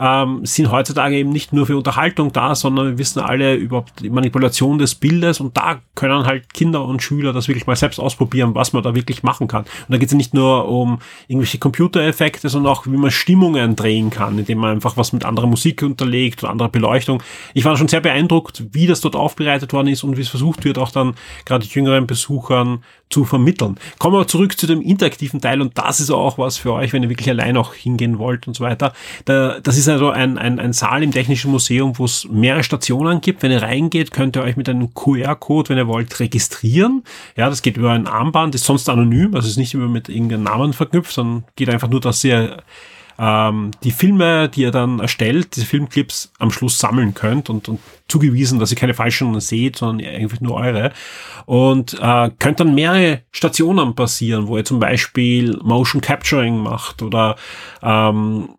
ähm, 0.00 0.40
sind 0.44 0.70
heutzutage 0.70 1.16
eben 1.16 1.30
nicht 1.30 1.52
nur 1.52 1.66
für 1.66 1.76
Unterhaltung 1.76 2.32
da, 2.32 2.54
sondern 2.54 2.86
wir 2.86 2.98
wissen 2.98 3.20
alle 3.20 3.54
über 3.54 3.84
die 4.00 4.08
Manipulation 4.08 4.78
des 4.78 4.94
Bildes 4.94 5.40
und 5.40 5.56
da 5.58 5.80
können 5.94 6.24
halt 6.24 6.54
Kinder 6.54 6.84
und 6.84 7.02
Schüler 7.02 7.34
das 7.34 7.48
wirklich 7.48 7.66
mal 7.66 7.76
selbst 7.76 8.00
ausprobieren, 8.00 8.54
was 8.54 8.72
man 8.72 8.82
da 8.82 8.94
wirklich 8.94 9.22
machen 9.22 9.46
kann. 9.46 9.62
Und 9.62 9.90
da 9.90 9.98
geht 9.98 10.08
es 10.08 10.14
nicht 10.14 10.32
nur 10.32 10.68
um 10.68 11.00
irgendwelche 11.28 11.58
Computereffekte, 11.58 12.48
sondern 12.48 12.72
auch, 12.72 12.86
wie 12.86 12.96
man 12.96 13.10
Stimmungen 13.10 13.76
drehen 13.76 14.08
kann, 14.08 14.38
indem 14.38 14.58
man 14.58 14.70
einfach 14.70 14.96
was 14.96 15.12
mit 15.12 15.24
anderer 15.26 15.46
Musik 15.46 15.82
unterlegt 15.82 16.42
oder 16.42 16.50
anderer 16.50 16.70
Beleuchtung. 16.70 17.22
Ich 17.52 17.66
war 17.66 17.76
schon 17.76 17.88
sehr 17.88 18.00
beeindruckt, 18.00 18.64
wie 18.72 18.86
das 18.86 19.02
dort 19.02 19.16
aufbereitet 19.16 19.74
worden 19.74 19.88
ist 19.88 20.02
und 20.02 20.16
wie 20.16 20.22
es 20.22 20.28
versucht 20.28 20.64
wird, 20.64 20.78
auch 20.78 20.90
dann 20.90 21.14
gerade 21.44 21.66
jüngeren 21.66 22.06
Besuchern 22.06 22.82
zu 23.10 23.24
vermitteln. 23.24 23.76
Kommen 23.98 24.16
wir 24.16 24.26
zurück 24.28 24.58
zu 24.58 24.66
dem 24.66 24.80
interaktiven 24.80 25.40
Teil 25.40 25.60
und 25.60 25.76
das 25.76 26.00
ist 26.00 26.10
auch 26.10 26.38
was 26.38 26.56
für 26.56 26.72
euch, 26.72 26.92
wenn 26.92 27.02
ihr 27.02 27.08
wirklich 27.08 27.28
allein 27.28 27.56
auch 27.56 27.74
hingehen 27.74 28.18
wollt 28.18 28.46
und 28.46 28.54
so 28.54 28.64
weiter. 28.64 28.92
Da, 29.24 29.58
das 29.60 29.76
ist 29.76 29.88
also 29.88 30.10
ein, 30.10 30.38
ein, 30.38 30.60
ein 30.60 30.72
Saal 30.72 31.02
im 31.02 31.10
Technischen 31.10 31.50
Museum, 31.50 31.98
wo 31.98 32.04
es 32.04 32.28
mehrere 32.30 32.62
Stationen 32.62 33.20
gibt. 33.20 33.42
Wenn 33.42 33.50
ihr 33.50 33.62
reingeht, 33.62 34.12
könnt 34.12 34.36
ihr 34.36 34.42
euch 34.42 34.56
mit 34.56 34.68
einem 34.68 34.94
QR-Code, 34.94 35.70
wenn 35.70 35.78
ihr 35.78 35.88
wollt, 35.88 36.20
registrieren. 36.20 37.02
Ja, 37.36 37.50
das 37.50 37.62
geht 37.62 37.76
über 37.76 37.90
ein 37.90 38.06
Armband, 38.06 38.54
ist 38.54 38.64
sonst 38.64 38.88
anonym, 38.88 39.34
also 39.34 39.48
ist 39.48 39.56
nicht 39.56 39.74
immer 39.74 39.88
mit 39.88 40.08
irgendeinem 40.08 40.44
Namen 40.44 40.72
verknüpft, 40.72 41.12
sondern 41.12 41.44
geht 41.56 41.68
einfach 41.68 41.88
nur, 41.88 42.00
dass 42.00 42.22
ihr 42.22 42.62
ähm, 43.20 43.72
die 43.84 43.90
Filme, 43.90 44.48
die 44.48 44.62
ihr 44.62 44.70
dann 44.70 44.98
erstellt, 44.98 45.54
diese 45.54 45.66
Filmclips 45.66 46.32
am 46.38 46.50
Schluss 46.50 46.78
sammeln 46.78 47.12
könnt 47.12 47.50
und, 47.50 47.68
und 47.68 47.78
zugewiesen, 48.08 48.58
dass 48.58 48.70
ihr 48.70 48.78
keine 48.78 48.94
falschen 48.94 49.38
seht, 49.40 49.76
sondern 49.76 50.06
einfach 50.06 50.40
nur 50.40 50.54
eure. 50.54 50.92
Und 51.44 51.98
äh, 52.00 52.30
könnt 52.38 52.60
dann 52.60 52.74
mehrere 52.74 53.20
Stationen 53.30 53.94
passieren, 53.94 54.48
wo 54.48 54.56
ihr 54.56 54.64
zum 54.64 54.80
Beispiel 54.80 55.58
Motion 55.62 56.00
Capturing 56.00 56.56
macht 56.56 57.02
oder 57.02 57.36
ähm, 57.82 58.54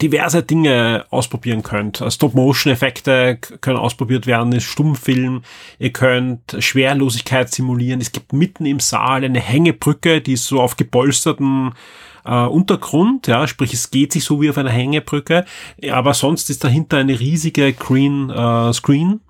diverse 0.00 0.42
Dinge 0.42 1.04
ausprobieren 1.10 1.62
könnt. 1.62 2.02
Stop-Motion-Effekte 2.08 3.36
können 3.60 3.78
ausprobiert 3.78 4.26
werden, 4.26 4.52
ist 4.52 4.64
Stummfilm. 4.64 5.42
Ihr 5.78 5.92
könnt 5.92 6.56
Schwerlosigkeit 6.58 7.52
simulieren. 7.52 8.00
Es 8.00 8.12
gibt 8.12 8.32
mitten 8.32 8.64
im 8.64 8.80
Saal 8.80 9.24
eine 9.24 9.40
Hängebrücke, 9.40 10.22
die 10.22 10.34
ist 10.34 10.46
so 10.46 10.60
auf 10.60 10.76
gepolsterten 10.76 11.72
äh, 12.26 12.46
Untergrund, 12.46 13.26
ja, 13.26 13.46
sprich 13.46 13.72
es 13.72 13.90
geht 13.90 14.12
sich 14.12 14.24
so 14.24 14.40
wie 14.40 14.50
auf 14.50 14.58
einer 14.58 14.70
Hängebrücke, 14.70 15.44
aber 15.90 16.14
sonst 16.14 16.50
ist 16.50 16.64
dahinter 16.64 16.98
eine 16.98 17.18
riesige 17.18 17.72
Green 17.72 18.30
äh, 18.30 18.72
Screen. 18.72 19.20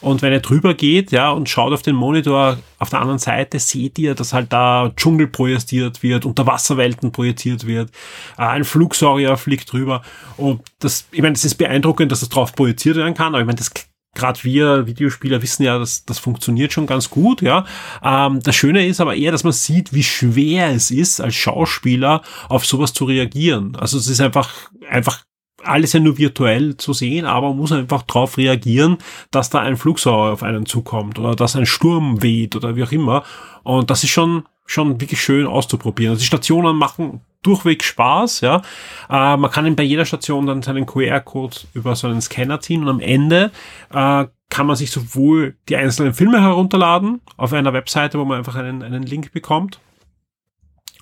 Und 0.00 0.22
wenn 0.22 0.32
er 0.32 0.40
drüber 0.40 0.74
geht, 0.74 1.10
ja, 1.10 1.30
und 1.30 1.48
schaut 1.48 1.72
auf 1.72 1.82
den 1.82 1.96
Monitor 1.96 2.58
auf 2.78 2.90
der 2.90 3.00
anderen 3.00 3.18
Seite, 3.18 3.58
seht 3.58 3.98
ihr, 3.98 4.14
dass 4.14 4.32
halt 4.32 4.52
da 4.52 4.92
Dschungel 4.96 5.26
projiziert 5.26 6.04
wird, 6.04 6.24
Unterwasserwelten 6.24 7.10
projiziert 7.10 7.66
wird, 7.66 7.90
äh, 8.36 8.42
ein 8.42 8.64
Flugsaurier 8.64 9.36
fliegt 9.36 9.72
drüber. 9.72 10.02
Und 10.36 10.62
das, 10.78 11.08
ich 11.10 11.20
meine, 11.20 11.32
das 11.32 11.44
ist 11.44 11.56
beeindruckend, 11.56 12.12
dass 12.12 12.20
das 12.20 12.28
drauf 12.28 12.54
projiziert 12.54 12.96
werden 12.96 13.14
kann, 13.14 13.34
aber 13.34 13.40
ich 13.40 13.46
meine, 13.46 13.58
das 13.58 13.72
gerade 14.14 14.42
wir 14.44 14.86
Videospieler 14.86 15.42
wissen 15.42 15.62
ja, 15.62 15.78
dass 15.78 16.04
das 16.04 16.18
funktioniert 16.18 16.72
schon 16.72 16.86
ganz 16.86 17.10
gut, 17.10 17.42
ja. 17.42 17.64
Ähm, 18.02 18.40
das 18.42 18.56
Schöne 18.56 18.86
ist 18.86 19.00
aber 19.00 19.14
eher, 19.14 19.32
dass 19.32 19.44
man 19.44 19.52
sieht, 19.52 19.92
wie 19.92 20.02
schwer 20.02 20.70
es 20.70 20.90
ist, 20.90 21.20
als 21.20 21.34
Schauspieler 21.34 22.22
auf 22.48 22.66
sowas 22.66 22.92
zu 22.92 23.04
reagieren. 23.04 23.76
Also 23.76 23.98
es 23.98 24.08
ist 24.08 24.20
einfach, 24.20 24.52
einfach 24.88 25.24
alles 25.62 25.92
ja 25.92 26.00
nur 26.00 26.18
virtuell 26.18 26.76
zu 26.76 26.92
sehen, 26.92 27.26
aber 27.26 27.48
man 27.48 27.58
muss 27.58 27.72
einfach 27.72 28.02
darauf 28.02 28.36
reagieren, 28.38 28.98
dass 29.30 29.50
da 29.50 29.60
ein 29.60 29.76
Flugsauer 29.76 30.32
auf 30.32 30.42
einen 30.42 30.66
zukommt 30.66 31.18
oder 31.18 31.34
dass 31.34 31.56
ein 31.56 31.66
Sturm 31.66 32.22
weht 32.22 32.56
oder 32.56 32.76
wie 32.76 32.84
auch 32.84 32.92
immer. 32.92 33.24
Und 33.64 33.90
das 33.90 34.04
ist 34.04 34.10
schon, 34.10 34.44
schon 34.66 35.00
wirklich 35.00 35.20
schön 35.20 35.46
auszuprobieren. 35.46 36.12
Also 36.12 36.20
die 36.20 36.26
Stationen 36.26 36.76
machen 36.76 37.20
durchweg 37.42 37.82
Spaß, 37.84 38.40
ja. 38.40 38.62
Äh, 39.08 39.36
man 39.36 39.50
kann 39.50 39.76
bei 39.76 39.82
jeder 39.82 40.04
Station 40.04 40.46
dann 40.46 40.62
seinen 40.62 40.86
QR-Code 40.86 41.56
über 41.74 41.94
so 41.96 42.08
einen 42.08 42.20
Scanner 42.20 42.60
ziehen 42.60 42.82
und 42.82 42.88
am 42.88 43.00
Ende 43.00 43.50
äh, 43.92 44.26
kann 44.50 44.66
man 44.66 44.76
sich 44.76 44.90
sowohl 44.90 45.56
die 45.68 45.76
einzelnen 45.76 46.14
Filme 46.14 46.40
herunterladen 46.40 47.20
auf 47.36 47.52
einer 47.52 47.72
Webseite, 47.72 48.18
wo 48.18 48.24
man 48.24 48.38
einfach 48.38 48.56
einen, 48.56 48.82
einen 48.82 49.02
Link 49.02 49.32
bekommt, 49.32 49.80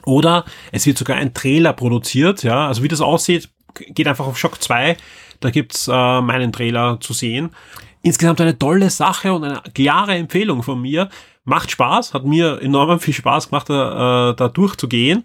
oder 0.04 0.44
es 0.72 0.86
wird 0.86 0.98
sogar 0.98 1.16
ein 1.16 1.34
Trailer 1.34 1.72
produziert, 1.72 2.42
ja. 2.44 2.68
Also 2.68 2.82
wie 2.82 2.88
das 2.88 3.00
aussieht, 3.00 3.50
geht 3.74 4.06
einfach 4.06 4.26
auf 4.26 4.38
Shock 4.38 4.62
2, 4.62 4.96
da 5.40 5.50
gibt's 5.50 5.88
äh, 5.88 6.20
meinen 6.20 6.52
Trailer 6.52 6.98
zu 7.00 7.12
sehen. 7.12 7.50
Insgesamt 8.02 8.40
eine 8.40 8.56
tolle 8.56 8.88
Sache 8.88 9.32
und 9.32 9.42
eine 9.42 9.60
klare 9.74 10.14
Empfehlung 10.14 10.62
von 10.62 10.80
mir. 10.80 11.08
Macht 11.44 11.72
Spaß, 11.72 12.14
hat 12.14 12.24
mir 12.24 12.60
enorm 12.62 13.00
viel 13.00 13.14
Spaß 13.14 13.50
gemacht, 13.50 13.68
da, 13.68 14.30
äh, 14.30 14.36
da 14.36 14.48
durchzugehen 14.48 15.24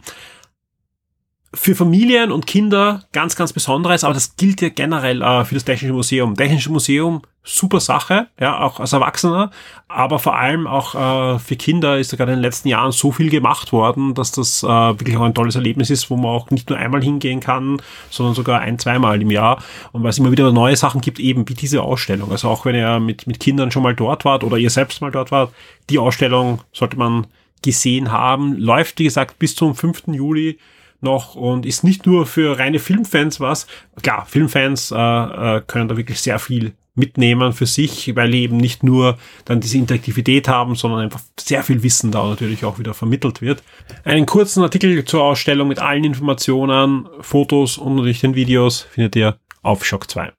für 1.54 1.76
Familien 1.76 2.32
und 2.32 2.48
Kinder 2.48 3.04
ganz, 3.12 3.36
ganz 3.36 3.52
Besonderes, 3.52 4.04
aber 4.04 4.14
das 4.14 4.38
gilt 4.38 4.62
ja 4.62 4.70
generell 4.70 5.22
äh, 5.22 5.44
für 5.44 5.56
das 5.56 5.66
Technische 5.66 5.94
Museum. 5.94 6.36
Technische 6.36 6.72
Museum 6.72 7.22
super 7.44 7.80
Sache, 7.80 8.28
ja, 8.40 8.60
auch 8.60 8.80
als 8.80 8.94
Erwachsener, 8.94 9.50
aber 9.88 10.20
vor 10.20 10.38
allem 10.38 10.68
auch 10.68 10.96
äh, 10.96 11.40
für 11.40 11.56
Kinder 11.56 11.98
ist 11.98 12.14
da 12.14 12.18
gerade 12.18 12.34
in 12.34 12.38
den 12.38 12.44
letzten 12.44 12.68
Jahren 12.68 12.92
so 12.92 13.12
viel 13.12 13.30
gemacht 13.30 13.74
worden, 13.74 14.14
dass 14.14 14.32
das 14.32 14.64
äh, 14.64 14.68
wirklich 14.68 15.18
auch 15.18 15.24
ein 15.24 15.34
tolles 15.34 15.56
Erlebnis 15.56 15.90
ist, 15.90 16.10
wo 16.10 16.16
man 16.16 16.28
auch 16.28 16.52
nicht 16.52 16.70
nur 16.70 16.78
einmal 16.78 17.04
hingehen 17.04 17.40
kann, 17.40 17.82
sondern 18.12 18.36
sogar 18.36 18.62
ein, 18.62 18.78
zweimal 18.78 19.22
im 19.22 19.32
Jahr. 19.32 19.62
Und 19.92 20.04
weil 20.04 20.12
es 20.12 20.20
immer 20.20 20.32
wieder 20.32 20.52
neue 20.52 20.76
Sachen 20.76 21.02
gibt, 21.02 21.20
eben 21.20 21.50
wie 21.50 21.56
diese 21.56 21.82
Ausstellung. 21.82 22.32
Also 22.32 22.48
auch 22.48 22.64
wenn 22.64 22.76
ihr 22.76 23.00
mit, 23.00 23.26
mit 23.26 23.40
Kindern 23.40 23.72
schon 23.72 23.84
mal 23.84 23.96
dort 23.96 24.24
wart 24.24 24.44
oder 24.44 24.58
ihr 24.58 24.70
selbst 24.70 25.02
mal 25.02 25.12
dort 25.12 25.32
wart, 25.32 25.52
die 25.90 25.98
Ausstellung 25.98 26.62
sollte 26.72 26.98
man 26.98 27.28
gesehen 27.64 28.12
haben. 28.12 28.56
Läuft, 28.56 29.00
wie 29.00 29.06
gesagt, 29.06 29.40
bis 29.40 29.56
zum 29.56 29.76
5. 29.76 30.04
Juli 30.08 30.60
noch 31.04 31.36
und 31.36 31.66
ist 31.66 31.84
nicht 31.84 32.06
nur 32.06 32.26
für 32.26 32.58
reine 32.58 32.80
Filmfans 32.80 33.40
was. 33.40 33.68
Klar, 34.02 34.26
Filmfans 34.26 34.92
äh, 34.92 34.96
äh, 34.96 35.62
können 35.66 35.88
da 35.88 35.98
wirklich 35.98 36.22
sehr 36.22 36.40
viel 36.40 36.74
mitnehmen 36.94 37.54
für 37.54 37.66
sich, 37.66 38.16
weil 38.16 38.34
eben 38.34 38.58
nicht 38.58 38.84
nur 38.84 39.18
dann 39.46 39.62
diese 39.62 39.78
Interaktivität 39.78 40.48
haben, 40.48 40.76
sondern 40.76 41.02
einfach 41.02 41.22
sehr 41.40 41.64
viel 41.64 41.84
Wissen 41.84 42.12
da 42.12 42.28
natürlich 42.28 42.66
auch 42.66 42.80
wieder 42.80 42.94
vermittelt 42.94 43.42
wird. 43.42 43.64
Einen 44.04 44.26
kurzen 44.26 44.62
Artikel 44.62 45.04
zur 45.06 45.24
Ausstellung 45.24 45.68
mit 45.68 45.80
allen 45.80 46.04
Informationen, 46.04 47.08
Fotos 47.22 47.78
und 47.78 47.96
natürlich 47.96 48.22
den 48.22 48.36
Videos 48.36 48.82
findet 48.82 49.16
ihr 49.16 49.38
auf 49.62 49.86
Shock 49.86 50.10
2. 50.10 50.34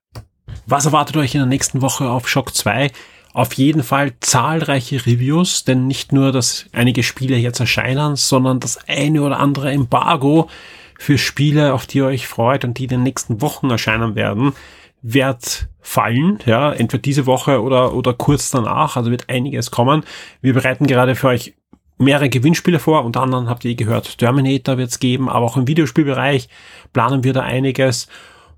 Was 0.67 0.87
erwartet 0.87 1.17
euch 1.17 1.35
in 1.35 1.41
der 1.41 1.49
nächsten 1.49 1.81
Woche 1.81 2.11
auf 2.11 2.29
Shock 2.29 2.55
2? 2.55 2.91
Auf 3.33 3.55
jeden 3.55 3.83
Fall 3.83 4.13
zahlreiche 4.21 5.07
Reviews, 5.07 5.65
denn 5.65 5.87
nicht 5.87 6.13
nur, 6.13 6.33
dass 6.33 6.67
einige 6.73 7.03
Spiele 7.03 7.37
jetzt 7.37 7.61
erscheinen, 7.61 8.17
sondern 8.17 8.61
das 8.61 8.79
eine 8.89 9.23
oder 9.23 9.41
andere 9.41 9.71
Embargo 9.71 10.49
für 10.99 11.17
Spiele, 11.17 11.73
auf 11.73 11.87
die 11.87 11.99
ihr 11.99 12.07
euch 12.07 12.27
freut 12.27 12.65
und 12.65 12.79
die 12.79 12.85
in 12.85 12.91
den 12.91 13.03
nächsten 13.03 13.41
Wochen 13.41 13.71
erscheinen 13.71 14.15
werden, 14.15 14.53
wird 15.01 15.69
fallen, 15.81 16.39
ja, 16.47 16.73
entweder 16.73 17.03
diese 17.03 17.27
Woche 17.27 17.61
oder, 17.61 17.95
oder 17.95 18.15
kurz 18.15 18.51
danach, 18.51 18.97
also 18.97 19.11
wird 19.11 19.29
einiges 19.29 19.71
kommen. 19.71 20.05
Wir 20.43 20.53
bereiten 20.53 20.87
gerade 20.87 21.17
für 21.17 21.29
euch 21.29 21.55
mehrere 21.99 22.29
Gewinnspiele 22.29 22.79
vor, 22.79 23.05
unter 23.05 23.23
anderem 23.23 23.49
habt 23.49 23.65
ihr 23.65 23.75
gehört, 23.75 24.19
Terminator 24.19 24.79
wird 24.79 24.91
es 24.91 25.01
geben, 25.01 25.29
aber 25.29 25.47
auch 25.47 25.57
im 25.57 25.67
Videospielbereich 25.67 26.49
planen 26.93 27.25
wir 27.25 27.33
da 27.33 27.41
einiges 27.41 28.09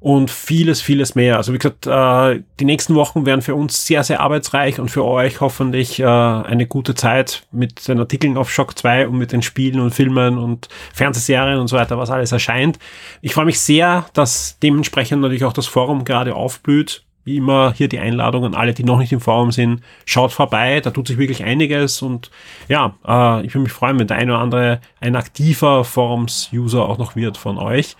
und 0.05 0.31
vieles, 0.31 0.83
vieles 0.83 1.15
mehr. 1.15 1.39
Also 1.39 1.55
wie 1.55 1.59
gesagt, 1.59 1.87
äh, 1.87 2.43
die 2.61 2.67
nächsten 2.67 2.95
Wochen 2.95 3.25
werden 3.25 3.41
für 3.41 3.55
uns 3.55 3.87
sehr, 3.87 4.05
sehr 4.05 4.21
arbeitsreich 4.21 4.79
und 4.79 4.91
für 4.91 5.03
euch 5.03 5.41
hoffentlich 5.41 5.99
äh, 5.99 6.05
eine 6.05 6.67
gute 6.67 6.95
Zeit 6.95 7.47
mit 7.53 7.89
den 7.89 7.99
Artikeln 7.99 8.37
auf 8.37 8.53
Shock 8.53 8.79
2 8.79 9.09
und 9.09 9.17
mit 9.17 9.33
den 9.33 9.41
Spielen 9.41 9.81
und 9.81 9.95
Filmen 9.95 10.37
und 10.37 10.69
Fernsehserien 10.93 11.59
und 11.59 11.69
so 11.69 11.79
weiter, 11.79 11.97
was 11.97 12.11
alles 12.11 12.33
erscheint. 12.33 12.79
Ich 13.23 13.33
freue 13.33 13.47
mich 13.47 13.59
sehr, 13.61 14.05
dass 14.13 14.59
dementsprechend 14.63 15.23
natürlich 15.23 15.45
auch 15.45 15.55
das 15.55 15.67
Forum 15.67 16.05
gerade 16.05 16.35
aufblüht 16.35 17.03
wie 17.25 17.37
immer 17.37 17.73
hier 17.73 17.89
die 17.89 17.99
Einladung 17.99 18.45
an 18.45 18.55
alle, 18.55 18.75
die 18.75 18.85
noch 18.85 18.99
nicht 18.99 19.13
im 19.13 19.21
Forum 19.21 19.51
sind. 19.51 19.83
Schaut 20.05 20.33
vorbei, 20.33 20.81
da 20.81 20.91
tut 20.91 21.09
sich 21.09 21.19
wirklich 21.19 21.43
einiges 21.43 22.03
und 22.03 22.31
ja, 22.69 22.95
äh, 23.07 23.45
ich 23.47 23.55
würde 23.55 23.65
mich 23.65 23.73
freuen, 23.73 23.99
wenn 23.99 24.07
der 24.07 24.19
eine 24.19 24.33
oder 24.33 24.43
andere 24.43 24.81
ein 25.01 25.17
aktiver 25.17 25.85
Forums-User 25.85 26.87
auch 26.87 26.99
noch 26.99 27.17
wird 27.17 27.37
von 27.37 27.59
euch. 27.59 27.97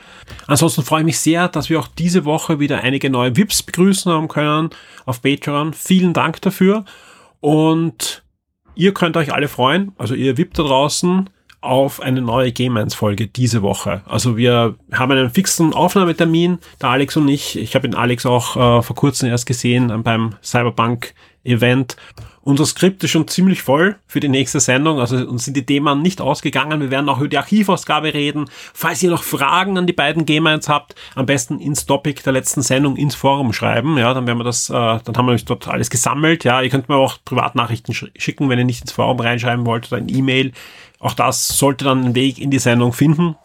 Ansonsten 0.47 0.83
freue 0.83 1.01
ich 1.01 1.07
mich 1.07 1.19
sehr, 1.19 1.49
dass 1.49 1.71
wir 1.71 1.81
auch 1.81 1.89
diese 1.89 2.25
Woche 2.25 2.61
wieder 2.61 2.83
einige 2.83 3.11
neue 3.11 3.37
VIPs 3.37 3.63
begrüßen 3.63 4.13
haben 4.13 4.29
können 4.29 4.71
auf 5.07 5.23
Patreon. 5.23 5.73
Vielen 5.73 6.13
Dank 6.13 6.43
dafür 6.43 6.85
und 7.41 8.23
ihr 8.75 8.93
könnt 8.93 9.17
euch 9.17 9.33
alle 9.33 9.49
freuen, 9.49 9.93
also 9.97 10.15
ihr 10.15 10.37
VIP 10.37 10.55
da 10.55 10.63
draußen 10.63 11.31
auf 11.65 12.01
eine 12.01 12.21
neue 12.21 12.53
Game 12.53 12.77
1 12.77 12.95
Folge 12.95 13.27
diese 13.27 13.63
Woche. 13.63 14.03
Also 14.07 14.37
wir 14.37 14.77
haben 14.93 15.13
einen 15.13 15.31
fixen 15.31 15.73
Aufnahmetermin, 15.73 16.59
der 16.81 16.91
Alex 16.91 17.17
und 17.17 17.29
ich. 17.29 17.59
Ich 17.59 17.75
habe 17.75 17.89
den 17.89 17.97
Alex 17.97 18.27
auch 18.27 18.57
äh, 18.57 18.83
vor 18.83 18.97
kurzem 18.97 19.29
erst 19.29 19.47
gesehen 19.47 20.03
beim 20.03 20.35
Cyberpunk 20.43 21.15
Event. 21.45 21.97
Unser 22.45 22.67
Skript 22.67 23.03
ist 23.03 23.11
schon 23.11 23.27
ziemlich 23.27 23.63
voll 23.63 23.97
für 24.07 24.21
die 24.21 24.29
nächste 24.29 24.61
Sendung, 24.61 25.01
also 25.01 25.17
uns 25.17 25.47
sind 25.47 25.57
die 25.57 25.65
Themen 25.65 26.03
nicht 26.03 26.21
ausgegangen. 26.21 26.79
Wir 26.83 26.91
werden 26.91 27.09
auch 27.09 27.19
über 27.19 27.29
die 27.29 27.39
Archivausgabe 27.39 28.13
reden. 28.13 28.51
Falls 28.75 29.03
ihr 29.03 29.09
noch 29.09 29.23
Fragen 29.23 29.79
an 29.79 29.87
die 29.87 29.95
beiden 29.95 30.27
Game 30.27 30.47
1 30.47 30.69
habt, 30.69 30.95
am 31.15 31.25
besten 31.25 31.59
ins 31.59 31.87
Topic 31.87 32.23
der 32.23 32.35
letzten 32.35 32.61
Sendung 32.61 32.97
ins 32.97 33.15
Forum 33.15 33.55
schreiben. 33.55 33.97
Ja, 33.97 34.13
dann 34.13 34.27
werden 34.27 34.39
wir 34.39 34.45
das, 34.45 34.69
äh, 34.69 34.73
dann 34.73 35.17
haben 35.17 35.27
wir 35.27 35.37
dort 35.37 35.69
alles 35.69 35.89
gesammelt. 35.89 36.45
Ja, 36.45 36.61
ihr 36.61 36.69
könnt 36.69 36.91
mir 36.91 36.97
auch 36.97 37.17
Privatnachrichten 37.25 37.95
schicken, 37.95 38.51
wenn 38.51 38.59
ihr 38.59 38.67
nicht 38.67 38.83
ins 38.83 38.93
Forum 38.93 39.21
reinschreiben 39.21 39.65
wollt 39.65 39.91
oder 39.91 40.03
ein 40.03 40.11
E-Mail. 40.11 40.53
Auch 41.05 41.13
das 41.13 41.49
sollte 41.49 41.85
dann 41.85 42.03
einen 42.03 42.15
Weg 42.15 42.39
in 42.41 42.51
die 42.51 42.59
Sendung 42.59 42.95
finden. 42.95 43.37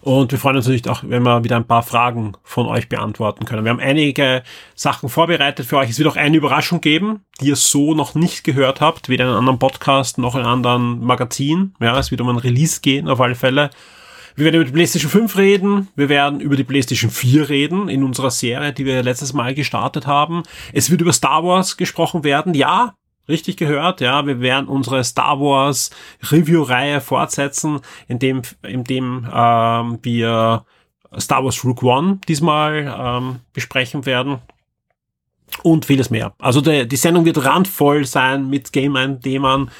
Und 0.00 0.32
wir 0.32 0.38
freuen 0.38 0.56
uns 0.56 0.64
natürlich 0.64 0.88
auch, 0.88 1.02
wenn 1.06 1.22
wir 1.22 1.44
wieder 1.44 1.56
ein 1.56 1.66
paar 1.66 1.82
Fragen 1.82 2.32
von 2.44 2.66
euch 2.66 2.88
beantworten 2.88 3.44
können. 3.44 3.64
Wir 3.64 3.70
haben 3.72 3.80
einige 3.80 4.42
Sachen 4.74 5.10
vorbereitet 5.10 5.66
für 5.66 5.76
euch. 5.76 5.90
Es 5.90 5.98
wird 5.98 6.08
auch 6.08 6.16
eine 6.16 6.38
Überraschung 6.38 6.80
geben, 6.80 7.26
die 7.42 7.48
ihr 7.48 7.56
so 7.56 7.92
noch 7.92 8.14
nicht 8.14 8.42
gehört 8.42 8.80
habt, 8.80 9.10
weder 9.10 9.24
in 9.24 9.30
einem 9.30 9.40
anderen 9.40 9.58
Podcast 9.58 10.16
noch 10.16 10.34
in 10.34 10.40
einem 10.40 10.50
anderen 10.50 11.04
Magazin. 11.04 11.74
Ja, 11.78 11.98
es 11.98 12.10
wird 12.10 12.22
um 12.22 12.30
ein 12.30 12.38
Release 12.38 12.80
gehen, 12.80 13.06
auf 13.06 13.20
alle 13.20 13.34
Fälle. 13.34 13.68
Wir 14.34 14.46
werden 14.46 14.56
über 14.56 14.64
die 14.64 14.72
PlayStation 14.72 15.10
5 15.10 15.36
reden. 15.36 15.88
Wir 15.94 16.08
werden 16.08 16.40
über 16.40 16.56
die 16.56 16.64
PlayStation 16.64 17.10
4 17.10 17.50
reden 17.50 17.90
in 17.90 18.02
unserer 18.02 18.30
Serie, 18.30 18.72
die 18.72 18.86
wir 18.86 19.02
letztes 19.02 19.34
Mal 19.34 19.52
gestartet 19.52 20.06
haben. 20.06 20.42
Es 20.72 20.90
wird 20.90 21.02
über 21.02 21.12
Star 21.12 21.44
Wars 21.44 21.76
gesprochen 21.76 22.24
werden. 22.24 22.54
Ja, 22.54 22.94
richtig 23.28 23.56
gehört, 23.56 24.00
ja, 24.00 24.26
wir 24.26 24.40
werden 24.40 24.68
unsere 24.68 25.04
Star 25.04 25.40
Wars 25.40 25.90
Review-Reihe 26.30 27.00
fortsetzen, 27.00 27.80
indem, 28.06 28.42
indem 28.62 29.28
ähm, 29.32 29.98
wir 30.02 30.64
Star 31.18 31.44
Wars 31.44 31.64
Rook 31.64 31.82
One 31.82 32.18
diesmal 32.28 32.94
ähm, 32.98 33.40
besprechen 33.52 34.06
werden 34.06 34.38
und 35.62 35.86
vieles 35.86 36.10
mehr. 36.10 36.34
Also 36.38 36.60
der, 36.60 36.84
die 36.84 36.96
Sendung 36.96 37.24
wird 37.24 37.44
randvoll 37.44 38.04
sein 38.04 38.48
mit 38.48 38.72
Game-Themen, 38.72 39.70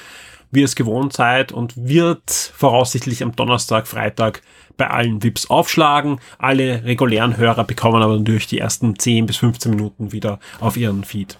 wie 0.51 0.59
ihr 0.59 0.65
es 0.65 0.75
gewohnt 0.75 1.13
seid 1.13 1.51
und 1.51 1.73
wird 1.77 2.31
voraussichtlich 2.31 3.21
am 3.21 3.35
Donnerstag, 3.35 3.87
Freitag 3.87 4.41
bei 4.77 4.89
allen 4.89 5.21
VIPs 5.21 5.49
aufschlagen. 5.49 6.19
Alle 6.39 6.83
regulären 6.83 7.37
Hörer 7.37 7.63
bekommen 7.65 8.01
aber 8.01 8.17
natürlich 8.17 8.47
die 8.47 8.59
ersten 8.59 8.97
10 8.97 9.27
bis 9.27 9.37
15 9.37 9.71
Minuten 9.71 10.11
wieder 10.11 10.39
auf 10.59 10.77
ihren 10.77 11.03
Feed. 11.03 11.37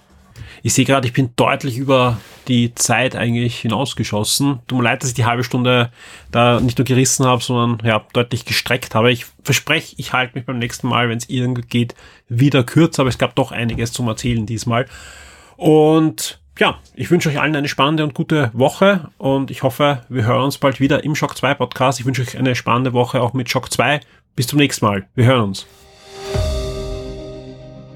Ich 0.62 0.74
sehe 0.74 0.84
gerade, 0.84 1.06
ich 1.06 1.12
bin 1.12 1.30
deutlich 1.36 1.78
über 1.78 2.18
die 2.48 2.74
Zeit 2.74 3.16
eigentlich 3.16 3.58
hinausgeschossen. 3.60 4.60
Tut 4.66 4.78
mir 4.78 4.84
leid, 4.84 5.02
dass 5.02 5.10
ich 5.10 5.14
die 5.14 5.24
halbe 5.24 5.44
Stunde 5.44 5.90
da 6.30 6.60
nicht 6.60 6.78
nur 6.78 6.84
gerissen 6.84 7.26
habe, 7.26 7.42
sondern 7.42 7.86
ja, 7.86 8.04
deutlich 8.12 8.44
gestreckt 8.44 8.94
habe. 8.94 9.12
Ich 9.12 9.26
verspreche, 9.44 9.94
ich 9.98 10.12
halte 10.12 10.36
mich 10.36 10.46
beim 10.46 10.58
nächsten 10.58 10.88
Mal, 10.88 11.08
wenn 11.08 11.18
es 11.18 11.28
irgendwie 11.28 11.62
geht, 11.62 11.94
wieder 12.28 12.64
kürzer, 12.64 13.02
aber 13.02 13.10
es 13.10 13.18
gab 13.18 13.34
doch 13.34 13.52
einiges 13.52 13.92
zum 13.92 14.08
Erzählen 14.08 14.46
diesmal. 14.46 14.86
Und 15.56 16.40
ja, 16.58 16.78
ich 16.94 17.10
wünsche 17.10 17.28
euch 17.28 17.40
allen 17.40 17.56
eine 17.56 17.68
spannende 17.68 18.04
und 18.04 18.14
gute 18.14 18.50
Woche 18.52 19.08
und 19.18 19.50
ich 19.50 19.62
hoffe, 19.62 20.04
wir 20.08 20.24
hören 20.24 20.44
uns 20.44 20.58
bald 20.58 20.78
wieder 20.78 21.04
im 21.04 21.14
Shock 21.14 21.36
2 21.36 21.54
Podcast. 21.54 22.00
Ich 22.00 22.06
wünsche 22.06 22.22
euch 22.22 22.36
eine 22.36 22.54
spannende 22.54 22.92
Woche 22.92 23.22
auch 23.22 23.32
mit 23.32 23.48
Shock 23.50 23.72
2. 23.72 24.00
Bis 24.36 24.46
zum 24.46 24.58
nächsten 24.58 24.84
Mal. 24.84 25.08
Wir 25.14 25.24
hören 25.24 25.42
uns. 25.42 25.66